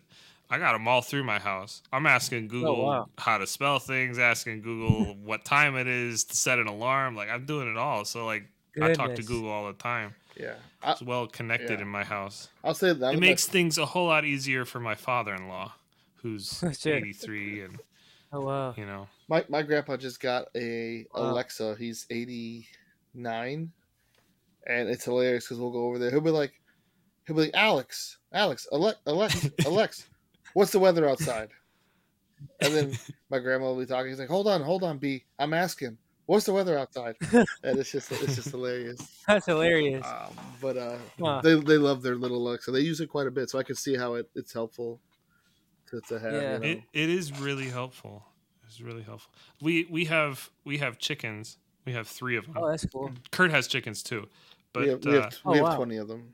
I 0.50 0.58
got 0.60 0.74
them 0.74 0.88
all 0.88 1.02
through 1.02 1.24
my 1.24 1.40
house. 1.40 1.82
I'm 1.92 2.06
asking 2.06 2.48
Google 2.48 2.78
Oh, 2.82 2.86
wow. 2.88 3.10
how 3.18 3.38
to 3.38 3.48
spell 3.48 3.80
things, 3.80 4.20
asking 4.20 4.62
Google 4.62 5.16
what 5.24 5.44
time 5.44 5.76
it 5.76 5.88
is 5.88 6.24
to 6.26 6.36
set 6.36 6.60
an 6.60 6.68
alarm. 6.68 7.16
Like 7.16 7.30
I'm 7.30 7.46
doing 7.46 7.70
it 7.70 7.78
all. 7.78 8.06
So 8.06 8.26
like 8.26 8.46
I 8.82 8.90
talk 8.90 9.16
to 9.16 9.24
Google 9.24 9.50
all 9.52 9.68
the 9.68 9.74
time. 9.74 10.14
Yeah, 10.38 10.56
I, 10.84 10.92
It's 10.92 11.02
well 11.02 11.28
connected 11.28 11.80
Yeah. 11.80 11.84
in 11.84 11.88
my 11.88 12.04
house. 12.04 12.50
I'll 12.64 12.74
say 12.74 12.94
that 12.94 13.14
it 13.14 13.20
makes 13.20 13.46
things 13.48 13.78
a 13.78 13.86
whole 13.86 14.08
lot 14.08 14.26
easier 14.26 14.66
for 14.66 14.80
my 14.80 14.96
father-in-law, 14.96 15.74
who's 16.18 16.62
83 16.86 17.62
and 17.62 17.80
Oh 18.36 18.42
wow. 18.42 18.74
you 18.78 18.86
know. 18.86 19.08
my 19.30 19.46
my 19.50 19.62
grandpa 19.64 19.96
just 19.98 20.20
got 20.20 20.48
a 20.56 21.06
Wow. 21.14 21.32
Alexa. 21.32 21.76
He's 21.80 22.06
eighty 22.10 22.68
nine, 23.14 23.72
and 24.68 24.90
it's 24.90 25.06
hilarious 25.06 25.46
because 25.46 25.60
we'll 25.60 25.72
go 25.72 25.86
over 25.86 26.00
there. 26.00 26.12
He'll 26.12 26.20
be 26.22 26.32
like, 26.32 26.54
he'll 27.26 27.36
be 27.36 27.44
like, 27.44 27.52
Alex, 27.54 28.18
Alex, 28.34 28.68
Alex, 28.74 29.00
Alex, 29.08 29.50
Alex, 29.66 30.06
what's 30.54 30.72
the 30.72 30.80
weather 30.80 31.08
outside? 31.08 31.50
And 32.62 32.74
then 32.76 32.98
my 33.30 33.40
grandma 33.40 33.68
will 33.68 33.80
be 33.80 33.86
talking. 33.86 34.10
He's 34.10 34.20
like, 34.20 34.28
hold 34.30 34.48
on, 34.48 34.62
hold 34.62 34.84
on, 34.84 34.98
B, 34.98 35.24
I'm 35.40 35.54
asking, 35.54 35.98
what's 36.26 36.46
the 36.46 36.54
weather 36.54 36.78
outside? 36.78 37.16
And 37.64 37.80
it's 37.80 37.92
just 37.92 38.12
it's 38.12 38.36
just 38.36 38.52
hilarious. 38.52 39.24
That's 39.28 39.46
hilarious. 39.46 40.06
Um, 40.06 40.34
but 40.62 40.76
uh, 40.78 40.98
Huh. 41.20 41.40
they 41.44 41.56
they 41.56 41.78
love 41.78 42.02
their 42.02 42.16
little 42.16 42.46
Alexa. 42.46 42.72
They 42.72 42.82
use 42.82 43.00
it 43.00 43.08
quite 43.08 43.28
a 43.28 43.32
bit, 43.32 43.50
so 43.50 43.60
I 43.60 43.64
can 43.64 43.76
see 43.76 43.96
how 43.96 44.16
it, 44.16 44.30
it's 44.36 44.52
helpful 44.54 45.00
to, 45.90 46.02
to 46.02 46.20
have. 46.20 46.34
Yeah. 46.34 46.54
You 46.54 46.60
know? 46.60 46.66
It 46.66 46.82
it 46.94 47.10
is 47.10 47.40
really 47.40 47.70
helpful. 47.70 48.26
It's 48.68 48.82
really 48.82 49.04
helpful. 49.04 49.32
We 49.62 49.88
we 49.90 50.06
have 50.06 50.50
we 50.64 50.78
have 50.80 50.98
chickens. 50.98 51.58
We 51.86 51.94
have 51.94 52.08
three 52.08 52.36
of 52.36 52.46
them. 52.46 52.56
Oh, 52.58 52.70
that's 52.70 52.86
cool. 52.86 53.12
Kurt 53.32 53.52
has 53.52 53.68
chickens 53.68 54.02
too, 54.02 54.28
but 54.74 54.84
we 54.84 54.90
have, 54.90 55.06
we 55.06 55.18
uh, 55.18 55.22
have, 55.22 55.38
Oh, 55.46 55.52
we 55.52 55.58
have 55.58 55.68
wow. 55.68 55.76
twenty 55.76 55.98
of 55.98 56.08
them. 56.08 56.34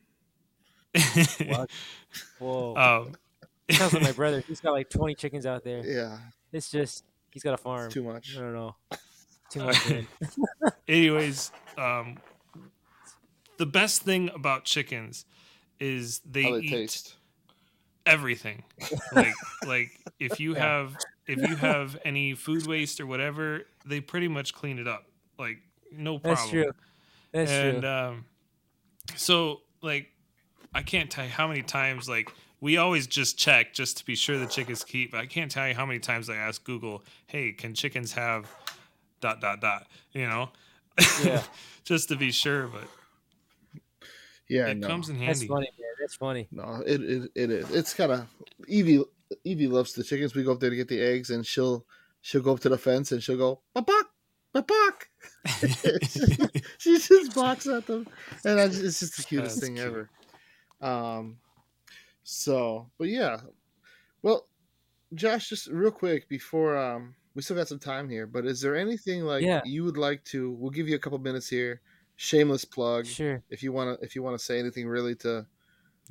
Wow. 1.48 1.68
Whoa. 2.40 2.76
um, 2.76 3.16
Sounds 3.72 3.94
like 3.94 4.04
my 4.04 4.12
brother. 4.12 4.42
He's 4.46 4.60
got 4.60 4.72
like 4.74 4.90
20 4.90 5.16
chickens 5.16 5.46
out 5.46 5.64
there. 5.64 5.82
Yeah, 5.86 6.18
It's 6.52 6.70
just 6.70 7.06
he's 7.32 7.44
got 7.44 7.54
a 7.54 7.58
farm. 7.58 7.86
it's 7.86 7.94
too 7.94 8.04
much. 8.04 8.36
I 8.38 8.42
don't 8.42 8.54
know. 8.54 8.76
Too 9.50 9.64
much. 9.66 9.78
anyways, 10.88 11.52
um, 11.78 12.16
the 13.58 13.66
best 13.66 14.02
thing 14.04 14.30
about 14.34 14.64
chickens 14.64 15.26
is 15.78 16.20
they 16.20 16.44
How 16.44 16.52
they 16.54 16.60
eat 16.60 16.70
taste. 16.70 17.16
Everything. 18.06 18.64
Like 19.14 19.34
like 19.68 19.90
if 20.20 20.40
you 20.40 20.54
have 20.56 20.96
if 21.28 21.38
you 21.40 21.56
have 21.56 21.98
any 22.06 22.34
food 22.36 22.68
waste 22.68 23.00
or 23.00 23.06
whatever, 23.08 23.62
they 23.86 24.02
pretty 24.02 24.28
much 24.28 24.54
clean 24.54 24.80
it 24.80 24.88
up. 24.88 25.06
Like 25.38 25.58
no 25.92 26.20
problem. 26.20 26.36
That's 26.36 26.50
true. 26.50 26.72
That's 27.32 27.52
and 27.52 27.82
true. 27.82 27.90
um 27.90 28.26
so 29.16 29.62
like 29.82 30.08
i 30.74 30.82
can't 30.82 31.10
tell 31.10 31.26
you 31.26 31.32
how 31.32 31.48
many 31.48 31.62
times 31.62 32.08
like 32.08 32.32
we 32.60 32.78
always 32.78 33.08
just 33.08 33.38
check 33.38 33.74
just 33.74 33.98
to 33.98 34.06
be 34.06 34.16
sure 34.16 34.38
the 34.38 34.46
chickens 34.46 34.84
keep 34.84 35.14
i 35.14 35.26
can't 35.26 35.52
tell 35.52 35.68
you 35.68 35.74
how 35.74 35.86
many 35.86 36.00
times 36.00 36.30
i 36.30 36.36
ask 36.36 36.64
google 36.64 37.04
hey 37.28 37.52
can 37.52 37.74
chickens 37.74 38.14
have 38.14 38.50
dot 39.20 39.42
dot 39.42 39.60
dot 39.60 39.88
you 40.14 40.28
know 40.28 40.50
Yeah. 41.24 41.44
just 41.84 42.10
to 42.10 42.16
be 42.16 42.32
sure 42.32 42.68
but 42.68 42.84
Yeah, 44.52 44.68
it 44.68 44.78
no, 44.78 44.88
comes 44.88 45.08
in 45.10 45.18
That's 45.18 45.40
handy 45.40 45.48
funny, 45.48 45.70
man. 45.80 45.90
That's 46.00 46.16
funny. 46.16 46.48
no, 46.52 46.84
it, 46.86 47.02
it 47.02 47.32
it 47.36 47.50
is. 47.52 47.72
It's 47.72 47.94
kind 47.94 48.12
of 48.12 48.28
Evie. 48.68 49.04
Evie 49.46 49.68
loves 49.68 49.94
the 49.94 50.04
chickens. 50.04 50.36
We 50.36 50.44
go 50.44 50.52
up 50.52 50.60
there 50.60 50.70
to 50.70 50.76
get 50.76 50.90
the 50.90 51.00
eggs, 51.02 51.30
and 51.30 51.46
she'll 51.46 51.86
she'll 52.22 52.42
go 52.42 52.54
up 52.54 52.60
to 52.62 52.70
the 52.70 52.78
fence 52.78 53.12
and 53.14 53.24
she'll 53.24 53.38
go 53.38 53.62
babak, 53.76 54.04
babak. 54.54 55.08
she 56.78 56.98
just 56.98 57.34
barks 57.34 57.66
at 57.68 57.88
them, 57.88 58.08
and 58.44 58.60
I 58.60 58.68
just, 58.68 58.84
it's 58.84 59.00
just 59.00 59.18
the 59.18 59.24
cutest 59.24 59.56
That's 59.56 59.68
thing 59.68 59.76
cute. 59.78 59.88
ever. 59.88 60.10
Um, 60.82 61.38
so, 62.24 62.90
but 62.98 63.08
yeah, 63.08 63.38
well, 64.22 64.48
Josh, 65.14 65.50
just 65.50 65.68
real 65.68 65.92
quick 65.92 66.28
before 66.28 66.78
um, 66.78 67.16
we 67.36 67.42
still 67.42 67.56
got 67.56 67.68
some 67.68 67.80
time 67.80 68.10
here, 68.10 68.28
but 68.28 68.46
is 68.46 68.60
there 68.62 68.76
anything 68.76 69.22
like 69.24 69.44
Yeah. 69.44 69.62
you 69.66 69.84
would 69.84 69.98
like 69.98 70.24
to? 70.26 70.52
We'll 70.52 70.72
give 70.72 70.90
you 70.90 70.96
a 70.96 71.00
couple 71.00 71.18
minutes 71.20 71.48
here. 71.48 71.82
Shameless 72.23 72.65
plug. 72.65 73.07
Sure. 73.07 73.41
If 73.49 73.63
you 73.63 73.71
want 73.71 73.99
to, 73.99 74.05
if 74.05 74.15
you 74.15 74.21
want 74.21 74.38
to 74.38 74.45
say 74.45 74.60
anything 74.60 74.88
really 74.88 75.15
to 75.15 75.47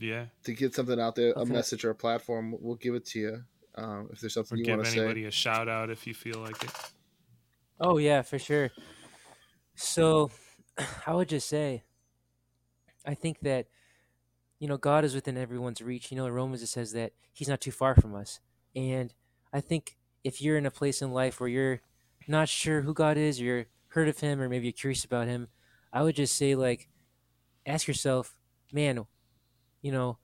yeah 0.01 0.25
to 0.43 0.53
get 0.53 0.75
something 0.75 0.99
out 0.99 1.15
there, 1.15 1.33
a 1.37 1.47
message 1.47 1.85
or 1.85 1.91
a 1.91 1.95
platform, 1.95 2.53
we'll 2.59 2.75
give 2.75 2.97
it 2.97 3.07
to 3.07 3.21
you. 3.21 3.45
Um, 3.77 4.09
if 4.13 4.21
there's 4.21 4.37
or 4.37 4.43
something 4.43 4.59
you 4.59 4.65
give 4.65 4.77
want 4.77 4.87
to 4.87 4.91
say. 4.91 4.99
anybody 4.99 5.27
a 5.27 5.31
shout 5.31 5.69
out 5.69 5.89
if 5.89 6.09
you 6.09 6.15
feel 6.15 6.41
like 6.41 6.61
it 6.65 6.73
Oh 7.81 7.99
yeah, 7.99 8.23
for 8.23 8.41
sure. 8.41 8.71
So, 9.77 10.33
I 11.07 11.15
would 11.15 11.29
just 11.29 11.49
say, 11.49 11.85
I 13.07 13.15
think 13.15 13.39
that, 13.43 13.69
you 14.59 14.67
know, 14.67 14.79
God 14.79 15.05
is 15.05 15.15
within 15.15 15.39
everyone's 15.39 15.81
reach. 15.81 16.11
You 16.11 16.17
know, 16.17 16.27
in 16.27 16.33
Romans 16.33 16.61
it 16.61 16.67
says 16.67 16.91
that 16.93 17.13
He's 17.33 17.49
not 17.49 17.61
too 17.61 17.71
far 17.71 17.95
from 17.95 18.17
us, 18.17 18.41
and 18.75 19.15
I 19.53 19.61
think 19.61 19.97
if 20.25 20.43
you're 20.43 20.59
in 20.59 20.67
a 20.67 20.73
place 20.73 21.01
in 21.01 21.13
life 21.13 21.39
where 21.39 21.49
you're 21.49 21.81
not 22.27 22.49
sure 22.49 22.81
who 22.81 22.93
God 22.93 23.17
is, 23.17 23.41
or 23.41 23.45
you're 23.45 23.67
heard 23.91 24.09
of 24.09 24.19
Him, 24.19 24.41
or 24.41 24.49
maybe 24.49 24.67
you're 24.67 24.73
curious 24.73 25.05
about 25.05 25.29
Him, 25.29 25.47
I 25.93 26.03
would 26.03 26.17
just 26.17 26.37
say 26.37 26.55
like, 26.55 26.89
ask 27.67 27.89
yourself, 27.89 28.37
man, 28.73 29.05
you 29.83 29.93
know, 29.93 30.19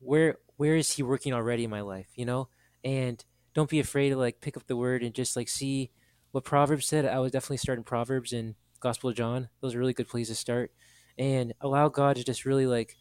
where 0.00 0.38
where 0.56 0.76
is 0.76 0.92
He 0.92 1.02
working 1.02 1.32
already 1.32 1.64
in 1.64 1.70
my 1.70 1.80
life? 1.80 2.08
You 2.14 2.24
know, 2.24 2.48
and 2.84 3.24
don't 3.54 3.70
be 3.70 3.80
afraid 3.80 4.10
to 4.10 4.16
like 4.16 4.40
pick 4.40 4.56
up 4.56 4.66
the 4.66 4.76
word 4.76 5.02
and 5.02 5.14
just 5.14 5.36
like 5.36 5.48
see 5.48 5.90
what 6.30 6.44
Proverbs 6.44 6.86
said. 6.86 7.04
I 7.04 7.20
would 7.20 7.32
definitely 7.32 7.58
start 7.58 7.78
in 7.78 7.84
Proverbs 7.84 8.32
and 8.32 8.54
Gospel 8.80 9.10
of 9.10 9.16
John. 9.16 9.48
Those 9.60 9.74
are 9.74 9.78
really 9.78 9.92
good 9.92 10.08
places 10.08 10.36
to 10.36 10.40
start. 10.40 10.72
And 11.18 11.52
allow 11.60 11.88
God 11.88 12.16
to 12.16 12.24
just 12.24 12.44
really 12.46 12.66
like 12.66 12.96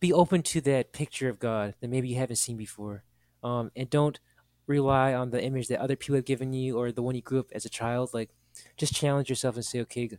be 0.00 0.12
open 0.12 0.42
to 0.42 0.60
that 0.60 0.92
picture 0.92 1.28
of 1.28 1.38
God 1.38 1.74
that 1.80 1.90
maybe 1.90 2.08
you 2.08 2.16
haven't 2.16 2.36
seen 2.36 2.56
before. 2.56 3.02
Um, 3.42 3.70
and 3.74 3.88
don't 3.88 4.20
rely 4.66 5.14
on 5.14 5.30
the 5.30 5.42
image 5.42 5.68
that 5.68 5.80
other 5.80 5.96
people 5.96 6.16
have 6.16 6.26
given 6.26 6.52
you 6.52 6.78
or 6.78 6.92
the 6.92 7.02
one 7.02 7.14
you 7.14 7.22
grew 7.22 7.40
up 7.40 7.50
as 7.52 7.64
a 7.64 7.70
child. 7.70 8.10
Like 8.12 8.30
just 8.76 8.94
challenge 8.94 9.28
yourself 9.28 9.56
and 9.56 9.64
say, 9.64 9.80
okay, 9.80 10.10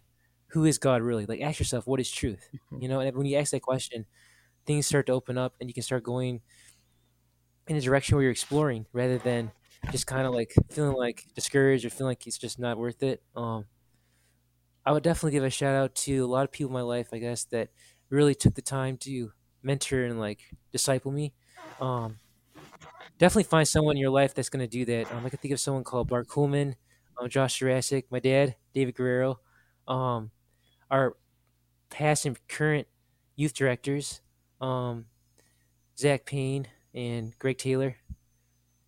who 0.47 0.65
is 0.65 0.77
God 0.77 1.01
really? 1.01 1.25
Like 1.25 1.41
ask 1.41 1.59
yourself, 1.59 1.87
what 1.87 1.99
is 1.99 2.11
truth? 2.11 2.49
You 2.79 2.87
know, 2.87 2.99
and 2.99 3.15
when 3.15 3.25
you 3.25 3.37
ask 3.37 3.51
that 3.51 3.61
question, 3.61 4.05
things 4.65 4.87
start 4.87 5.05
to 5.07 5.13
open 5.13 5.37
up 5.37 5.55
and 5.59 5.69
you 5.69 5.73
can 5.73 5.83
start 5.83 6.03
going 6.03 6.41
in 7.67 7.75
a 7.75 7.81
direction 7.81 8.15
where 8.15 8.23
you're 8.23 8.31
exploring 8.31 8.85
rather 8.93 9.17
than 9.17 9.51
just 9.91 10.07
kind 10.07 10.25
of 10.25 10.33
like 10.33 10.53
feeling 10.69 10.95
like 10.95 11.25
discouraged 11.35 11.85
or 11.85 11.89
feeling 11.89 12.11
like 12.11 12.27
it's 12.27 12.37
just 12.37 12.59
not 12.59 12.77
worth 12.77 13.03
it. 13.03 13.21
Um, 13.35 13.65
I 14.85 14.91
would 14.91 15.03
definitely 15.03 15.31
give 15.31 15.43
a 15.43 15.49
shout 15.49 15.75
out 15.75 15.95
to 15.95 16.25
a 16.25 16.27
lot 16.27 16.43
of 16.43 16.51
people 16.51 16.69
in 16.69 16.73
my 16.73 16.81
life, 16.81 17.09
I 17.13 17.19
guess, 17.19 17.45
that 17.45 17.69
really 18.09 18.33
took 18.33 18.55
the 18.55 18.61
time 18.61 18.97
to 18.97 19.31
mentor 19.61 20.03
and 20.03 20.19
like 20.19 20.41
disciple 20.71 21.11
me. 21.11 21.33
Um, 21.79 22.17
definitely 23.19 23.43
find 23.43 23.67
someone 23.67 23.97
in 23.97 24.01
your 24.01 24.09
life 24.09 24.33
that's 24.33 24.49
going 24.49 24.67
to 24.67 24.67
do 24.67 24.85
that. 24.85 25.11
Um, 25.13 25.25
I 25.25 25.29
can 25.29 25.39
think 25.39 25.53
of 25.53 25.59
someone 25.59 25.83
called 25.83 26.07
Bart 26.07 26.27
Coolman, 26.27 26.75
um, 27.19 27.29
Josh 27.29 27.59
Jurassic, 27.59 28.05
my 28.11 28.19
dad, 28.19 28.55
David 28.73 28.95
Guerrero, 28.95 29.39
um, 29.87 30.31
our 30.91 31.15
past 31.89 32.25
and 32.25 32.37
current 32.47 32.87
youth 33.35 33.53
directors, 33.53 34.21
um, 34.61 35.05
Zach 35.97 36.25
Payne 36.25 36.67
and 36.93 37.37
Greg 37.39 37.57
Taylor, 37.57 37.95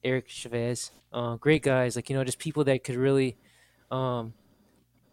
Eric 0.03 0.29
Chavez. 0.29 0.91
Uh, 1.13 1.35
great 1.35 1.63
guys, 1.63 1.95
like 1.95 2.09
you 2.09 2.15
know, 2.15 2.23
just 2.23 2.39
people 2.39 2.63
that 2.65 2.83
could 2.83 2.95
really 2.95 3.37
um, 3.91 4.33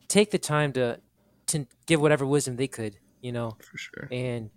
take 0.08 0.30
the 0.30 0.38
time 0.38 0.72
to 0.72 1.00
to 1.46 1.66
give 1.86 2.00
whatever 2.00 2.26
wisdom 2.26 2.56
they 2.56 2.68
could, 2.68 2.96
you 3.20 3.32
know, 3.32 3.56
for 3.60 3.78
sure. 3.78 4.08
and 4.10 4.50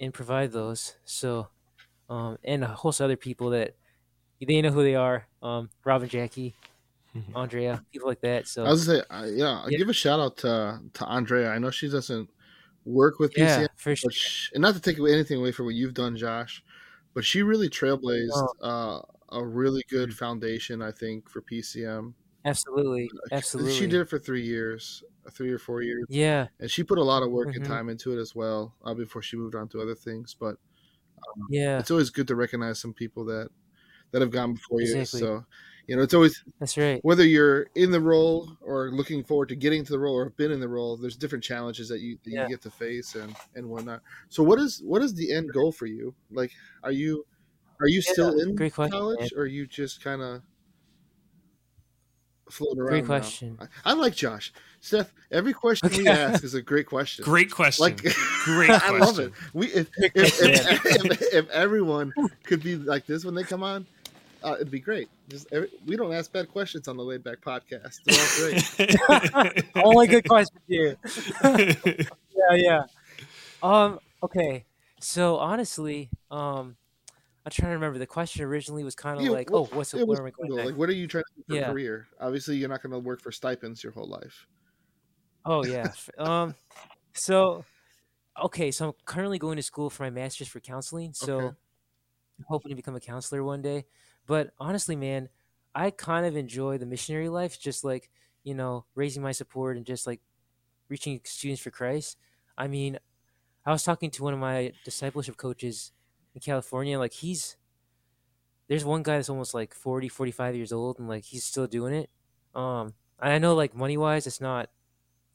and 0.00 0.12
provide 0.14 0.52
those. 0.52 0.96
So, 1.04 1.48
um, 2.08 2.38
and 2.44 2.64
a 2.64 2.68
host 2.68 3.00
of 3.00 3.04
other 3.04 3.16
people 3.16 3.50
that 3.50 3.76
they 4.46 4.60
know 4.62 4.70
who 4.70 4.82
they 4.82 4.94
are. 4.96 5.26
Um, 5.42 5.70
Robin, 5.84 6.08
Jackie, 6.08 6.54
Mhm. 6.54 6.63
Andrea, 7.34 7.82
people 7.92 8.08
like 8.08 8.20
that. 8.22 8.46
So 8.48 8.64
I 8.64 8.70
was 8.70 8.86
gonna 8.86 9.00
say, 9.00 9.06
I, 9.10 9.26
yeah, 9.26 9.60
I'll 9.64 9.70
Yeah. 9.70 9.78
give 9.78 9.88
a 9.88 9.92
shout 9.92 10.20
out 10.20 10.36
to 10.38 10.80
to 10.94 11.06
Andrea. 11.06 11.50
I 11.50 11.58
know 11.58 11.70
she 11.70 11.88
doesn't 11.88 12.30
work 12.84 13.18
with 13.18 13.34
yeah, 13.36 13.64
PCM, 13.64 13.68
for 13.76 13.94
sure. 13.96 14.04
but 14.04 14.14
sh 14.14 14.50
and 14.54 14.62
not 14.62 14.74
to 14.74 14.80
take 14.80 14.98
away 14.98 15.12
anything 15.12 15.38
away 15.38 15.52
from 15.52 15.66
what 15.66 15.74
you've 15.74 15.94
done, 15.94 16.16
Josh, 16.16 16.62
but 17.14 17.24
she 17.24 17.42
really 17.42 17.68
trailblazed 17.70 18.44
Oh. 18.44 18.54
uh, 18.62 19.00
a 19.30 19.46
really 19.46 19.82
good 19.90 20.14
foundation, 20.14 20.82
I 20.82 20.92
think, 20.92 21.30
for 21.30 21.42
PCM. 21.42 22.14
Absolutely, 22.44 23.14
'Cause 23.20 23.30
absolutely. 23.30 23.70
She 23.70 23.86
did 23.86 24.00
it 24.02 24.08
for 24.10 24.18
three 24.18 24.42
years, 24.44 25.02
three 25.30 25.50
or 25.52 25.58
four 25.58 25.82
years, 25.82 26.06
Yeah, 26.08 26.48
and 26.60 26.70
she 26.70 26.84
put 26.84 26.98
a 26.98 27.04
lot 27.04 27.22
of 27.22 27.30
work 27.30 27.50
and 27.54 27.64
Mhm. 27.64 27.64
time 27.64 27.88
into 27.88 28.12
it 28.16 28.20
as 28.20 28.34
well 28.34 28.76
uh, 28.84 28.94
before 28.94 29.22
she 29.22 29.36
moved 29.36 29.54
on 29.54 29.68
to 29.70 29.80
other 29.80 29.94
things. 29.94 30.34
But 30.38 30.56
yeah, 31.48 31.84
it's 31.84 31.90
always 31.90 32.10
good 32.10 32.28
to 32.28 32.36
recognize 32.36 32.80
some 32.80 32.94
people 32.94 33.24
that 33.26 33.50
that 34.12 34.22
have 34.22 34.30
gone 34.32 34.54
before 34.54 34.82
you. 34.82 35.04
So 35.04 35.46
you 35.86 35.96
know, 35.96 36.02
it's 36.02 36.14
always 36.14 36.42
that's 36.58 36.76
right. 36.78 37.00
whether 37.02 37.24
you're 37.24 37.66
in 37.74 37.90
the 37.90 38.00
role 38.00 38.56
or 38.62 38.90
looking 38.90 39.22
forward 39.22 39.48
to 39.50 39.56
getting 39.56 39.84
to 39.84 39.92
the 39.92 39.98
role 39.98 40.14
or 40.14 40.24
have 40.24 40.36
been 40.36 40.50
in 40.50 40.60
the 40.60 40.68
role, 40.68 40.96
there's 40.96 41.16
different 41.16 41.44
challenges 41.44 41.88
that 41.88 42.00
you 42.00 42.18
that 42.24 42.30
Yeah. 42.30 42.42
you 42.44 42.48
get 42.48 42.62
to 42.62 42.70
face 42.70 43.14
and 43.14 43.34
and 43.54 43.68
whatnot. 43.68 44.00
So 44.28 44.42
what 44.42 44.58
is 44.58 44.80
what 44.84 45.02
is 45.02 45.14
the 45.14 45.32
end 45.32 45.52
goal 45.52 45.72
for 45.72 45.86
you? 45.86 46.14
Like, 46.30 46.52
are 46.82 46.92
you 46.92 47.26
are 47.80 47.88
you 47.88 48.02
Yeah, 48.06 48.12
still 48.12 48.40
in 48.40 48.54
great 48.54 48.74
question, 48.74 48.98
college 48.98 49.20
man. 49.20 49.28
or 49.36 49.42
are 49.42 49.46
you 49.46 49.66
just 49.66 50.02
kind 50.02 50.22
of 50.22 50.42
floating 52.50 52.80
around? 52.80 52.90
Great 52.90 53.06
question. 53.06 53.58
I, 53.60 53.66
I 53.90 53.92
like 53.94 54.14
Josh. 54.14 54.52
Seth, 54.80 55.12
every 55.30 55.52
question 55.52 55.90
we 55.96 56.08
ask 56.08 56.44
is 56.44 56.54
a 56.54 56.62
great 56.62 56.86
question. 56.86 57.24
Great 57.24 57.50
question. 57.50 57.82
Like, 57.82 58.02
Great 58.44 58.70
I 58.70 58.90
love 58.90 59.16
question. 59.16 59.26
it. 59.26 59.32
We 59.52 59.66
if 59.68 59.90
Great 59.92 60.12
if, 60.14 60.40
if, 60.40 61.10
if, 61.10 61.22
if 61.34 61.50
everyone 61.50 62.12
could 62.44 62.62
be 62.62 62.76
like 62.76 63.06
this 63.06 63.24
when 63.24 63.34
they 63.34 63.44
come 63.44 63.62
on, 63.62 63.86
uh, 64.42 64.54
it'd 64.56 64.70
be 64.70 64.80
great. 64.80 65.08
Just 65.28 65.46
every, 65.52 65.70
we 65.86 65.96
don't 65.96 66.12
ask 66.12 66.32
bad 66.32 66.48
questions 66.48 66.86
on 66.88 66.96
the 66.96 67.02
Laid 67.02 67.24
Back 67.24 67.40
podcast. 67.40 68.00
They're 68.04 68.20
all 68.20 69.22
great. 69.54 69.64
Only 69.84 70.06
good 70.06 70.28
questions 70.28 70.60
here. 70.68 70.96
yeah, 72.36 72.54
yeah. 72.54 72.82
Um. 73.62 73.98
Okay. 74.22 74.64
So 75.00 75.36
honestly, 75.36 76.10
um, 76.30 76.76
I'm 77.46 77.50
trying 77.50 77.70
to 77.70 77.74
remember. 77.76 77.98
The 77.98 78.06
question 78.06 78.44
originally 78.44 78.84
was 78.84 78.94
kind 78.94 79.18
of 79.18 79.24
Yeah, 79.24 79.30
like, 79.32 79.50
what- 79.50 79.70
"Oh, 79.72 79.76
what's 79.76 79.94
It 79.94 80.06
was 80.06 80.18
where 80.18 80.26
am 80.26 80.26
I 80.26 80.30
going 80.30 80.50
single. 80.50 80.66
like, 80.66 80.76
what 80.78 80.88
are 80.88 80.92
you 80.94 81.06
trying 81.06 81.24
to 81.24 81.34
do 81.36 81.42
for 81.48 81.54
Yeah. 81.54 81.70
career? 81.72 82.06
Obviously, 82.20 82.56
you're 82.56 82.68
not 82.68 82.82
going 82.82 82.92
to 82.92 82.98
work 82.98 83.20
for 83.22 83.32
stipends 83.32 83.82
your 83.82 83.92
whole 83.92 84.08
life. 84.08 84.46
Oh 85.46 85.64
yeah. 85.64 85.90
Um. 86.18 86.54
So, 87.14 87.64
okay. 88.44 88.70
So 88.70 88.88
I'm 88.88 88.94
currently 89.06 89.38
going 89.38 89.56
to 89.56 89.62
school 89.62 89.88
for 89.88 90.02
my 90.02 90.10
master's 90.10 90.48
for 90.48 90.60
counseling. 90.60 91.12
So 91.14 91.36
Okay. 91.38 91.46
I'm 92.38 92.44
hoping 92.48 92.70
to 92.70 92.74
become 92.74 92.94
a 92.96 93.00
counselor 93.00 93.42
one 93.44 93.62
day. 93.62 93.84
But 94.26 94.52
honestly, 94.58 94.96
man, 94.96 95.28
I 95.74 95.90
kind 95.90 96.26
of 96.26 96.36
enjoy 96.36 96.78
the 96.78 96.86
missionary 96.86 97.28
life, 97.28 97.58
just 97.60 97.84
like 97.84 98.10
you 98.44 98.54
know, 98.54 98.86
raising 98.94 99.22
my 99.22 99.32
support 99.32 99.76
and 99.76 99.86
just 99.86 100.06
like 100.06 100.20
reaching 100.88 101.20
students 101.24 101.62
for 101.62 101.70
Christ. 101.70 102.18
I 102.58 102.68
mean, 102.68 102.98
I 103.66 103.72
was 103.72 103.84
talking 103.84 104.10
to 104.12 104.24
one 104.24 104.34
of 104.34 104.40
my 104.40 104.74
discipleship 104.84 105.36
coaches 105.38 105.92
in 106.34 106.40
California. 106.42 106.98
Like 106.98 107.12
he's 107.14 107.56
there's 108.68 108.84
one 108.84 109.02
guy 109.02 109.16
that's 109.16 109.28
almost 109.28 109.54
like 109.54 109.74
40, 109.74 110.08
45 110.08 110.54
years 110.54 110.72
old, 110.72 110.98
and 110.98 111.08
like 111.08 111.24
he's 111.24 111.44
still 111.44 111.66
doing 111.66 111.94
it. 111.94 112.10
Um, 112.54 112.94
I 113.18 113.38
know 113.38 113.54
like 113.54 113.74
money 113.74 113.96
wise, 113.96 114.26
it's 114.26 114.40
not 114.40 114.70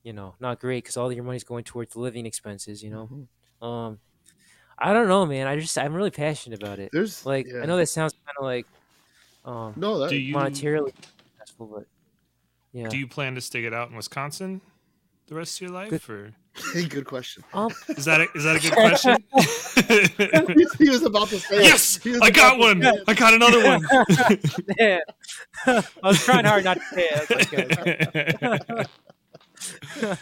you 0.04 0.14
know 0.14 0.36
not 0.40 0.60
great 0.62 0.84
because 0.84 0.98
all 0.98 1.12
your 1.14 1.24
money's 1.24 1.46
going 1.46 1.64
towards 1.66 1.96
living 1.98 2.26
expenses. 2.26 2.84
You 2.84 2.92
know, 2.92 3.12
Mhm. 3.12 3.28
um, 3.62 4.02
I 4.78 4.94
don't 4.94 5.10
know, 5.10 5.26
man. 5.26 5.48
I 5.48 5.58
just 5.60 5.78
I'm 5.78 5.96
really 5.96 6.12
passionate 6.12 6.58
about 6.58 6.80
it. 6.80 6.94
There's 6.94 7.26
Like 7.26 7.50
yeah. 7.52 7.64
I 7.64 7.68
know 7.68 7.78
that 7.78 7.88
sounds 7.88 8.14
kind 8.26 8.36
of 8.40 8.46
like 8.46 8.70
um 9.50 9.74
no 9.76 9.97
that 10.00 10.10
Do 10.10 10.16
you 10.16 10.36
monetarily 10.36 10.93
successful, 11.38 11.66
but 11.68 11.86
yeah. 12.72 12.88
do 12.88 12.97
you 12.97 13.08
plan 13.08 13.36
to 13.36 13.41
stick 13.41 13.66
it 13.66 13.74
out 13.74 13.89
in 13.89 13.95
Wisconsin 13.95 14.62
the 15.28 15.36
rest 15.36 15.58
of 15.58 15.62
your 15.62 15.72
life, 15.72 16.10
or 16.10 16.34
good 16.89 17.06
question. 17.06 17.43
um, 17.54 17.72
is 17.89 18.06
that 18.06 18.22
a, 18.22 18.28
is 18.36 18.43
that 18.43 18.56
a 18.56 18.60
good 18.60 18.74
question? 18.74 19.18
he 20.78 20.89
was 20.89 21.04
about 21.04 21.30
to 21.30 21.39
say 21.39 21.64
yes, 21.64 22.00
I 22.22 22.30
got 22.30 22.60
one. 22.60 22.86
I 23.08 23.14
got 23.14 23.34
another 23.34 23.64
one. 23.64 23.86
I 25.66 25.82
was 26.04 26.24
trying 26.24 26.45
hard 26.45 26.64
not 26.64 26.78
to 26.78 26.84
say 26.93 27.08
it. 27.12 27.30
Like, 27.30 27.54
okay. 30.04 30.18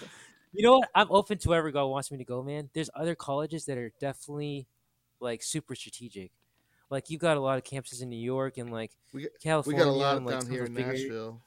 you 0.54 0.64
know 0.64 0.78
what? 0.78 0.90
I'm 0.96 1.08
open 1.10 1.38
to 1.40 1.50
wherever 1.50 1.72
God 1.72 1.88
wants 1.88 2.12
me 2.12 2.18
to 2.18 2.26
go, 2.26 2.44
man. 2.44 2.70
There's 2.74 2.90
other 2.94 3.16
colleges 3.16 3.66
that 3.66 3.78
are 3.78 3.92
definitely 4.00 4.68
like 5.20 5.44
super 5.44 5.76
strategic. 5.76 6.32
Like 6.90 7.10
you 7.10 7.18
got 7.18 7.38
a 7.38 7.40
lot 7.42 7.58
of 7.58 7.64
campuses 7.64 8.02
in 8.02 8.10
New 8.10 8.20
York 8.20 8.58
and 8.58 8.72
like 8.72 8.92
We 9.14 9.24
got- 9.24 9.32
We 9.34 9.40
California. 9.44 9.84
got 9.84 9.90
a 9.90 9.92
lot 9.92 10.18
and, 10.18 10.26
like, 10.26 10.40
down 10.40 10.50
here 10.52 10.64
in 10.66 10.74
bigger- 10.74 10.92
Nashville. 10.94 11.08
You 11.10 11.16
know, 11.16 11.42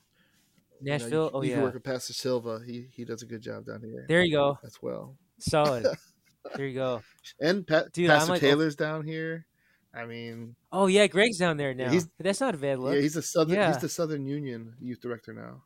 you 0.83 0.91
Nashville. 0.99 1.31
oh 1.35 1.43
you 1.43 1.49
yeah. 1.51 1.55
can 1.57 1.65
work 1.65 1.75
with 1.75 1.85
Pastor 1.85 2.13
Silva. 2.13 2.61
He 2.67 2.87
he 2.93 3.05
does 3.05 3.23
a 3.23 3.27
good 3.27 3.43
job 3.43 3.67
down 3.67 3.83
here 3.83 4.05
There 4.09 4.23
you 4.23 4.33
go. 4.37 4.59
as 4.65 4.77
well. 4.83 5.17
Solid. 5.39 5.87
there 6.57 6.67
you 6.67 6.75
go. 6.75 7.03
And 7.41 7.67
Pat, 7.67 7.93
Dude, 7.93 8.09
Pastor 8.09 8.33
like, 8.33 8.41
Taylor's 8.41 8.77
down 8.77 9.05
here. 9.07 9.47
I 9.93 10.07
mean, 10.07 10.55
Oh 10.73 10.87
yeah, 10.87 11.07
Greg's 11.09 11.37
down 11.39 11.57
there 11.57 11.75
now. 11.75 11.93
That's 12.19 12.41
not 12.41 12.55
a 12.55 12.59
bad 12.59 12.79
look. 12.79 12.95
yeah, 12.95 13.01
he's 13.01 13.17
a 13.17 13.23
southern. 13.23 13.57
Yeah. 13.57 13.69
He's 13.73 13.79
the 13.83 13.89
Southern 13.89 14.25
Union 14.25 14.75
youth 14.81 15.01
director 15.01 15.33
now. 15.33 15.63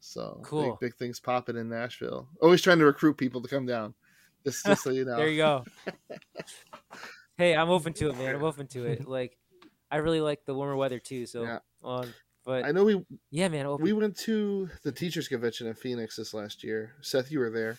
So 0.00 0.40
Cool. 0.44 0.72
big, 0.80 0.90
big 0.92 0.94
things 0.96 1.20
popping 1.20 1.56
in 1.56 1.68
Nashville. 1.68 2.28
Always 2.42 2.62
trying 2.62 2.78
to 2.80 2.84
recruit 2.84 3.14
people 3.16 3.40
to 3.42 3.48
come 3.48 3.66
down. 3.66 3.94
Just, 4.44 4.64
just 4.66 4.82
so 4.82 4.90
you 4.90 5.04
know. 5.06 5.16
There 5.16 5.28
you 5.28 5.36
go. 5.38 5.64
hey, 7.38 7.54
I'm 7.56 7.70
open 7.70 7.92
to 7.94 8.10
it, 8.10 8.18
man. 8.18 8.34
I'm 8.34 8.44
open 8.44 8.66
to 8.68 8.84
it. 8.86 9.06
Like, 9.08 9.38
I 9.90 9.96
really 9.96 10.20
like 10.20 10.44
the 10.44 10.54
warmer 10.54 10.76
weather 10.76 10.98
too. 10.98 11.24
So, 11.24 11.44
Yeah. 11.44 11.58
um, 11.82 12.12
but 12.44 12.64
I 12.64 12.72
know 12.72 12.84
we 12.84 13.04
yeah, 13.30 13.48
man. 13.48 13.64
Open. 13.66 13.82
we 13.84 13.92
went 13.94 14.16
to 14.18 14.68
the 14.82 14.92
teachers 14.92 15.28
convention 15.28 15.66
in 15.66 15.74
Phoenix 15.74 16.16
this 16.16 16.34
last 16.34 16.62
year. 16.62 16.92
Seth, 17.00 17.30
you 17.30 17.38
were 17.38 17.50
there. 17.50 17.78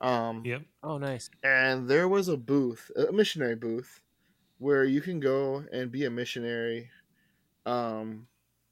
Um, 0.00 0.42
yep. 0.44 0.62
oh, 0.84 0.98
nice. 0.98 1.28
and 1.42 1.88
there 1.88 2.06
was 2.08 2.28
a 2.28 2.36
booth, 2.36 2.90
a 2.96 3.10
missionary 3.12 3.56
booth, 3.56 4.00
where 4.58 4.84
you 4.84 5.00
can 5.00 5.18
go 5.18 5.64
and 5.72 5.90
be 5.90 6.04
a 6.04 6.10
missionary 6.10 6.90
um, 7.66 8.26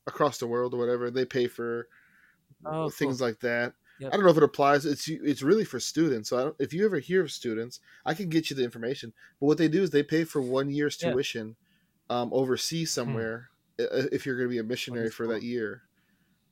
across 0.06 0.38
the 0.38 0.46
world 0.46 0.72
or 0.74 0.78
whatever. 0.78 1.10
They 1.10 1.24
pay 1.24 1.48
for 1.48 1.88
Oh, 2.64 2.88
things 2.88 3.20
like 3.20 3.40
that. 3.40 3.74
Yep. 3.98 4.12
I 4.12 4.16
don't 4.16 4.24
know 4.26 4.30
if 4.30 4.36
it 4.36 4.42
applies. 4.42 4.84
It's 4.84 5.08
it's 5.08 5.42
really 5.42 5.64
for 5.64 5.80
students. 5.80 6.28
So 6.28 6.38
I 6.38 6.42
don't, 6.42 6.56
if 6.58 6.72
you 6.74 6.84
ever 6.84 6.98
hear 6.98 7.22
of 7.22 7.30
students, 7.32 7.80
I 8.04 8.12
can 8.14 8.28
get 8.28 8.50
you 8.50 8.56
the 8.56 8.64
information. 8.64 9.12
But 9.40 9.46
what 9.46 9.58
they 9.58 9.68
do 9.68 9.82
is 9.82 9.90
they 9.90 10.02
pay 10.02 10.24
for 10.24 10.40
one 10.42 10.68
year's 10.70 11.00
Yeah. 11.00 11.12
tuition 11.12 11.56
um, 12.10 12.30
overseas 12.32 12.92
somewhere 12.92 13.48
i- 13.80 13.82
i- 13.82 14.08
if 14.12 14.24
you're 14.26 14.36
going 14.36 14.48
to 14.48 14.52
be 14.54 14.58
a 14.58 14.62
missionary 14.64 15.10
for 15.10 15.26
that 15.26 15.42
year, 15.42 15.82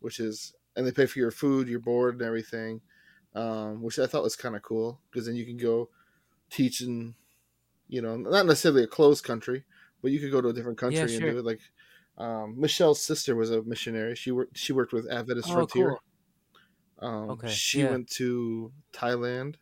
which 0.01 0.18
is 0.20 0.55
and 0.76 0.84
they 0.86 0.90
pay 0.92 1.07
for 1.07 1.18
your 1.20 1.30
food, 1.30 1.68
your 1.68 1.78
board, 1.80 2.14
and 2.14 2.22
everything, 2.22 2.80
um, 3.34 3.80
which 3.82 3.99
I 3.99 4.07
thought 4.07 4.24
was 4.24 4.34
kind 4.36 4.57
of 4.57 4.62
cool 4.62 5.01
because 5.11 5.26
then 5.26 5.36
you 5.36 5.45
can 5.47 5.57
go 5.57 5.90
teach 6.51 6.80
in, 6.80 7.14
you 7.88 8.03
know, 8.03 8.16
not 8.16 8.47
necessarily 8.47 8.82
a 8.82 8.86
closed 8.88 9.22
country, 9.24 9.64
but 10.03 10.11
you 10.11 10.18
could 10.18 10.32
go 10.32 10.40
to 10.40 10.49
a 10.49 10.53
different 10.53 10.78
country 10.78 10.99
Yeah, 10.99 11.05
and 11.05 11.20
do 11.20 11.38
it. 11.38 11.45
Like 11.45 11.61
um, 12.18 12.59
Michelle's 12.59 13.01
sister 13.03 13.36
was 13.36 13.51
a 13.51 13.62
missionary. 13.62 14.14
She 14.16 14.30
worked 14.32 14.57
she 14.57 14.72
worked 14.72 14.92
with 14.92 15.11
Adventist 15.11 15.49
Oh, 15.51 15.55
Frontier. 15.55 15.90
cool. 15.90 16.03
Um, 16.99 17.40
Okay, 17.40 17.45
She 17.45 17.84
yeah. 17.84 17.84
went 17.84 18.09
to 18.12 18.72
Thailand. 18.92 19.57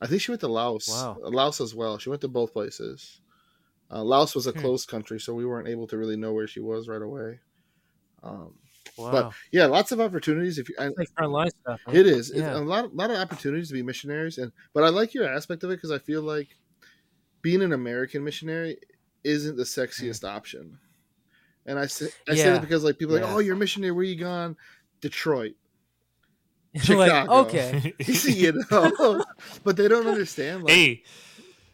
I 0.00 0.06
think 0.06 0.22
she 0.22 0.30
went 0.32 0.40
to 0.42 0.48
Laos. 0.48 1.08
Wow. 1.12 1.22
Laos 1.22 1.60
as 1.60 1.74
well. 1.74 1.98
She 1.98 2.10
went 2.10 2.22
to 2.22 2.28
both 2.28 2.52
places. 2.52 3.20
Uh, 3.90 4.04
Laos 4.04 4.34
was 4.34 4.46
a 4.48 4.52
Hmm. 4.54 4.72
closed 4.72 4.88
country, 4.88 5.20
so 5.20 5.34
we 5.34 5.46
weren't 5.46 5.68
able 5.68 5.86
to 5.88 5.98
really 5.98 6.16
know 6.16 6.32
where 6.34 6.48
she 6.48 6.60
was 6.60 6.88
right 6.88 7.02
away. 7.02 7.40
Um, 8.22 8.58
Wow. 8.96 9.36
yeah, 9.52 9.66
lots 9.66 9.92
of 9.92 10.00
opportunities. 10.00 10.58
If 10.58 10.68
you, 10.70 10.76
It's 10.86 10.96
like 10.98 11.08
frontline 11.18 11.50
stuff. 11.60 11.80
right? 11.86 12.00
it 12.00 12.06
is 12.06 12.30
It's 12.30 12.48
Yeah. 12.48 12.52
a 12.52 12.60
lot, 12.60 12.94
lot 12.94 13.10
of 13.10 13.16
opportunities 13.18 13.68
to 13.68 13.74
be 13.74 13.82
missionaries, 13.82 14.38
and 14.38 14.52
but 14.74 14.84
I 14.84 14.88
like 14.88 15.14
your 15.14 15.28
aspect 15.28 15.62
of 15.64 15.70
it 15.70 15.76
because 15.76 15.90
I 15.90 15.98
feel 15.98 16.22
like 16.22 16.58
being 17.42 17.62
an 17.62 17.72
American 17.72 18.24
missionary 18.24 18.78
isn't 19.24 19.56
the 19.56 19.64
sexiest 19.64 20.24
option. 20.28 20.80
And 21.66 21.78
I 21.78 21.86
say, 21.86 22.08
I 22.28 22.34
say 22.34 22.50
Yeah. 22.50 22.52
that 22.52 22.60
because 22.62 22.84
like 22.84 22.98
people 22.98 23.16
are 23.16 23.20
like, 23.20 23.28
oh, 23.30 23.40
you're 23.40 23.56
a 23.56 23.58
missionary. 23.58 23.92
Where 23.92 24.04
you 24.04 24.16
gone? 24.18 24.56
Detroit. 25.00 25.54
like, 26.88 27.28
okay. 27.28 27.94
you 28.24 28.52
know, 28.70 29.24
but 29.64 29.76
they 29.76 29.88
don't 29.88 30.06
understand. 30.06 30.64
Like, 30.64 30.72
hey, 30.72 31.02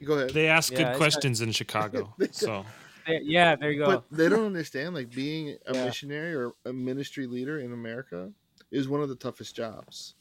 go 0.05 0.15
ahead. 0.15 0.31
they 0.31 0.49
ask 0.49 0.73
Yeah, 0.73 0.79
good 0.79 0.83
it's 0.83 0.91
not- 0.93 0.97
questions 0.99 1.41
in 1.41 1.53
Chicago. 1.53 2.15
So 2.33 2.65
yeah, 3.07 3.57
there 3.57 3.71
you 3.71 3.79
go. 3.79 3.87
but 3.87 4.05
they 4.11 4.29
don't 4.29 4.45
understand 4.45 4.95
like 4.95 5.11
being 5.11 5.57
a 5.67 5.75
Yeah. 5.75 5.85
missionary 5.87 6.35
or 6.35 6.53
a 6.65 6.73
ministry 6.73 7.27
leader 7.27 7.59
in 7.59 7.73
America 7.73 8.33
is 8.71 8.89
one 8.89 9.01
of 9.01 9.09
the 9.09 9.15
toughest 9.17 9.55
jobs. 9.57 10.15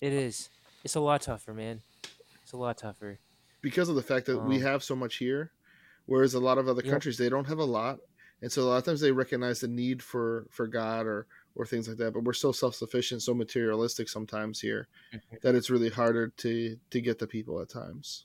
it 0.00 0.12
is. 0.12 0.50
It's 0.82 0.96
a 0.96 1.00
lot 1.00 1.22
tougher, 1.22 1.54
man. 1.54 1.80
It's 2.42 2.52
a 2.52 2.56
lot 2.56 2.76
tougher. 2.78 3.18
because 3.62 3.88
of 3.88 3.94
the 3.94 4.02
fact 4.02 4.26
that 4.26 4.36
we 4.38 4.56
Oh. 4.58 4.60
have 4.66 4.84
so 4.84 4.94
much 4.94 5.16
here, 5.16 5.50
whereas 6.04 6.34
a 6.34 6.40
lot 6.40 6.58
of 6.58 6.68
other 6.68 6.82
Yep. 6.84 6.90
countries 6.92 7.16
they 7.16 7.30
don't 7.30 7.46
have 7.46 7.58
a 7.58 7.64
lot, 7.64 8.00
and 8.42 8.52
so 8.52 8.62
a 8.62 8.64
lot 8.64 8.76
of 8.76 8.84
times 8.84 9.00
they 9.00 9.10
recognize 9.12 9.60
the 9.60 9.68
need 9.68 10.02
for 10.02 10.46
for 10.50 10.66
God 10.66 11.06
or 11.06 11.26
or 11.56 11.64
things 11.66 11.88
like 11.88 11.96
that. 11.98 12.12
But 12.12 12.24
we're 12.24 12.32
so 12.32 12.52
self 12.52 12.74
sufficient, 12.74 13.22
so 13.22 13.34
materialistic 13.34 14.08
sometimes 14.08 14.60
here 14.60 14.88
Mhm. 15.12 15.40
that 15.42 15.54
it's 15.54 15.70
really 15.70 15.88
harder 15.90 16.28
to 16.28 16.78
to 16.90 17.00
get 17.00 17.18
the 17.18 17.26
people 17.26 17.60
at 17.60 17.68
times. 17.68 18.24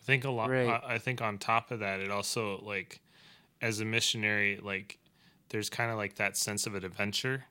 I 0.00 0.04
think 0.04 0.24
a 0.24 0.30
lot. 0.30 0.50
Right. 0.50 0.68
I 0.68 0.94
I 0.94 0.98
think 0.98 1.20
on 1.20 1.38
top 1.38 1.70
of 1.70 1.80
that, 1.80 2.00
it 2.00 2.10
also 2.10 2.58
like, 2.60 3.00
as 3.60 3.80
a 3.80 3.84
missionary, 3.84 4.58
like, 4.62 4.98
there's 5.50 5.68
kind 5.70 5.90
of 5.90 5.96
like 5.96 6.14
that 6.16 6.36
sense 6.36 6.66
of 6.66 6.74
an 6.74 6.84
adventure, 6.84 7.44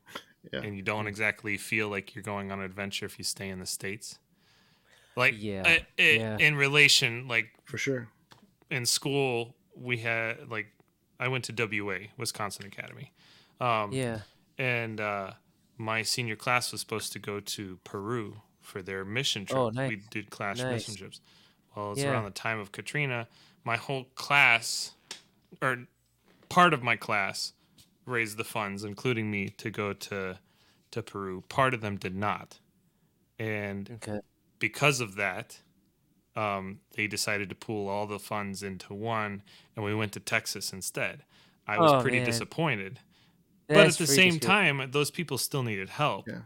Yeah. 0.54 0.62
and 0.62 0.76
you 0.76 0.82
don't 0.82 1.08
exactly 1.08 1.58
feel 1.58 1.90
like 1.90 2.16
you're 2.16 2.24
going 2.24 2.52
on 2.52 2.60
an 2.60 2.66
adventure 2.66 3.06
if 3.06 3.18
you 3.18 3.24
stay 3.24 3.50
in 3.50 3.60
the 3.60 3.66
states. 3.66 4.18
Like, 5.16 5.34
Yeah, 5.38 5.64
I- 5.66 5.86
i- 6.00 6.02
yeah. 6.02 6.38
in 6.38 6.56
relation, 6.56 7.28
like 7.28 7.52
For 7.66 7.78
sure. 7.78 8.08
in 8.70 8.86
school, 8.86 9.56
we 9.76 9.98
had 9.98 10.50
like, 10.50 10.68
I 11.20 11.28
went 11.28 11.44
to 11.46 11.52
WA, 11.54 12.12
Wisconsin 12.18 12.66
Academy, 12.66 13.12
um, 13.60 13.92
Yeah. 13.92 14.22
And 14.58 15.00
uh, 15.00 15.32
my 15.78 16.02
senior 16.02 16.36
class 16.36 16.72
was 16.72 16.82
supposed 16.82 17.14
to 17.14 17.20
go 17.20 17.40
to 17.40 17.80
Peru 17.84 18.42
for 18.62 18.82
their 18.82 19.06
mission 19.06 19.46
trip. 19.46 19.58
Oh, 19.58 19.70
nice. 19.70 19.90
We 19.90 19.96
did 20.10 20.30
class 20.30 20.58
Nice. 20.60 20.72
mission 20.72 20.96
trips. 20.96 21.22
Well, 21.76 21.92
it's 21.94 22.02
Yeah. 22.02 22.12
around 22.12 22.26
the 22.26 22.32
time 22.32 22.60
of 22.60 22.72
Katrina. 22.72 23.28
My 23.64 23.78
whole 23.78 24.06
class, 24.16 24.94
or 25.62 25.86
part 26.50 26.74
of 26.74 26.82
my 26.84 26.96
class, 26.96 27.54
raised 28.06 28.38
the 28.38 28.44
funds, 28.44 28.84
including 28.84 29.30
me, 29.30 29.50
to 29.50 29.70
go 29.70 29.94
to 29.94 30.40
to 30.92 31.04
Peru. 31.04 31.42
Part 31.50 31.74
of 31.74 31.82
them 31.82 31.98
did 31.98 32.16
not, 32.16 32.60
and 33.38 33.92
Okay. 33.92 34.22
because 34.58 35.02
of 35.02 35.16
that, 35.16 35.60
um, 36.36 36.80
they 36.92 37.08
decided 37.08 37.50
to 37.50 37.56
pool 37.56 37.90
all 37.90 38.08
the 38.08 38.20
funds 38.20 38.64
into 38.64 38.94
one, 38.94 39.44
and 39.76 39.84
we 39.84 39.94
went 39.94 40.14
to 40.14 40.22
Texas 40.22 40.72
instead. 40.72 41.26
I 41.68 41.78
was 41.78 41.92
Oh, 41.92 42.02
pretty 42.02 42.18
man. 42.20 42.26
disappointed 42.26 43.00
but 43.68 43.76
That's 43.76 44.00
at 44.02 44.08
the 44.08 44.14
same 44.14 44.40
time 44.40 44.90
those 44.92 45.12
people 45.12 45.38
still 45.38 45.64
needed 45.64 45.90
help 45.90 46.28
Yeah. 46.28 46.40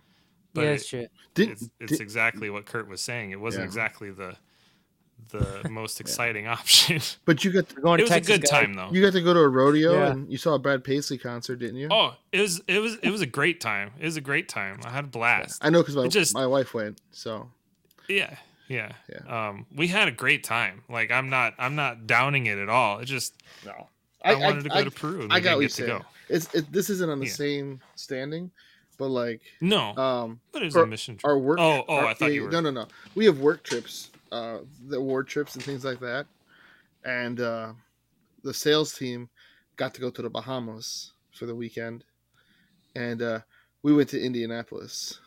but 0.53 0.61
yeah, 0.61 0.67
it- 0.67 0.71
that's 0.71 0.87
true. 0.89 1.07
Didn't 1.33 1.51
it's, 1.53 1.69
it's 1.79 1.91
did- 1.93 2.01
exactly 2.01 2.49
what 2.49 2.65
kurt 2.65 2.87
was 2.87 3.01
saying 3.01 3.31
it 3.31 3.39
wasn't 3.39 3.61
Yeah. 3.63 3.65
exactly 3.67 4.11
the 4.11 4.35
the 5.29 5.69
most 5.69 6.01
exciting 6.01 6.47
option 6.57 6.99
but 7.25 7.43
you 7.43 7.51
got 7.51 7.69
to, 7.69 7.75
We're 7.75 7.81
going 7.83 7.95
it 7.95 7.97
to 7.97 8.03
was 8.03 8.09
Texas, 8.11 8.35
a 8.35 8.39
good 8.39 8.49
guys. 8.49 8.49
time 8.61 8.73
though 8.73 8.89
you 8.91 9.01
got 9.01 9.13
to 9.13 9.21
go 9.21 9.33
to 9.33 9.39
a 9.39 9.47
rodeo 9.47 9.93
Yeah. 9.93 10.11
and 10.11 10.29
you 10.31 10.37
saw 10.37 10.55
a 10.55 10.59
Brad 10.59 10.83
Paisley 10.83 11.17
concert, 11.17 11.57
didn't 11.57 11.77
you? 11.77 11.87
oh 11.91 12.15
it 12.31 12.41
was 12.41 12.61
it 12.67 12.79
was 12.79 12.95
it 13.03 13.11
was 13.11 13.21
a 13.21 13.25
great 13.27 13.61
time 13.61 13.91
it 13.99 14.05
was 14.05 14.17
a 14.17 14.21
great 14.21 14.49
time 14.49 14.79
i 14.83 14.89
had 14.89 15.05
a 15.05 15.07
blast 15.07 15.63
I 15.63 15.69
know 15.69 15.81
because 15.81 15.95
my, 15.95 16.07
just- 16.07 16.33
my 16.33 16.47
wife 16.47 16.73
went. 16.73 16.99
So 17.11 17.49
yeah 18.09 18.35
yeah 18.67 18.91
Yeah. 19.09 19.47
um 19.47 19.65
we 19.75 19.87
had 19.87 20.07
a 20.07 20.11
great 20.11 20.43
time 20.43 20.83
like 20.89 21.11
i'm 21.11 21.29
not 21.29 21.53
i'm 21.59 21.75
not 21.75 22.07
downing 22.07 22.47
it 22.47 22.57
at 22.57 22.67
all 22.69 22.99
it 22.99 23.05
just 23.05 23.35
no, 23.65 23.87
i, 24.23 24.33
wanted 24.35 24.63
to 24.63 24.69
go 24.69 24.75
I, 24.75 24.83
to 24.85 24.91
peru 24.91 25.21
and 25.23 25.31
I 25.33 25.39
got 25.39 25.57
didn't 25.59 25.63
what 25.71 25.77
you're 25.79 25.87
get 25.87 25.93
to 25.93 25.99
go 25.99 26.05
It's 26.31 26.53
it, 26.55 26.71
this 26.71 26.89
isn't 26.89 27.09
on 27.09 27.19
the 27.19 27.25
Yeah. 27.27 27.31
same 27.33 27.79
standing, 27.95 28.51
but 28.97 29.09
like 29.09 29.41
no 29.59 29.95
um 29.97 30.39
but 30.51 30.63
it's 30.63 30.75
a 30.75 30.85
mission 30.85 31.17
trip 31.17 31.29
our 31.29 31.37
work. 31.37 31.59
Oh, 31.59 31.83
oh, 31.87 31.95
our- 31.95 32.05
I 32.07 32.13
thought 32.13 32.33
you 32.33 32.43
were- 32.43 32.51
No, 32.51 32.59
no, 32.61 32.71
no. 32.71 32.87
We 33.15 33.25
have 33.25 33.39
work 33.39 33.63
trips, 33.63 34.09
uh, 34.31 34.59
the 34.87 34.97
award 34.97 35.27
trips 35.27 35.55
and 35.55 35.63
things 35.63 35.83
like 35.85 35.99
that, 35.99 36.25
and 37.03 37.39
uh, 37.39 37.73
the 38.43 38.53
sales 38.53 38.93
team 38.93 39.29
got 39.75 39.93
to 39.95 40.01
go 40.01 40.09
to 40.09 40.21
the 40.21 40.29
Bahamas 40.29 41.11
for 41.31 41.45
the 41.45 41.55
weekend, 41.55 42.03
and 42.95 43.21
uh, 43.21 43.39
we 43.83 43.93
went 43.93 44.09
to 44.09 44.21
Indianapolis. 44.21 45.19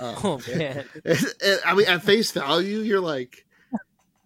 Uh, 0.00 0.14
Oh 0.24 0.40
man. 0.48 0.84
and- 1.04 1.34
and, 1.44 1.60
I 1.64 1.74
mean, 1.74 1.86
at 1.88 2.02
face 2.02 2.30
value, 2.32 2.80
you're 2.80 3.00
like, 3.00 3.46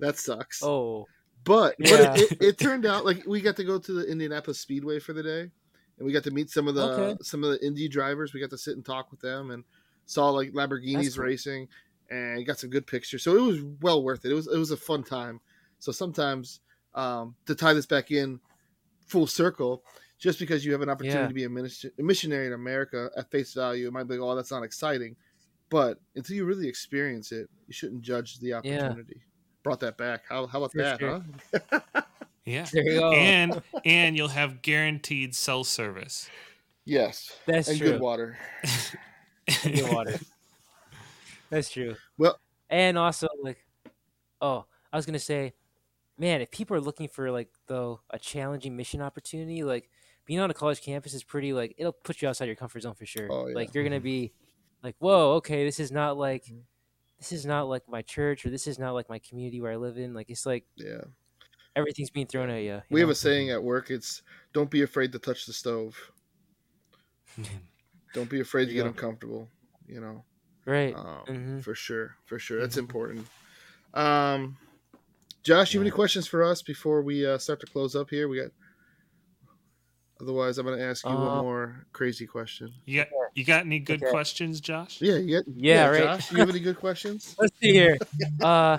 that 0.01 0.19
sucks. 0.19 0.63
Oh. 0.63 1.07
But 1.45 1.77
but 1.79 2.19
it, 2.19 2.33
it, 2.33 2.43
it 2.43 2.59
turned 2.59 2.85
out 2.87 3.05
like 3.05 3.25
we 3.25 3.41
got 3.41 3.55
to 3.57 3.65
go 3.65 3.79
to 3.79 3.93
the 3.93 4.05
Indianapolis 4.11 4.59
Speedway 4.59 4.99
for 4.99 5.13
the 5.13 5.23
day, 5.23 5.51
and 5.99 6.07
we 6.07 6.13
got 6.13 6.25
to 6.25 6.31
meet 6.31 6.51
some 6.51 6.69
of 6.69 6.75
the 6.75 6.83
Okay. 6.83 7.17
some 7.23 7.45
of 7.45 7.51
the 7.51 7.67
Indy 7.67 7.89
drivers. 7.89 8.33
We 8.33 8.41
got 8.41 8.51
to 8.51 8.59
sit 8.59 8.77
and 8.77 8.85
talk 8.85 9.11
with 9.11 9.21
them, 9.21 9.51
and 9.51 9.65
saw 10.07 10.31
like 10.31 10.53
Lamborghinis 10.53 11.17
cool. 11.17 11.25
racing, 11.25 11.69
and 12.11 12.47
got 12.47 12.59
some 12.59 12.71
good 12.71 12.87
pictures. 12.87 13.23
So 13.23 13.37
it 13.37 13.41
was 13.41 13.63
well 13.81 14.03
worth 14.03 14.25
it. 14.25 14.31
It 14.31 14.35
was 14.35 14.47
it 14.47 14.59
was 14.59 14.71
a 14.71 14.77
fun 14.77 15.03
time. 15.03 15.41
So 15.79 15.93
sometimes 15.93 16.61
um, 16.95 17.35
to 17.47 17.55
tie 17.55 17.75
this 17.75 17.87
back 17.87 18.11
in 18.11 18.41
full 19.07 19.27
circle, 19.27 19.85
just 20.19 20.39
because 20.39 20.65
you 20.65 20.73
have 20.73 20.83
an 20.83 20.89
opportunity 20.89 21.23
Yeah. 21.23 21.29
to 21.29 21.35
be 21.35 21.45
a, 21.45 21.49
minister, 21.51 21.91
a 21.99 22.03
missionary 22.03 22.47
in 22.47 22.53
America 22.55 23.11
at 23.17 23.31
face 23.31 23.53
value, 23.53 23.87
it 23.87 23.93
might 23.93 24.05
be 24.05 24.15
like, 24.17 24.23
oh, 24.27 24.35
that's 24.35 24.51
not 24.51 24.63
exciting. 24.63 25.15
But 25.69 26.01
until 26.15 26.37
you 26.37 26.45
really 26.45 26.69
experience 26.69 27.33
it, 27.33 27.49
you 27.67 27.75
shouldn't 27.75 28.03
judge 28.03 28.39
the 28.39 28.55
opportunity. 28.55 29.21
Brought 29.63 29.81
that 29.81 29.99
back. 29.99 30.23
How, 30.29 30.47
how 30.47 30.59
about 30.59 30.73
For 30.73 30.79
that, 30.79 30.99
sure. 30.99 31.23
huh? 31.83 32.01
yeah 32.47 32.67
There 32.73 32.83
you 32.85 32.99
go. 33.01 33.13
and 33.13 33.61
and 33.85 34.17
you'll 34.17 34.29
have 34.29 34.63
guaranteed 34.63 35.35
cell 35.35 35.63
service 35.65 36.31
Yes. 36.89 37.33
That's 37.47 37.67
and 37.67 37.79
true. 37.79 37.91
good 37.93 38.01
water. 38.01 38.39
Good 39.65 39.91
water. 39.93 40.21
That's 41.51 41.69
true. 41.71 41.97
Well- 42.19 42.39
and 42.71 42.97
also 42.99 43.27
like, 43.43 43.59
oh, 44.41 44.67
I 44.93 44.97
was 44.97 45.05
gonna 45.07 45.19
say, 45.19 45.55
man, 46.19 46.41
if 46.41 46.51
people 46.51 46.77
are 46.77 46.81
looking 46.81 47.09
for 47.09 47.31
like 47.31 47.49
though 47.67 48.01
a 48.11 48.19
challenging 48.19 48.77
mission 48.77 49.01
opportunity, 49.03 49.63
like 49.65 49.91
being 50.27 50.41
on 50.41 50.51
a 50.51 50.55
college 50.55 50.81
campus 50.81 51.13
is 51.15 51.23
pretty 51.25 51.53
like 51.53 51.75
it'll 51.79 51.93
put 51.93 52.23
you 52.23 52.29
outside 52.29 52.47
your 52.47 52.55
comfort 52.57 52.83
zone 52.83 52.95
for 52.95 53.07
sure. 53.07 53.29
Oh, 53.31 53.47
yeah. 53.49 53.55
Like 53.55 53.75
you're 53.75 53.85
gonna 53.85 54.01
be 54.01 54.33
like, 54.83 54.95
whoa, 54.99 55.35
okay, 55.35 55.65
this 55.65 55.79
is 55.81 55.91
not 55.93 56.17
like 56.17 56.45
Mhm. 56.47 56.63
this 57.19 57.33
is 57.33 57.45
not 57.47 57.69
like 57.69 57.89
my 57.89 58.03
church 58.03 58.45
or 58.47 58.51
this 58.51 58.67
is 58.69 58.79
not 58.79 58.95
like 58.95 59.09
my 59.09 59.19
community 59.21 59.61
where 59.61 59.73
I 59.73 59.77
live 59.77 59.97
in. 59.99 60.15
Like 60.15 60.31
it's 60.31 60.47
like 60.47 60.65
Yeah. 60.77 61.03
Everything's 61.77 62.11
being 62.11 62.27
thrown 62.27 62.51
at 62.51 62.63
you. 62.63 62.83
We 62.91 63.01
have 63.01 63.11
a 63.11 63.15
saying 63.15 63.51
at 63.51 63.63
work. 63.63 63.91
It's 63.91 64.23
don't 64.53 64.71
be 64.71 64.83
afraid 64.83 65.13
to 65.13 65.19
touch 65.21 65.47
the 65.47 65.53
stove. 65.53 65.97
Don't 68.15 68.31
be 68.31 68.41
afraid 68.41 68.67
to 68.67 68.73
get 68.73 68.87
uncomfortable. 68.87 69.51
You 69.87 70.01
know, 70.01 70.25
right. 70.65 70.95
um, 70.97 71.23
Mhm. 71.27 71.63
for 71.63 71.75
sure, 71.75 72.17
for 72.25 72.39
sure. 72.39 72.61
That's 72.61 72.77
Mhm. 72.77 72.81
important. 72.81 73.27
Um, 73.93 74.57
Josh, 75.43 75.75
you 75.75 75.81
have 75.81 75.87
any 75.87 75.91
questions 75.95 76.27
for 76.27 76.43
us 76.43 76.63
before 76.63 77.03
we 77.03 77.27
uh, 77.27 77.37
start 77.37 77.61
to 77.61 77.67
close 77.67 77.95
up 77.95 78.09
here? 78.09 78.27
We 78.29 78.41
got. 78.41 78.53
Otherwise, 80.19 80.57
I'm 80.57 80.65
going 80.65 80.79
to 80.79 80.85
ask 80.85 81.05
you 81.05 81.11
one 81.11 81.21
Uh, 81.39 81.43
more 81.43 81.87
crazy 81.93 82.27
question. 82.27 82.73
You 82.87 83.05
got 83.05 83.09
you 83.35 83.45
got 83.45 83.67
any 83.67 83.81
good 83.81 84.03
Okay. 84.03 84.11
questions, 84.11 84.63
Josh? 84.63 85.03
Yeah, 85.03 85.17
you 85.17 85.37
got, 85.37 85.45
Yeah, 85.55 85.89
right. 85.89 86.05
Josh, 86.05 86.33
you 86.33 86.39
have 86.39 86.49
any 86.49 86.61
good 86.61 86.77
questions? 86.77 87.37
Let's 87.39 87.59
see 87.61 87.73
here. 87.73 87.99
Uh, 88.41 88.79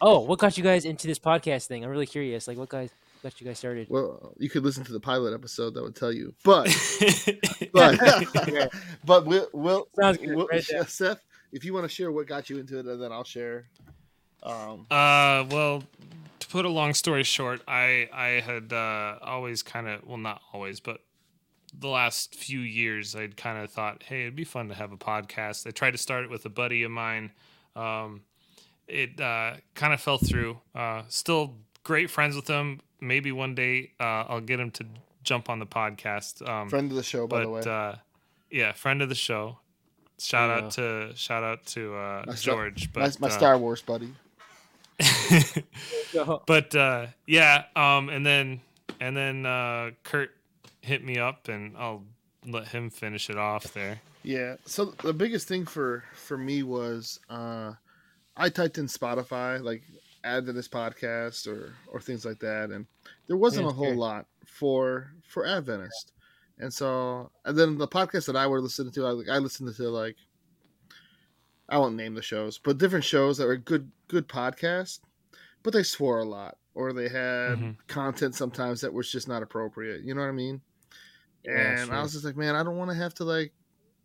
oh, 0.00 0.20
what 0.20 0.38
got 0.38 0.56
you 0.56 0.64
guys 0.64 0.84
into 0.84 1.06
this 1.06 1.18
podcast 1.18 1.66
thing? 1.66 1.84
I'm 1.84 1.90
really 1.90 2.06
curious. 2.06 2.48
Like, 2.48 2.58
what 2.58 2.68
guys 2.68 2.90
got 3.22 3.40
you 3.40 3.46
guys 3.46 3.58
started? 3.58 3.88
Well, 3.90 4.34
you 4.38 4.48
could 4.48 4.64
listen 4.64 4.84
to 4.84 4.92
the 4.92 5.00
pilot 5.00 5.34
episode 5.34 5.74
that 5.74 5.82
would 5.82 5.96
tell 5.96 6.12
you. 6.12 6.34
But 6.44 6.64
but 7.72 7.98
but 8.32 8.72
but 9.04 9.26
we'll, 9.26 9.48
we'll, 9.52 9.88
Sounds 9.98 10.18
good. 10.18 10.34
we'll 10.34 10.46
Right 10.46 10.64
there. 10.68 10.84
Seth, 10.88 11.22
if 11.52 11.64
you 11.64 11.74
want 11.74 11.84
to 11.84 11.94
share 11.94 12.12
what 12.12 12.26
got 12.26 12.50
you 12.50 12.58
into 12.58 12.78
it, 12.78 12.86
and 12.86 13.02
then 13.02 13.12
I'll 13.12 13.24
share. 13.24 13.68
Um, 14.42 14.86
uh, 14.90 15.44
well, 15.50 15.82
to 16.40 16.46
put 16.48 16.64
a 16.64 16.70
long 16.70 16.94
story 16.94 17.24
short, 17.24 17.62
I 17.66 18.08
I 18.12 18.42
had 18.44 18.72
uh, 18.72 19.18
always 19.22 19.62
kind 19.62 19.88
of 19.88 20.06
well, 20.06 20.18
not 20.18 20.40
always, 20.52 20.80
but 20.80 21.00
the 21.78 21.88
last 21.88 22.34
few 22.34 22.60
years, 22.60 23.14
I'd 23.14 23.36
kind 23.36 23.62
of 23.62 23.70
thought, 23.70 24.02
hey, 24.02 24.22
it'd 24.22 24.36
be 24.36 24.44
fun 24.44 24.68
to 24.68 24.74
have 24.74 24.92
a 24.92 24.96
podcast. 24.96 25.66
I 25.66 25.70
tried 25.70 25.90
to 25.92 25.98
start 25.98 26.24
it 26.24 26.30
with 26.30 26.44
a 26.46 26.48
buddy 26.48 26.82
of 26.84 26.90
mine. 26.90 27.32
Um, 27.74 28.22
it 28.88 29.20
uh, 29.20 29.54
kind 29.74 29.92
of 29.92 30.00
fell 30.00 30.18
through. 30.18 30.58
Uh, 30.74 31.02
still 31.08 31.54
great 31.84 32.10
friends 32.10 32.36
with 32.36 32.46
him. 32.48 32.80
Maybe 33.00 33.32
one 33.32 33.54
day 33.54 33.92
uh, 34.00 34.24
I'll 34.28 34.40
get 34.40 34.58
him 34.60 34.70
to 34.72 34.86
jump 35.22 35.50
on 35.50 35.58
the 35.58 35.66
podcast. 35.66 36.46
Um, 36.48 36.68
friend 36.68 36.90
of 36.90 36.96
the 36.96 37.02
show, 37.02 37.26
by 37.26 37.38
but 37.38 37.42
the 37.42 37.50
way. 37.50 37.60
uh, 37.74 37.94
yeah, 38.50 38.72
friend 38.72 39.02
of 39.02 39.08
the 39.08 39.14
show. 39.14 39.58
Shout 40.18 40.48
There 40.48 40.58
you 40.58 40.64
out 40.64 40.70
to 41.12 41.16
shout 41.16 41.42
out 41.44 41.66
to 41.66 41.94
uh, 41.94 42.24
My 42.26 42.34
Star- 42.34 42.54
George. 42.54 42.88
my, 42.94 43.02
But 43.02 43.20
my 43.20 43.26
uh, 43.28 43.30
Star 43.30 43.58
Wars 43.58 43.82
buddy. 43.82 44.14
but 46.46 46.74
uh, 46.74 47.06
yeah, 47.26 47.64
um, 47.76 48.08
and 48.08 48.24
then 48.24 48.60
and 49.00 49.16
then 49.16 49.44
uh, 49.46 49.90
Kurt 50.04 50.30
hit 50.80 51.04
me 51.04 51.18
up, 51.18 51.48
and 51.48 51.76
I'll 51.76 52.04
let 52.46 52.68
him 52.68 52.90
finish 52.90 53.28
it 53.28 53.36
off 53.36 53.64
there. 53.74 54.00
Yeah. 54.22 54.56
So 54.64 54.86
the 54.86 55.12
biggest 55.12 55.48
thing 55.48 55.66
for 55.66 56.04
for 56.14 56.38
me 56.38 56.62
was 56.62 57.20
uh, 57.28 57.72
I 58.36 58.48
typed 58.50 58.78
in 58.78 58.86
Spotify 58.86 59.62
like 59.62 59.84
Adventist 60.24 60.70
podcast 60.72 61.46
or 61.46 61.76
or 61.86 62.00
things 62.00 62.24
like 62.24 62.40
that, 62.40 62.70
and 62.70 62.86
there 63.28 63.36
wasn't 63.36 63.66
Yeah, 63.66 63.68
a 63.68 63.72
whole 63.72 63.94
sure. 63.94 63.98
lot 63.98 64.26
for 64.46 65.14
for 65.26 65.46
Adventist. 65.46 66.12
And 66.58 66.72
so, 66.72 67.32
and 67.44 67.56
then 67.58 67.76
the 67.78 67.88
podcast 67.88 68.26
that 68.26 68.36
I 68.36 68.46
were 68.46 68.62
listening 68.62 68.92
to, 68.94 69.06
I, 69.06 69.36
I 69.36 69.38
listened 69.38 69.74
to 69.74 69.88
like, 69.90 70.16
I 71.68 71.78
won't 71.78 71.96
name 71.96 72.14
the 72.14 72.22
shows, 72.22 72.58
but 72.58 72.78
different 72.78 73.04
shows 73.04 73.38
that 73.38 73.46
were 73.46 73.56
good, 73.56 73.90
good 74.08 74.28
podcasts, 74.28 75.00
but 75.62 75.72
they 75.72 75.82
swore 75.84 76.20
a 76.20 76.24
lot 76.24 76.58
or 76.74 76.92
they 76.92 77.08
had 77.08 77.56
Mhm. 77.56 77.76
content 77.88 78.34
sometimes 78.36 78.82
that 78.82 78.92
was 78.94 79.10
just 79.12 79.28
not 79.28 79.42
appropriate. 79.42 80.02
You 80.04 80.14
know 80.14 80.22
what 80.22 80.28
I 80.28 80.32
mean? 80.32 80.62
Yeah, 81.44 81.74
and 81.82 81.92
I 81.92 82.02
was 82.02 82.12
just 82.12 82.24
like, 82.24 82.36
man, 82.36 82.56
I 82.56 82.62
don't 82.64 82.76
want 82.78 82.90
to 82.90 82.96
have 82.96 83.14
to 83.14 83.24
like, 83.24 83.54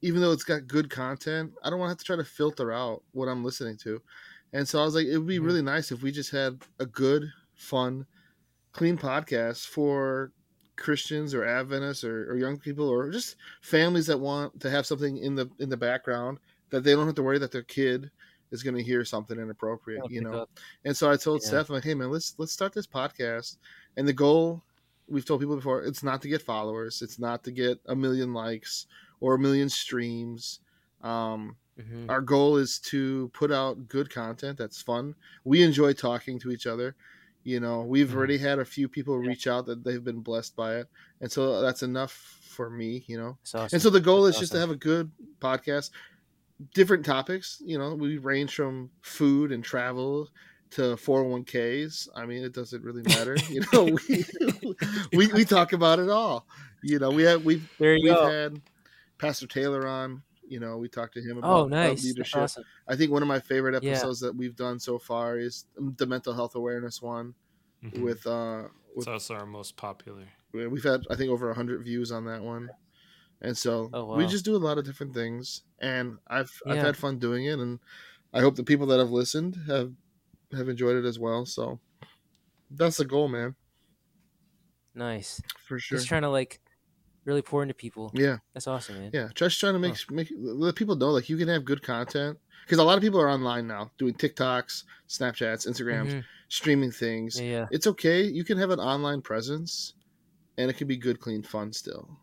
even 0.02 0.22
though 0.22 0.32
it's 0.32 0.44
got 0.44 0.68
good 0.68 0.90
content, 0.90 1.52
I 1.64 1.70
don't 1.70 1.80
want 1.80 1.90
to 1.90 1.92
have 1.92 1.98
to 2.00 2.06
try 2.06 2.16
to 2.16 2.24
filter 2.24 2.72
out 2.72 3.04
what 3.12 3.28
I'm 3.28 3.44
listening 3.44 3.78
to. 3.78 4.02
And 4.54 4.68
so 4.68 4.82
I 4.82 4.84
was 4.86 4.96
like, 4.96 5.06
it 5.06 5.18
would 5.18 5.28
be 5.28 5.40
really 5.40 5.62
nice 5.62 5.92
if 5.92 6.02
we 6.02 6.12
just 6.12 6.32
had 6.32 6.62
a 6.80 6.86
good, 6.86 7.32
fun, 7.56 8.06
clean 8.74 8.98
podcast 8.98 9.68
for 9.68 10.32
Christians 10.76 11.34
or 11.34 11.46
Adventists 11.46 12.04
or, 12.04 12.32
or 12.32 12.38
young 12.38 12.58
people 12.58 12.90
or 12.90 13.12
just 13.12 13.36
families 13.62 14.08
that 14.08 14.20
want 14.20 14.60
to 14.60 14.70
have 14.70 14.86
something 14.86 15.18
in 15.18 15.36
the 15.36 15.50
in 15.60 15.70
the 15.70 15.78
background 15.78 16.40
that 16.72 16.84
they 16.84 16.94
don't 16.94 17.06
have 17.06 17.16
to 17.16 17.24
worry 17.24 17.38
that 17.38 17.52
their 17.52 17.64
kid 17.64 18.10
is 18.52 18.64
going 18.64 18.76
to 18.76 18.84
hear 18.84 19.06
something 19.06 19.40
inappropriate, 19.40 20.02
you 20.10 20.22
know. 20.22 20.42
up. 20.42 20.50
And 20.84 20.96
so 20.96 21.12
I 21.12 21.18
told 21.18 21.42
Yeah. 21.44 21.50
Seth, 21.50 21.70
I'm 21.70 21.76
like, 21.76 21.84
hey 21.84 21.94
man, 21.94 22.12
let's 22.12 22.34
let's 22.38 22.52
start 22.52 22.74
this 22.74 22.88
podcast. 22.88 23.58
And 23.96 24.08
the 24.08 24.14
goal, 24.14 24.64
we've 25.08 25.26
told 25.26 25.40
people 25.40 25.56
before, 25.56 25.84
it's 25.84 26.04
not 26.04 26.22
to 26.24 26.28
get 26.28 26.42
followers, 26.42 27.02
it's 27.02 27.20
not 27.20 27.44
to 27.44 27.52
get 27.52 27.80
a 27.86 27.96
million 27.96 28.34
likes 28.34 28.88
or 29.22 29.36
a 29.36 29.40
million 29.40 29.70
streams. 29.70 30.60
Um, 31.02 31.56
Mhm. 31.80 32.10
our 32.10 32.22
goal 32.22 32.58
is 32.58 32.78
to 32.80 33.30
put 33.34 33.52
out 33.52 33.88
good 33.88 34.10
content 34.14 34.58
that's 34.58 34.82
fun. 34.82 35.16
We 35.46 35.64
enjoy 35.64 35.94
talking 35.94 36.38
to 36.40 36.52
each 36.52 36.68
other. 36.68 36.96
You 37.44 37.60
know, 37.62 37.82
we've 37.82 38.10
Mhm. 38.10 38.16
already 38.16 38.38
had 38.38 38.60
a 38.60 38.66
few 38.66 38.88
people 38.90 39.18
reach 39.18 39.48
out 39.48 39.66
that 39.68 39.84
they've 39.84 40.04
been 40.04 40.20
blessed 40.20 40.56
by 40.56 40.76
it, 40.78 40.88
and 41.22 41.32
so 41.32 41.62
that's 41.62 41.82
enough 41.82 42.12
for 42.12 42.70
me. 42.70 43.04
You 43.08 43.18
know, 43.18 43.38
awesome. 43.56 43.70
and 43.72 43.82
so 43.82 43.90
the 43.90 44.02
goal 44.02 44.26
is 44.26 44.34
That's 44.36 44.42
just 44.42 44.52
to 44.52 44.60
have 44.60 44.70
a 44.70 44.76
good 44.76 45.10
podcast, 45.40 45.90
different 46.74 47.04
topics. 47.06 47.62
You 47.66 47.80
know, 47.80 47.96
we 47.96 48.18
range 48.18 48.54
from 48.54 48.92
food 49.02 49.52
and 49.52 49.64
travel 49.64 50.30
to 50.72 50.96
401ks. 50.98 52.10
I 52.16 52.26
mean, 52.26 52.44
it 52.44 52.54
doesn't 52.54 52.84
really 52.84 53.02
matter. 53.04 53.36
You 53.50 53.62
know, 53.74 53.86
we 54.08 54.26
we, 55.14 55.28
we 55.34 55.46
talk 55.46 55.74
about 55.74 56.00
it 56.00 56.10
all. 56.10 56.46
You 56.84 57.00
know, 57.00 57.10
we 57.12 57.24
have 57.24 57.44
we've 57.44 57.68
There 57.80 57.96
you 57.96 58.04
we've 58.04 58.14
go. 58.14 58.30
had 58.30 58.62
Pastor 59.22 59.48
Taylor 59.48 59.88
on. 59.88 60.24
You 60.44 60.60
know, 60.60 60.78
we 60.78 60.90
talked 60.90 61.14
to 61.14 61.22
him 61.22 61.38
about, 61.38 61.50
Oh, 61.50 61.68
nice. 61.68 62.02
That's 62.02 62.06
leadership. 62.06 62.42
awesome. 62.42 62.64
I 62.88 62.96
think 62.98 63.12
one 63.12 63.22
of 63.22 63.28
my 63.30 63.40
favorite 63.40 63.82
Yeah. 63.82 63.92
episodes 63.92 64.20
that 64.20 64.36
we've 64.36 64.56
done 64.56 64.80
so 64.80 65.00
far 65.00 65.38
is 65.38 65.66
the 65.78 66.06
mental 66.06 66.34
health 66.34 66.56
awareness 66.56 67.02
one 67.02 67.36
Mhm. 67.84 68.02
with 68.02 68.28
uh 68.28 68.68
it's 68.88 68.96
with 68.98 69.08
also 69.08 69.36
our 69.36 69.46
most 69.46 69.78
popular. 69.78 70.28
we've 70.52 70.84
had 70.84 71.02
I 71.10 71.16
think 71.16 71.32
over 71.32 71.48
100 71.48 71.84
views 71.84 72.12
on 72.12 72.26
that 72.26 72.42
one. 72.42 72.70
And 73.42 73.58
so 73.58 73.90
Oh, 73.94 74.14
we 74.16 74.26
just 74.28 74.46
do 74.46 74.56
a 74.56 74.58
lot 74.68 74.78
of 74.78 74.84
different 74.86 75.14
things 75.14 75.64
and 75.80 76.18
I've 76.28 76.52
I've 76.68 76.80
had 76.80 76.98
fun 76.98 77.18
doing 77.20 77.46
it 77.46 77.60
and 77.60 77.80
I 78.34 78.42
hope 78.42 78.56
the 78.56 78.64
people 78.64 78.88
that 78.88 79.00
have 79.00 79.12
listened 79.12 79.56
have 79.68 79.94
have 80.54 80.68
enjoyed 80.70 80.98
it 80.98 81.06
as 81.06 81.18
well. 81.20 81.46
So 81.46 81.80
that's 82.72 82.98
the 82.98 83.06
goal, 83.06 83.30
man, 83.30 83.56
Nice. 84.94 85.42
for 85.68 85.80
sure. 85.80 85.98
Just 85.98 86.08
trying 86.08 86.24
to 86.24 86.30
like 86.30 86.60
really 87.26 87.42
pour 87.42 87.62
into 87.62 87.74
people. 87.74 88.12
Yeah. 88.14 88.38
That's 88.54 88.68
awesome, 88.68 88.98
man. 89.00 89.12
Yeah, 89.14 89.30
just 89.36 89.60
trying 89.60 89.74
to 89.74 89.80
make 89.80 89.96
make 90.12 90.32
let 90.38 90.76
people 90.76 90.96
know 90.96 91.10
like 91.12 91.30
you 91.30 91.38
can 91.38 91.48
have 91.48 91.64
good 91.66 91.82
content 91.84 92.38
because 92.66 92.80
a 92.80 92.84
lot 92.84 92.98
of 92.98 93.02
people 93.02 93.20
are 93.22 93.30
online 93.30 93.68
now 93.68 93.92
doing 93.98 94.14
TikToks, 94.14 94.84
Snapchats, 95.08 95.68
Instagrams, 95.68 96.12
Mhm. 96.12 96.24
streaming 96.50 96.92
things. 96.92 97.40
Yeah. 97.40 97.68
It's 97.72 97.88
okay. 97.88 98.24
You 98.24 98.44
can 98.44 98.58
have 98.58 98.70
an 98.72 98.80
online 98.80 99.22
presence, 99.22 99.94
and 100.58 100.70
it 100.70 100.78
can 100.78 100.88
be 100.88 100.98
good, 100.98 101.20
clean 101.20 101.44
fun 101.44 101.74
still. 101.74 102.18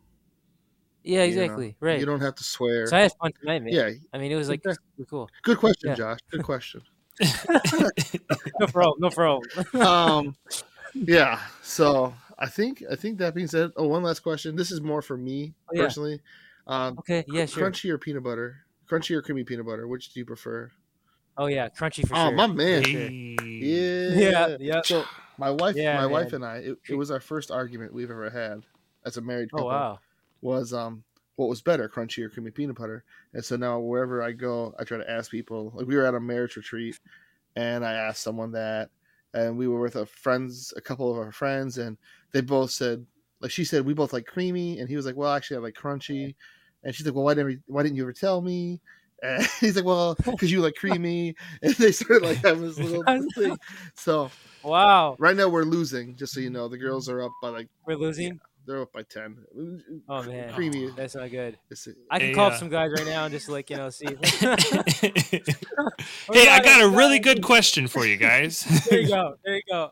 Yeah, 1.04 1.24
you 1.24 1.36
know? 1.36 1.42
exactly. 1.42 1.76
Right. 1.80 2.00
You 2.00 2.06
don't 2.06 2.20
have 2.20 2.34
to 2.34 2.44
swear. 2.44 2.86
So 2.88 2.96
I 2.96 3.00
had 3.00 3.12
fun 3.20 3.32
tonight, 3.40 3.62
man. 3.62 3.72
yeah, 3.72 3.90
I 4.12 4.18
mean, 4.18 4.30
it 4.32 4.36
was 4.36 4.48
like 4.48 4.60
Exactly. 4.64 5.04
cool. 5.08 5.28
good 5.42 5.58
question, 5.58 5.90
Yeah. 5.90 5.94
Josh. 5.94 6.18
Good 6.30 6.42
question. 6.42 6.82
No 8.60 8.66
problem. 8.66 8.96
No 9.00 9.10
problem. 9.10 9.48
um, 9.80 10.36
yeah. 10.94 11.40
So 11.62 12.14
I 12.38 12.46
think 12.46 12.82
I 12.90 12.94
think 12.94 13.18
that 13.18 13.34
being 13.34 13.48
said, 13.48 13.72
oh, 13.76 13.88
one 13.88 14.02
last 14.02 14.20
question. 14.20 14.56
This 14.56 14.70
is 14.70 14.80
more 14.80 15.02
for 15.02 15.16
me 15.16 15.54
Oh, 15.68 15.74
yeah. 15.74 15.82
personally. 15.82 16.20
Um, 16.66 16.98
okay. 16.98 17.24
Yeah, 17.26 17.46
cr- 17.46 17.52
sure. 17.52 17.70
Crunchy 17.70 17.90
or 17.90 17.98
peanut 17.98 18.22
butter? 18.22 18.58
Crunchy 18.88 19.16
or 19.16 19.22
creamy 19.22 19.44
peanut 19.44 19.66
butter? 19.66 19.88
Which 19.88 20.12
do 20.12 20.20
you 20.20 20.26
prefer? 20.26 20.70
Oh 21.36 21.46
yeah, 21.46 21.68
crunchy 21.68 22.06
for 22.06 22.14
oh, 22.14 22.24
sure. 22.24 22.32
Oh 22.32 22.32
my 22.32 22.46
man. 22.46 22.82
Hey. 22.82 23.38
Yeah. 23.60 24.16
Yeah, 24.16 24.56
yeah. 24.60 24.80
So 24.84 25.04
my 25.38 25.50
wife, 25.50 25.76
Yeah, 25.76 25.96
my 25.96 26.06
wife 26.06 26.32
and 26.32 26.44
I, 26.44 26.56
it, 26.56 26.78
it 26.88 26.94
was 26.94 27.10
our 27.10 27.20
first 27.20 27.50
argument 27.50 27.92
we've 27.92 28.10
ever 28.10 28.30
had 28.30 28.64
as 29.04 29.16
a 29.16 29.20
married 29.20 29.50
couple. 29.50 29.66
Oh 29.66 29.70
couple. 29.70 29.80
wow. 29.80 29.98
Was 30.40 30.72
um, 30.72 31.02
what 31.36 31.48
was 31.48 31.62
better, 31.62 31.88
crunchy 31.88 32.24
or 32.24 32.28
creamy 32.28 32.50
peanut 32.50 32.76
butter? 32.76 33.04
And 33.32 33.44
so 33.44 33.56
now 33.56 33.78
wherever 33.78 34.22
I 34.22 34.32
go, 34.32 34.74
I 34.78 34.84
try 34.84 34.98
to 34.98 35.10
ask 35.10 35.30
people. 35.30 35.72
Like 35.74 35.86
we 35.86 35.96
were 35.96 36.06
at 36.06 36.14
a 36.14 36.20
marriage 36.20 36.56
retreat, 36.56 36.98
and 37.56 37.84
I 37.84 37.92
asked 37.92 38.22
someone 38.22 38.52
that, 38.52 38.90
and 39.38 39.56
we 39.56 39.68
were 39.68 39.80
with 39.80 39.96
a 39.96 40.06
friends, 40.06 40.72
a 40.76 40.80
couple 40.80 41.10
of 41.10 41.18
our 41.18 41.32
friends, 41.32 41.78
and 41.78 41.96
they 42.32 42.40
both 42.40 42.70
said, 42.70 43.04
like 43.40 43.50
she 43.50 43.64
said, 43.64 43.86
we 43.86 43.94
both 43.94 44.12
like 44.12 44.26
creamy, 44.26 44.78
and 44.80 44.88
he 44.88 44.96
was 44.96 45.06
like, 45.06 45.16
well, 45.16 45.32
actually, 45.32 45.58
I 45.58 45.60
like 45.60 45.74
crunchy, 45.74 46.34
and 46.82 46.94
she's 46.94 47.06
like, 47.06 47.14
well, 47.14 47.24
why 47.24 47.34
didn't 47.34 47.62
why 47.66 47.82
didn't 47.82 47.96
you 47.96 48.02
ever 48.02 48.12
tell 48.12 48.40
me? 48.40 48.80
And 49.20 49.44
he's 49.60 49.74
like, 49.74 49.84
well, 49.84 50.14
because 50.24 50.52
you 50.52 50.60
like 50.60 50.76
creamy, 50.76 51.34
and 51.62 51.74
they 51.74 51.90
started 51.90 52.24
like 52.24 52.36
having 52.36 52.62
this 52.62 52.78
little 52.78 53.02
thing. 53.34 53.58
So 53.94 54.30
Wow. 54.62 55.16
right 55.18 55.34
now 55.34 55.48
we're 55.48 55.64
losing. 55.64 56.14
Just 56.14 56.34
so 56.34 56.38
you 56.38 56.46
mm-hmm. 56.46 56.54
know, 56.54 56.68
the 56.68 56.78
girls 56.78 57.08
are 57.08 57.20
up 57.22 57.32
by 57.42 57.48
like 57.48 57.68
We're 57.84 57.96
losing. 57.96 58.38
They're 58.68 58.82
up 58.82 58.92
by 58.92 59.02
ten. 59.02 59.36
Oh 60.08 60.22
man. 60.22 60.52
creamy. 60.52 60.90
That's 60.96 61.14
not 61.16 61.30
good. 61.30 61.58
Is 61.70 61.86
it- 61.88 61.96
I 62.10 62.18
can 62.18 62.28
Hey, 62.28 62.34
call 62.34 62.44
uh, 62.44 62.48
up 62.50 62.58
some 62.58 62.68
guys 62.68 62.90
right 62.96 63.06
now 63.06 63.24
and 63.24 63.32
just 63.32 63.48
like 63.48 63.70
you 63.70 63.76
know 63.76 63.90
see. 63.90 64.06
hey, 64.40 66.48
I 66.48 66.60
got 66.62 66.82
a 66.82 66.88
really 66.88 67.18
good 67.18 67.42
question 67.42 67.88
for 67.88 68.06
you 68.06 68.16
guys. 68.16 68.62
there 68.90 69.00
you 69.00 69.08
go. 69.08 69.34
There 69.44 69.56
you 69.56 69.62
go. 69.68 69.90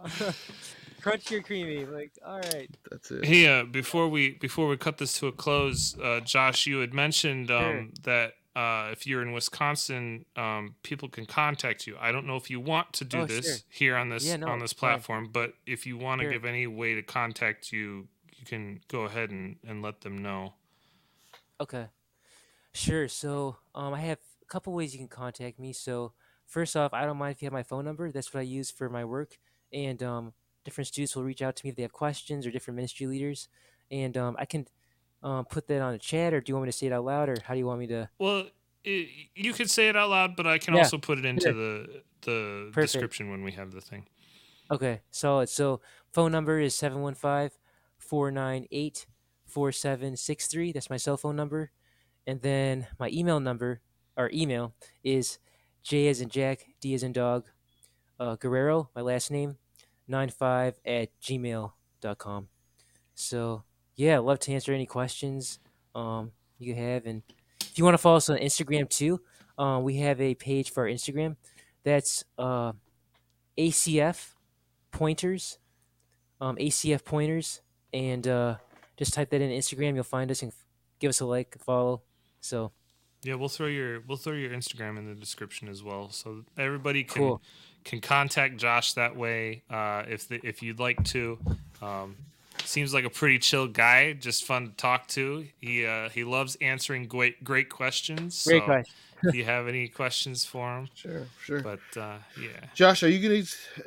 Crunchy 1.03 1.39
or 1.39 1.43
creamy? 1.43 1.85
Like 1.87 2.13
all 2.25 2.39
right. 2.41 2.69
That's 2.91 3.11
it. 3.11 3.25
Hey, 3.25 3.47
uh, 3.47 3.65
before 3.65 4.09
we 4.09 4.31
before 4.35 4.69
we 4.69 4.77
cut 4.77 4.99
this 4.99 5.19
to 5.21 5.27
a 5.29 5.33
close, 5.33 5.97
uh, 6.01 6.21
Josh, 6.21 6.67
you 6.67 6.79
had 6.81 6.93
mentioned 6.95 7.51
um, 7.51 7.63
Sure. 7.63 7.87
that 8.05 8.33
uh, 8.61 8.89
if 8.91 9.07
you're 9.07 9.21
in 9.23 9.33
Wisconsin, 9.33 10.25
um, 10.35 10.75
people 10.83 11.09
can 11.09 11.27
contact 11.27 11.87
you. 11.87 11.95
I 12.01 12.11
don't 12.11 12.27
know 12.27 12.37
if 12.37 12.49
you 12.51 12.59
want 12.59 12.93
to 12.95 13.05
do 13.05 13.21
Oh, 13.21 13.27
this 13.27 13.45
sure. 13.47 13.57
here 13.69 13.97
on 13.97 14.09
this 14.09 14.25
Yeah, 14.25 14.37
no, 14.37 14.49
on 14.49 14.59
this 14.61 14.73
it's 14.73 14.81
fine. 14.81 14.93
platform, 14.93 15.29
but 15.31 15.53
if 15.67 15.87
you 15.87 15.99
want 15.99 16.21
to 16.23 16.25
Sure. 16.25 16.33
give 16.33 16.45
any 16.47 16.67
way 16.67 16.95
to 16.95 17.03
contact 17.03 17.71
you, 17.71 18.09
you 18.39 18.47
can 18.47 18.81
go 18.89 19.03
ahead 19.03 19.31
and, 19.31 19.57
and 19.67 19.83
let 19.83 20.01
them 20.01 20.19
know. 20.19 20.55
Okay. 21.61 21.89
Sure. 22.75 23.09
So 23.09 23.57
um, 23.75 23.95
I 23.95 24.01
have 24.01 24.19
a 24.43 24.47
couple 24.47 24.73
ways 24.73 24.93
you 24.95 24.99
can 24.99 25.09
contact 25.09 25.59
me. 25.59 25.73
So 25.73 26.13
first 26.47 26.77
off, 26.77 26.93
I 26.93 27.07
don't 27.07 27.17
mind 27.17 27.33
if 27.37 27.43
you 27.43 27.47
have 27.47 27.53
my 27.53 27.63
phone 27.63 27.85
number. 27.85 28.11
That's 28.13 28.33
what 28.35 28.41
I 28.41 28.45
use 28.45 28.71
for 28.71 28.89
my 28.89 29.05
work. 29.05 29.39
And 29.73 30.03
um, 30.03 30.35
different 30.65 30.89
students 30.89 31.17
will 31.17 31.25
reach 31.25 31.43
out 31.43 31.57
to 31.57 31.67
me 31.67 31.71
if 31.71 31.77
they 31.77 31.83
have 31.83 31.93
questions 31.93 32.47
or 32.47 32.51
different 32.51 32.77
ministry 32.77 33.07
leaders. 33.07 33.49
And 33.91 34.17
um, 34.17 34.37
I 34.39 34.45
can 34.45 34.67
um, 35.23 35.45
put 35.47 35.67
that 35.69 35.81
on 35.81 35.95
a 35.95 35.99
chat, 35.99 36.35
or 36.35 36.41
do 36.41 36.51
you 36.51 36.55
want 36.55 36.67
me 36.67 36.73
to 36.73 36.77
say 36.77 36.87
it 36.87 36.93
out 36.93 37.05
loud, 37.05 37.29
or 37.29 37.37
how 37.45 37.55
do 37.55 37.59
you 37.59 37.67
want 37.67 37.81
me 37.81 37.87
to? 37.89 38.11
Well, 38.19 38.49
i 38.87 39.09
you 39.35 39.53
could 39.53 39.71
say 39.71 39.89
it 39.89 39.97
out 39.97 40.11
loud, 40.11 40.37
but 40.37 40.47
I 40.47 40.59
can 40.59 40.75
Yeah, 40.75 40.83
also 40.83 40.99
put 40.99 41.19
it 41.19 41.25
into 41.25 41.47
sure. 41.47 41.55
the 41.55 42.03
the 42.23 42.71
Perfect. 42.73 42.93
description 42.93 43.31
when 43.31 43.43
we 43.43 43.53
have 43.53 43.73
the 43.73 43.81
thing. 43.81 44.07
Okay, 44.71 45.01
solid. 45.11 45.49
So 45.49 45.81
phone 46.13 46.33
number 46.33 46.59
is 46.59 46.75
715 46.75 47.51
498 48.09 49.07
4763. 49.47 50.73
That's 50.73 50.91
my 50.91 50.97
cell 50.97 51.17
phone 51.17 51.37
number. 51.37 51.71
And 52.27 52.41
then 52.43 52.87
my 52.99 53.09
email 53.11 53.41
number, 53.41 53.81
or 54.17 54.31
email, 54.33 54.75
is 55.05 55.39
J 55.83 56.09
as 56.09 56.21
in 56.21 56.29
Jack, 56.29 56.67
D 56.81 56.95
as 56.95 57.03
in 57.03 57.13
dog, 57.13 57.47
uh, 58.19 58.37
Guerrero, 58.37 58.91
my 58.95 59.03
last 59.03 59.31
name, 59.31 59.57
95 60.09 60.81
at 60.85 61.09
gmail.com. 61.21 62.49
So, 63.15 63.63
yeah, 63.95 64.19
love 64.19 64.41
to 64.41 64.53
answer 64.53 64.73
any 64.73 64.87
questions 64.87 65.59
um, 65.95 66.33
you 66.59 66.75
have. 66.75 67.07
And 67.07 67.23
if 67.61 67.79
you 67.79 67.85
want 67.85 67.95
to 67.95 67.99
follow 67.99 68.17
us 68.17 68.29
on 68.29 68.39
Instagram 68.39 68.89
too, 68.89 69.21
uh, 69.59 69.81
we 69.83 69.97
have 69.99 70.21
a 70.21 70.35
page 70.35 70.71
for 70.71 70.85
our 70.85 70.91
Instagram. 70.91 71.37
That's 71.85 72.25
uh, 72.37 72.73
ACF 73.57 74.35
pointers, 74.91 75.59
um, 76.41 76.57
ACF 76.57 77.05
pointers, 77.05 77.63
and 77.97 78.29
uh, 78.29 78.57
just 78.97 79.15
type 79.15 79.31
that 79.31 79.41
in 79.41 79.51
Instagram. 79.51 79.95
You'll 79.95 80.05
find 80.05 80.31
us 80.31 80.43
and 80.43 80.53
give 80.99 81.09
us 81.09 81.21
a 81.21 81.27
like, 81.27 81.57
follow. 81.65 82.03
So 82.41 82.73
Yeah, 83.23 83.35
we'll 83.35 83.49
throw 83.49 83.67
your 83.67 84.01
we'll 84.07 84.19
throw 84.19 84.35
your 84.35 84.51
Instagram 84.51 84.99
in 84.99 85.07
the 85.07 85.15
description 85.15 85.69
as 85.69 85.83
well, 85.83 86.11
so 86.11 86.45
everybody 86.59 87.03
can 87.03 87.23
Cool. 87.23 87.43
can 87.85 88.01
contact 88.01 88.59
Josh 88.59 88.93
that 88.93 89.17
way 89.17 89.63
uh, 89.71 90.05
if 90.09 90.29
the, 90.29 90.41
if 90.45 90.63
you'd 90.63 90.79
like 90.79 91.03
to. 91.05 91.39
Um, 91.81 92.17
seems 92.65 92.93
like 92.93 93.05
a 93.05 93.11
pretty 93.11 93.39
chill 93.39 93.67
guy, 93.67 94.13
just 94.13 94.45
fun 94.45 94.71
to 94.71 94.77
talk 94.77 95.09
to. 95.09 95.47
He 95.61 95.87
uh, 95.87 96.11
he 96.11 96.25
loves 96.25 96.57
answering 96.61 97.09
great 97.09 97.43
great 97.43 97.71
questions. 97.71 98.45
great 98.45 98.61
so 98.61 98.65
question. 98.65 98.95
If 99.23 99.35
you 99.35 99.45
have 99.45 99.69
any 99.69 99.89
questions 99.89 100.45
for 100.45 100.79
him, 100.79 100.89
Sure, 100.95 101.27
sure. 101.43 101.61
but 101.63 101.81
uh, 101.97 102.19
yeah. 102.41 102.67
Josh, 102.75 103.03
are 103.03 103.09
you 103.09 103.21
gonna? 103.27 103.43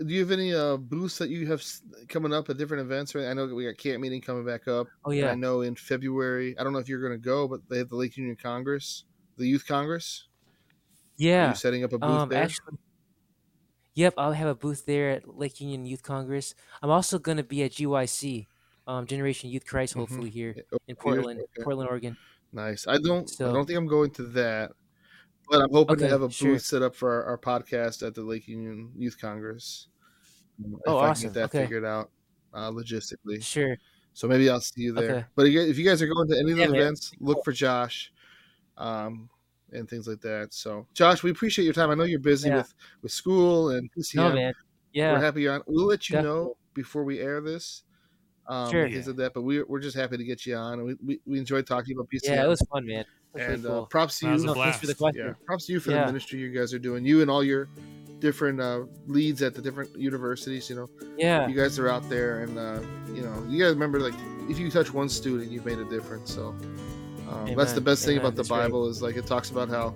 Do 0.05 0.13
you 0.13 0.19
have 0.21 0.31
any 0.31 0.53
uh, 0.53 0.77
booths 0.77 1.17
that 1.19 1.29
you 1.29 1.47
have 1.47 1.63
coming 2.07 2.33
up 2.33 2.49
at 2.49 2.57
different 2.57 2.81
events? 2.81 3.15
Right? 3.15 3.25
I 3.27 3.33
know 3.33 3.47
we 3.47 3.65
got 3.65 3.77
camp 3.77 4.01
meeting 4.01 4.21
coming 4.21 4.45
back 4.45 4.67
up. 4.67 4.87
Oh 5.05 5.11
yeah, 5.11 5.31
I 5.31 5.35
know 5.35 5.61
in 5.61 5.75
February. 5.75 6.57
I 6.57 6.63
don't 6.63 6.73
know 6.73 6.79
if 6.79 6.89
you're 6.89 7.01
gonna 7.01 7.17
go, 7.17 7.47
but 7.47 7.61
they 7.69 7.77
have 7.77 7.89
the 7.89 7.95
Lake 7.95 8.17
Union 8.17 8.35
Congress, 8.41 9.03
the 9.37 9.47
Youth 9.47 9.65
Congress. 9.67 10.27
Are 10.29 11.23
yeah. 11.23 11.49
you 11.49 11.55
setting 11.55 11.83
up 11.83 11.91
a 11.93 11.97
booth 11.99 12.09
Um, 12.09 12.29
there? 12.29 12.43
actually, 12.43 12.77
yep, 13.93 14.13
I'll 14.17 14.31
have 14.33 14.47
a 14.47 14.55
booth 14.55 14.85
there 14.85 15.09
at 15.11 15.27
Lake 15.37 15.59
Union 15.59 15.85
Youth 15.85 16.03
Congress. 16.03 16.55
I'm 16.81 16.89
also 16.89 17.19
gonna 17.19 17.43
be 17.43 17.63
at 17.63 17.71
GYC, 17.71 18.47
um, 18.87 19.05
Generation 19.05 19.49
Youth 19.49 19.65
Christ, 19.65 19.93
Mhm. 19.95 19.99
hopefully 19.99 20.29
here 20.29 20.53
Yeah, 20.55 20.63
oh, 20.73 20.77
in? 20.87 20.95
Portland, 20.95 21.39
Okay. 21.41 21.63
Portland, 21.63 21.89
Oregon. 21.89 22.17
Nice. 22.51 22.87
I 22.87 22.97
don't. 22.97 23.29
I 23.41 23.51
don't 23.53 23.65
think 23.67 23.77
I'm 23.77 23.85
going 23.85 24.09
to 24.11 24.23
that. 24.23 24.71
But 25.49 25.61
I'm 25.61 25.71
hoping 25.71 25.97
to 25.97 26.07
have 26.07 26.21
a 26.21 26.27
booth 26.29 26.61
set 26.61 26.81
up 26.83 26.95
for 26.95 27.11
our, 27.11 27.23
our 27.25 27.37
podcast 27.37 28.05
at 28.05 28.13
the 28.13 28.21
Lake 28.21 28.47
Union 28.47 28.91
Youth 28.95 29.19
Congress. 29.19 29.87
If 30.63 30.79
Oh, 30.85 30.97
I 30.99 31.01
can 31.01 31.09
awesome. 31.11 31.23
get 31.29 31.33
that 31.33 31.43
Okay. 31.45 31.63
figured 31.63 31.85
out 31.85 32.11
uh, 32.53 32.69
logistically. 32.71 33.41
Sure. 33.43 33.77
So 34.13 34.27
maybe 34.27 34.49
I'll 34.49 34.59
see 34.61 34.81
you 34.81 34.93
there. 34.93 35.11
Okay. 35.11 35.25
But 35.35 35.47
if 35.47 35.77
you 35.77 35.85
guys 35.85 36.01
are 36.01 36.07
going 36.07 36.27
to 36.29 36.37
any 36.37 36.51
of 36.51 36.57
Yeah, 36.57 36.67
man. 36.67 36.75
events, 36.75 37.11
look 37.19 37.43
for 37.43 37.51
Josh, 37.51 38.11
um, 38.77 39.29
and 39.71 39.89
things 39.89 40.07
like 40.07 40.19
that. 40.21 40.53
So, 40.53 40.87
Josh, 40.93 41.23
we 41.23 41.31
appreciate 41.31 41.65
your 41.65 41.73
time. 41.73 41.89
I 41.89 41.95
know 41.95 42.03
you're 42.03 42.19
busy 42.19 42.49
Yeah. 42.49 42.57
with 42.57 42.73
with 43.01 43.11
school 43.11 43.69
and 43.69 43.83
No, 43.95 44.01
PCM. 44.01 44.33
man. 44.35 44.53
We're 44.95 45.19
happy 45.19 45.43
you're 45.43 45.53
on. 45.53 45.61
We'll 45.67 45.85
let 45.85 46.09
you 46.09 46.21
know 46.21 46.57
before 46.73 47.03
we 47.03 47.19
air 47.19 47.39
this. 47.41 47.83
Um, 48.47 48.71
Sure. 48.71 48.89
things 48.89 49.07
like 49.07 49.17
that. 49.17 49.33
But 49.35 49.43
we're 49.43 49.65
we're 49.67 49.79
just 49.79 49.95
happy 49.95 50.17
to 50.17 50.23
get 50.23 50.45
you 50.45 50.55
on, 50.55 50.79
and 50.79 50.83
we, 50.85 50.95
we, 51.05 51.19
we 51.25 51.37
enjoyed 51.39 51.65
talking 51.67 51.95
about 51.95 52.09
PCM. 52.09 52.35
Yeah, 52.35 52.45
it 52.45 52.47
was 52.47 52.61
fun, 52.71 52.85
man. 52.85 53.05
It 53.35 53.37
was 53.37 53.41
really 53.43 53.53
and 53.53 53.65
uh, 53.65 53.85
props 53.85 54.19
to 54.19 54.27
you. 54.29 54.37
No, 54.45 54.53
thanks 54.53 54.79
for 54.79 54.87
the 54.87 54.95
question. 54.95 55.27
Yeah, 55.27 55.33
props 55.45 55.67
to 55.67 55.73
you 55.73 55.79
for 55.79 55.91
the 55.91 56.05
ministry 56.05 56.39
you 56.39 56.49
guys 56.49 56.73
are 56.73 56.79
doing. 56.79 57.05
You 57.05 57.21
and 57.21 57.29
all 57.29 57.43
your 57.43 57.69
different 58.19 58.59
uh, 58.59 58.81
leads 59.07 59.41
at 59.41 59.53
the 59.55 59.61
different 59.61 59.95
universities. 59.97 60.69
You 60.69 60.75
know, 60.75 60.89
Yeah. 61.17 61.47
you 61.47 61.55
guys 61.55 61.79
are 61.79 61.89
out 61.89 62.07
there, 62.09 62.41
and 62.41 62.57
uh, 62.57 62.79
you 63.13 63.21
know, 63.21 63.45
you 63.47 63.63
guys 63.63 63.73
remember 63.73 63.99
like 63.99 64.15
if 64.49 64.59
you 64.59 64.69
touch 64.71 64.93
one 64.93 65.09
student, 65.09 65.51
you've 65.51 65.65
made 65.65 65.79
a 65.79 65.85
difference. 65.85 66.33
So 66.33 66.55
um, 67.29 67.53
that's 67.55 67.71
the 67.73 67.77
Amen. 67.77 67.83
best 67.83 68.05
thing 68.05 68.17
Amen. 68.17 68.25
about 68.25 68.35
the 68.35 68.41
That's 68.43 68.51
right. 68.51 68.63
Bible 68.63 68.87
is 68.87 69.01
like 69.01 69.15
it 69.15 69.25
talks 69.27 69.51
about 69.51 69.69
how 69.69 69.93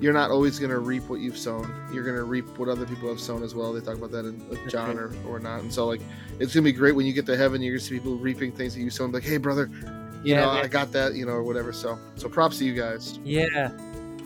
you're 0.00 0.14
not 0.14 0.30
always 0.30 0.58
going 0.58 0.70
to 0.70 0.78
reap 0.78 1.08
what 1.10 1.20
you've 1.20 1.36
sown. 1.36 1.70
You're 1.92 2.04
going 2.04 2.16
to 2.16 2.24
reap 2.24 2.46
what 2.58 2.68
other 2.70 2.86
people 2.86 3.08
have 3.10 3.20
sown 3.20 3.42
as 3.42 3.54
well. 3.54 3.72
They 3.72 3.80
talk 3.80 3.96
about 3.96 4.10
that 4.12 4.24
in 4.24 4.48
like, 4.48 4.66
John 4.68 4.98
or, 4.98 5.12
or 5.28 5.38
not. 5.38 5.60
And 5.60 5.72
so 5.72 5.86
like 5.86 6.00
it's 6.38 6.54
going 6.54 6.62
to 6.64 6.72
be 6.72 6.72
great 6.72 6.94
when 6.94 7.04
you 7.04 7.12
get 7.12 7.26
to 7.26 7.36
heaven. 7.36 7.60
You're 7.60 7.74
going 7.74 7.80
to 7.80 7.84
see 7.86 7.94
people 7.96 8.16
reaping 8.16 8.52
things 8.52 8.74
that 8.74 8.80
you 8.80 8.88
sown. 8.88 9.12
Like, 9.12 9.24
hey, 9.24 9.36
brother, 9.36 9.68
you 10.22 10.34
Yeah, 10.34 10.40
know, 10.42 10.54
man. 10.54 10.64
I 10.64 10.68
got 10.68 10.92
that, 10.92 11.14
you 11.14 11.26
know, 11.26 11.32
or 11.32 11.42
whatever. 11.42 11.72
So 11.72 11.98
so 12.16 12.28
props 12.28 12.58
to 12.58 12.64
you 12.64 12.74
guys. 12.74 13.18
Yeah. 13.24 13.70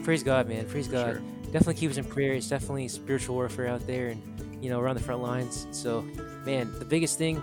Praise 0.03 0.23
God, 0.23 0.49
man. 0.49 0.67
Praise 0.67 0.89
God. 0.89 1.15
sure. 1.15 1.23
Definitely 1.45 1.75
keep 1.75 1.91
us 1.91 1.97
in 1.97 2.05
prayer. 2.05 2.33
It's 2.33 2.49
definitely 2.49 2.89
spiritual 2.89 3.37
warfare 3.37 3.69
out 3.69 3.87
there 3.87 4.09
and, 4.09 4.21
you 4.63 4.69
know, 4.71 4.79
we're 4.81 4.89
on 4.89 4.97
the 4.97 5.03
front 5.03 5.23
lines. 5.23 5.67
So, 5.71 6.03
man, 6.45 6.73
the 6.79 6.85
biggest 6.85 7.17
thing, 7.17 7.41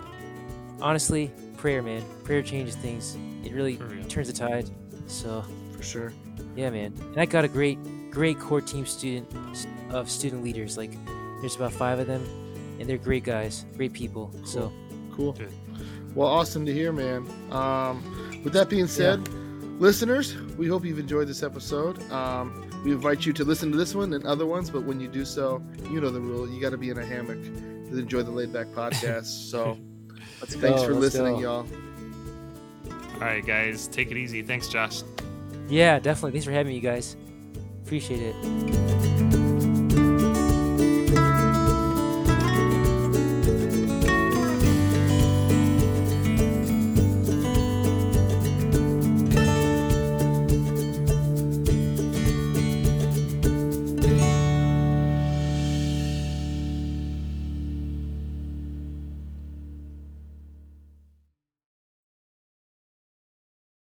honestly, 0.80 1.30
prayer, 1.56 1.82
man. 1.82 2.02
Prayer 2.24 2.42
changes 2.42 2.76
things. 2.76 3.16
It 3.44 3.52
really 3.52 3.76
real. 3.78 4.04
turns 4.04 4.26
the 4.28 4.32
tide. 4.34 4.68
So, 5.06 5.44
For 5.76 5.82
sure. 5.82 6.12
yeah, 6.56 6.70
man. 6.70 6.92
And 7.12 7.18
I 7.18 7.24
got 7.26 7.44
a 7.44 7.48
great, 7.48 7.78
great 8.10 8.38
core 8.38 8.60
team 8.60 8.84
student 8.86 9.26
of 9.90 10.10
student 10.10 10.44
leaders. 10.44 10.76
Like, 10.76 10.92
there's 11.40 11.56
about 11.56 11.72
five 11.72 11.98
of 11.98 12.06
them, 12.06 12.22
and 12.78 12.88
they're 12.88 12.98
great 12.98 13.24
guys, 13.24 13.64
great 13.76 13.92
people. 13.92 14.30
So, 14.44 14.72
Cool. 15.16 15.36
Well, 16.14 16.28
awesome 16.28 16.64
to 16.66 16.72
hear, 16.72 16.92
man. 16.92 17.26
Um, 17.50 18.02
with 18.44 18.52
that 18.52 18.68
being 18.68 18.86
said, 18.86 19.26
listeners, 19.80 20.36
we 20.56 20.66
hope 20.66 20.84
you've 20.84 20.98
enjoyed 20.98 21.28
this 21.28 21.42
episode. 21.42 22.00
Um, 22.10 22.68
we 22.84 22.92
invite 22.92 23.24
you 23.24 23.32
to 23.34 23.44
listen 23.44 23.70
to 23.70 23.76
this 23.78 23.94
one 23.94 24.12
and 24.12 24.24
other 24.26 24.46
ones, 24.46 24.70
but 24.70 24.82
when 24.82 25.00
you 25.00 25.08
do 25.08 25.24
so, 25.24 25.62
you 25.90 26.00
know 26.00 26.10
the 26.10 26.20
rule. 26.20 26.48
You 26.48 26.60
got 26.60 26.70
to 26.70 26.78
be 26.78 26.90
in 26.90 26.98
a 26.98 27.04
hammock 27.06 27.42
to 27.42 27.98
enjoy 27.98 28.22
the 28.22 28.30
laid 28.30 28.52
back 28.52 28.66
podcast. 28.74 29.50
So 29.50 29.78
let's 30.40 30.54
thanks 30.54 30.80
go, 30.80 30.86
for 30.86 30.94
let's 30.94 31.14
listening, 31.14 31.34
go. 31.34 31.40
y'all. 31.40 31.66
All 33.14 33.20
right, 33.28 33.44
guys, 33.46 33.86
take 33.86 34.10
it 34.10 34.16
easy. 34.16 34.42
Thanks, 34.42 34.68
Josh. 34.68 35.02
Yeah, 35.68 36.00
definitely. 36.00 36.32
Thanks 36.32 36.44
for 36.44 36.52
having 36.52 36.70
me, 36.72 36.74
you 36.74 36.80
guys. 36.80 37.16
Appreciate 37.84 38.20
it. 38.20 39.11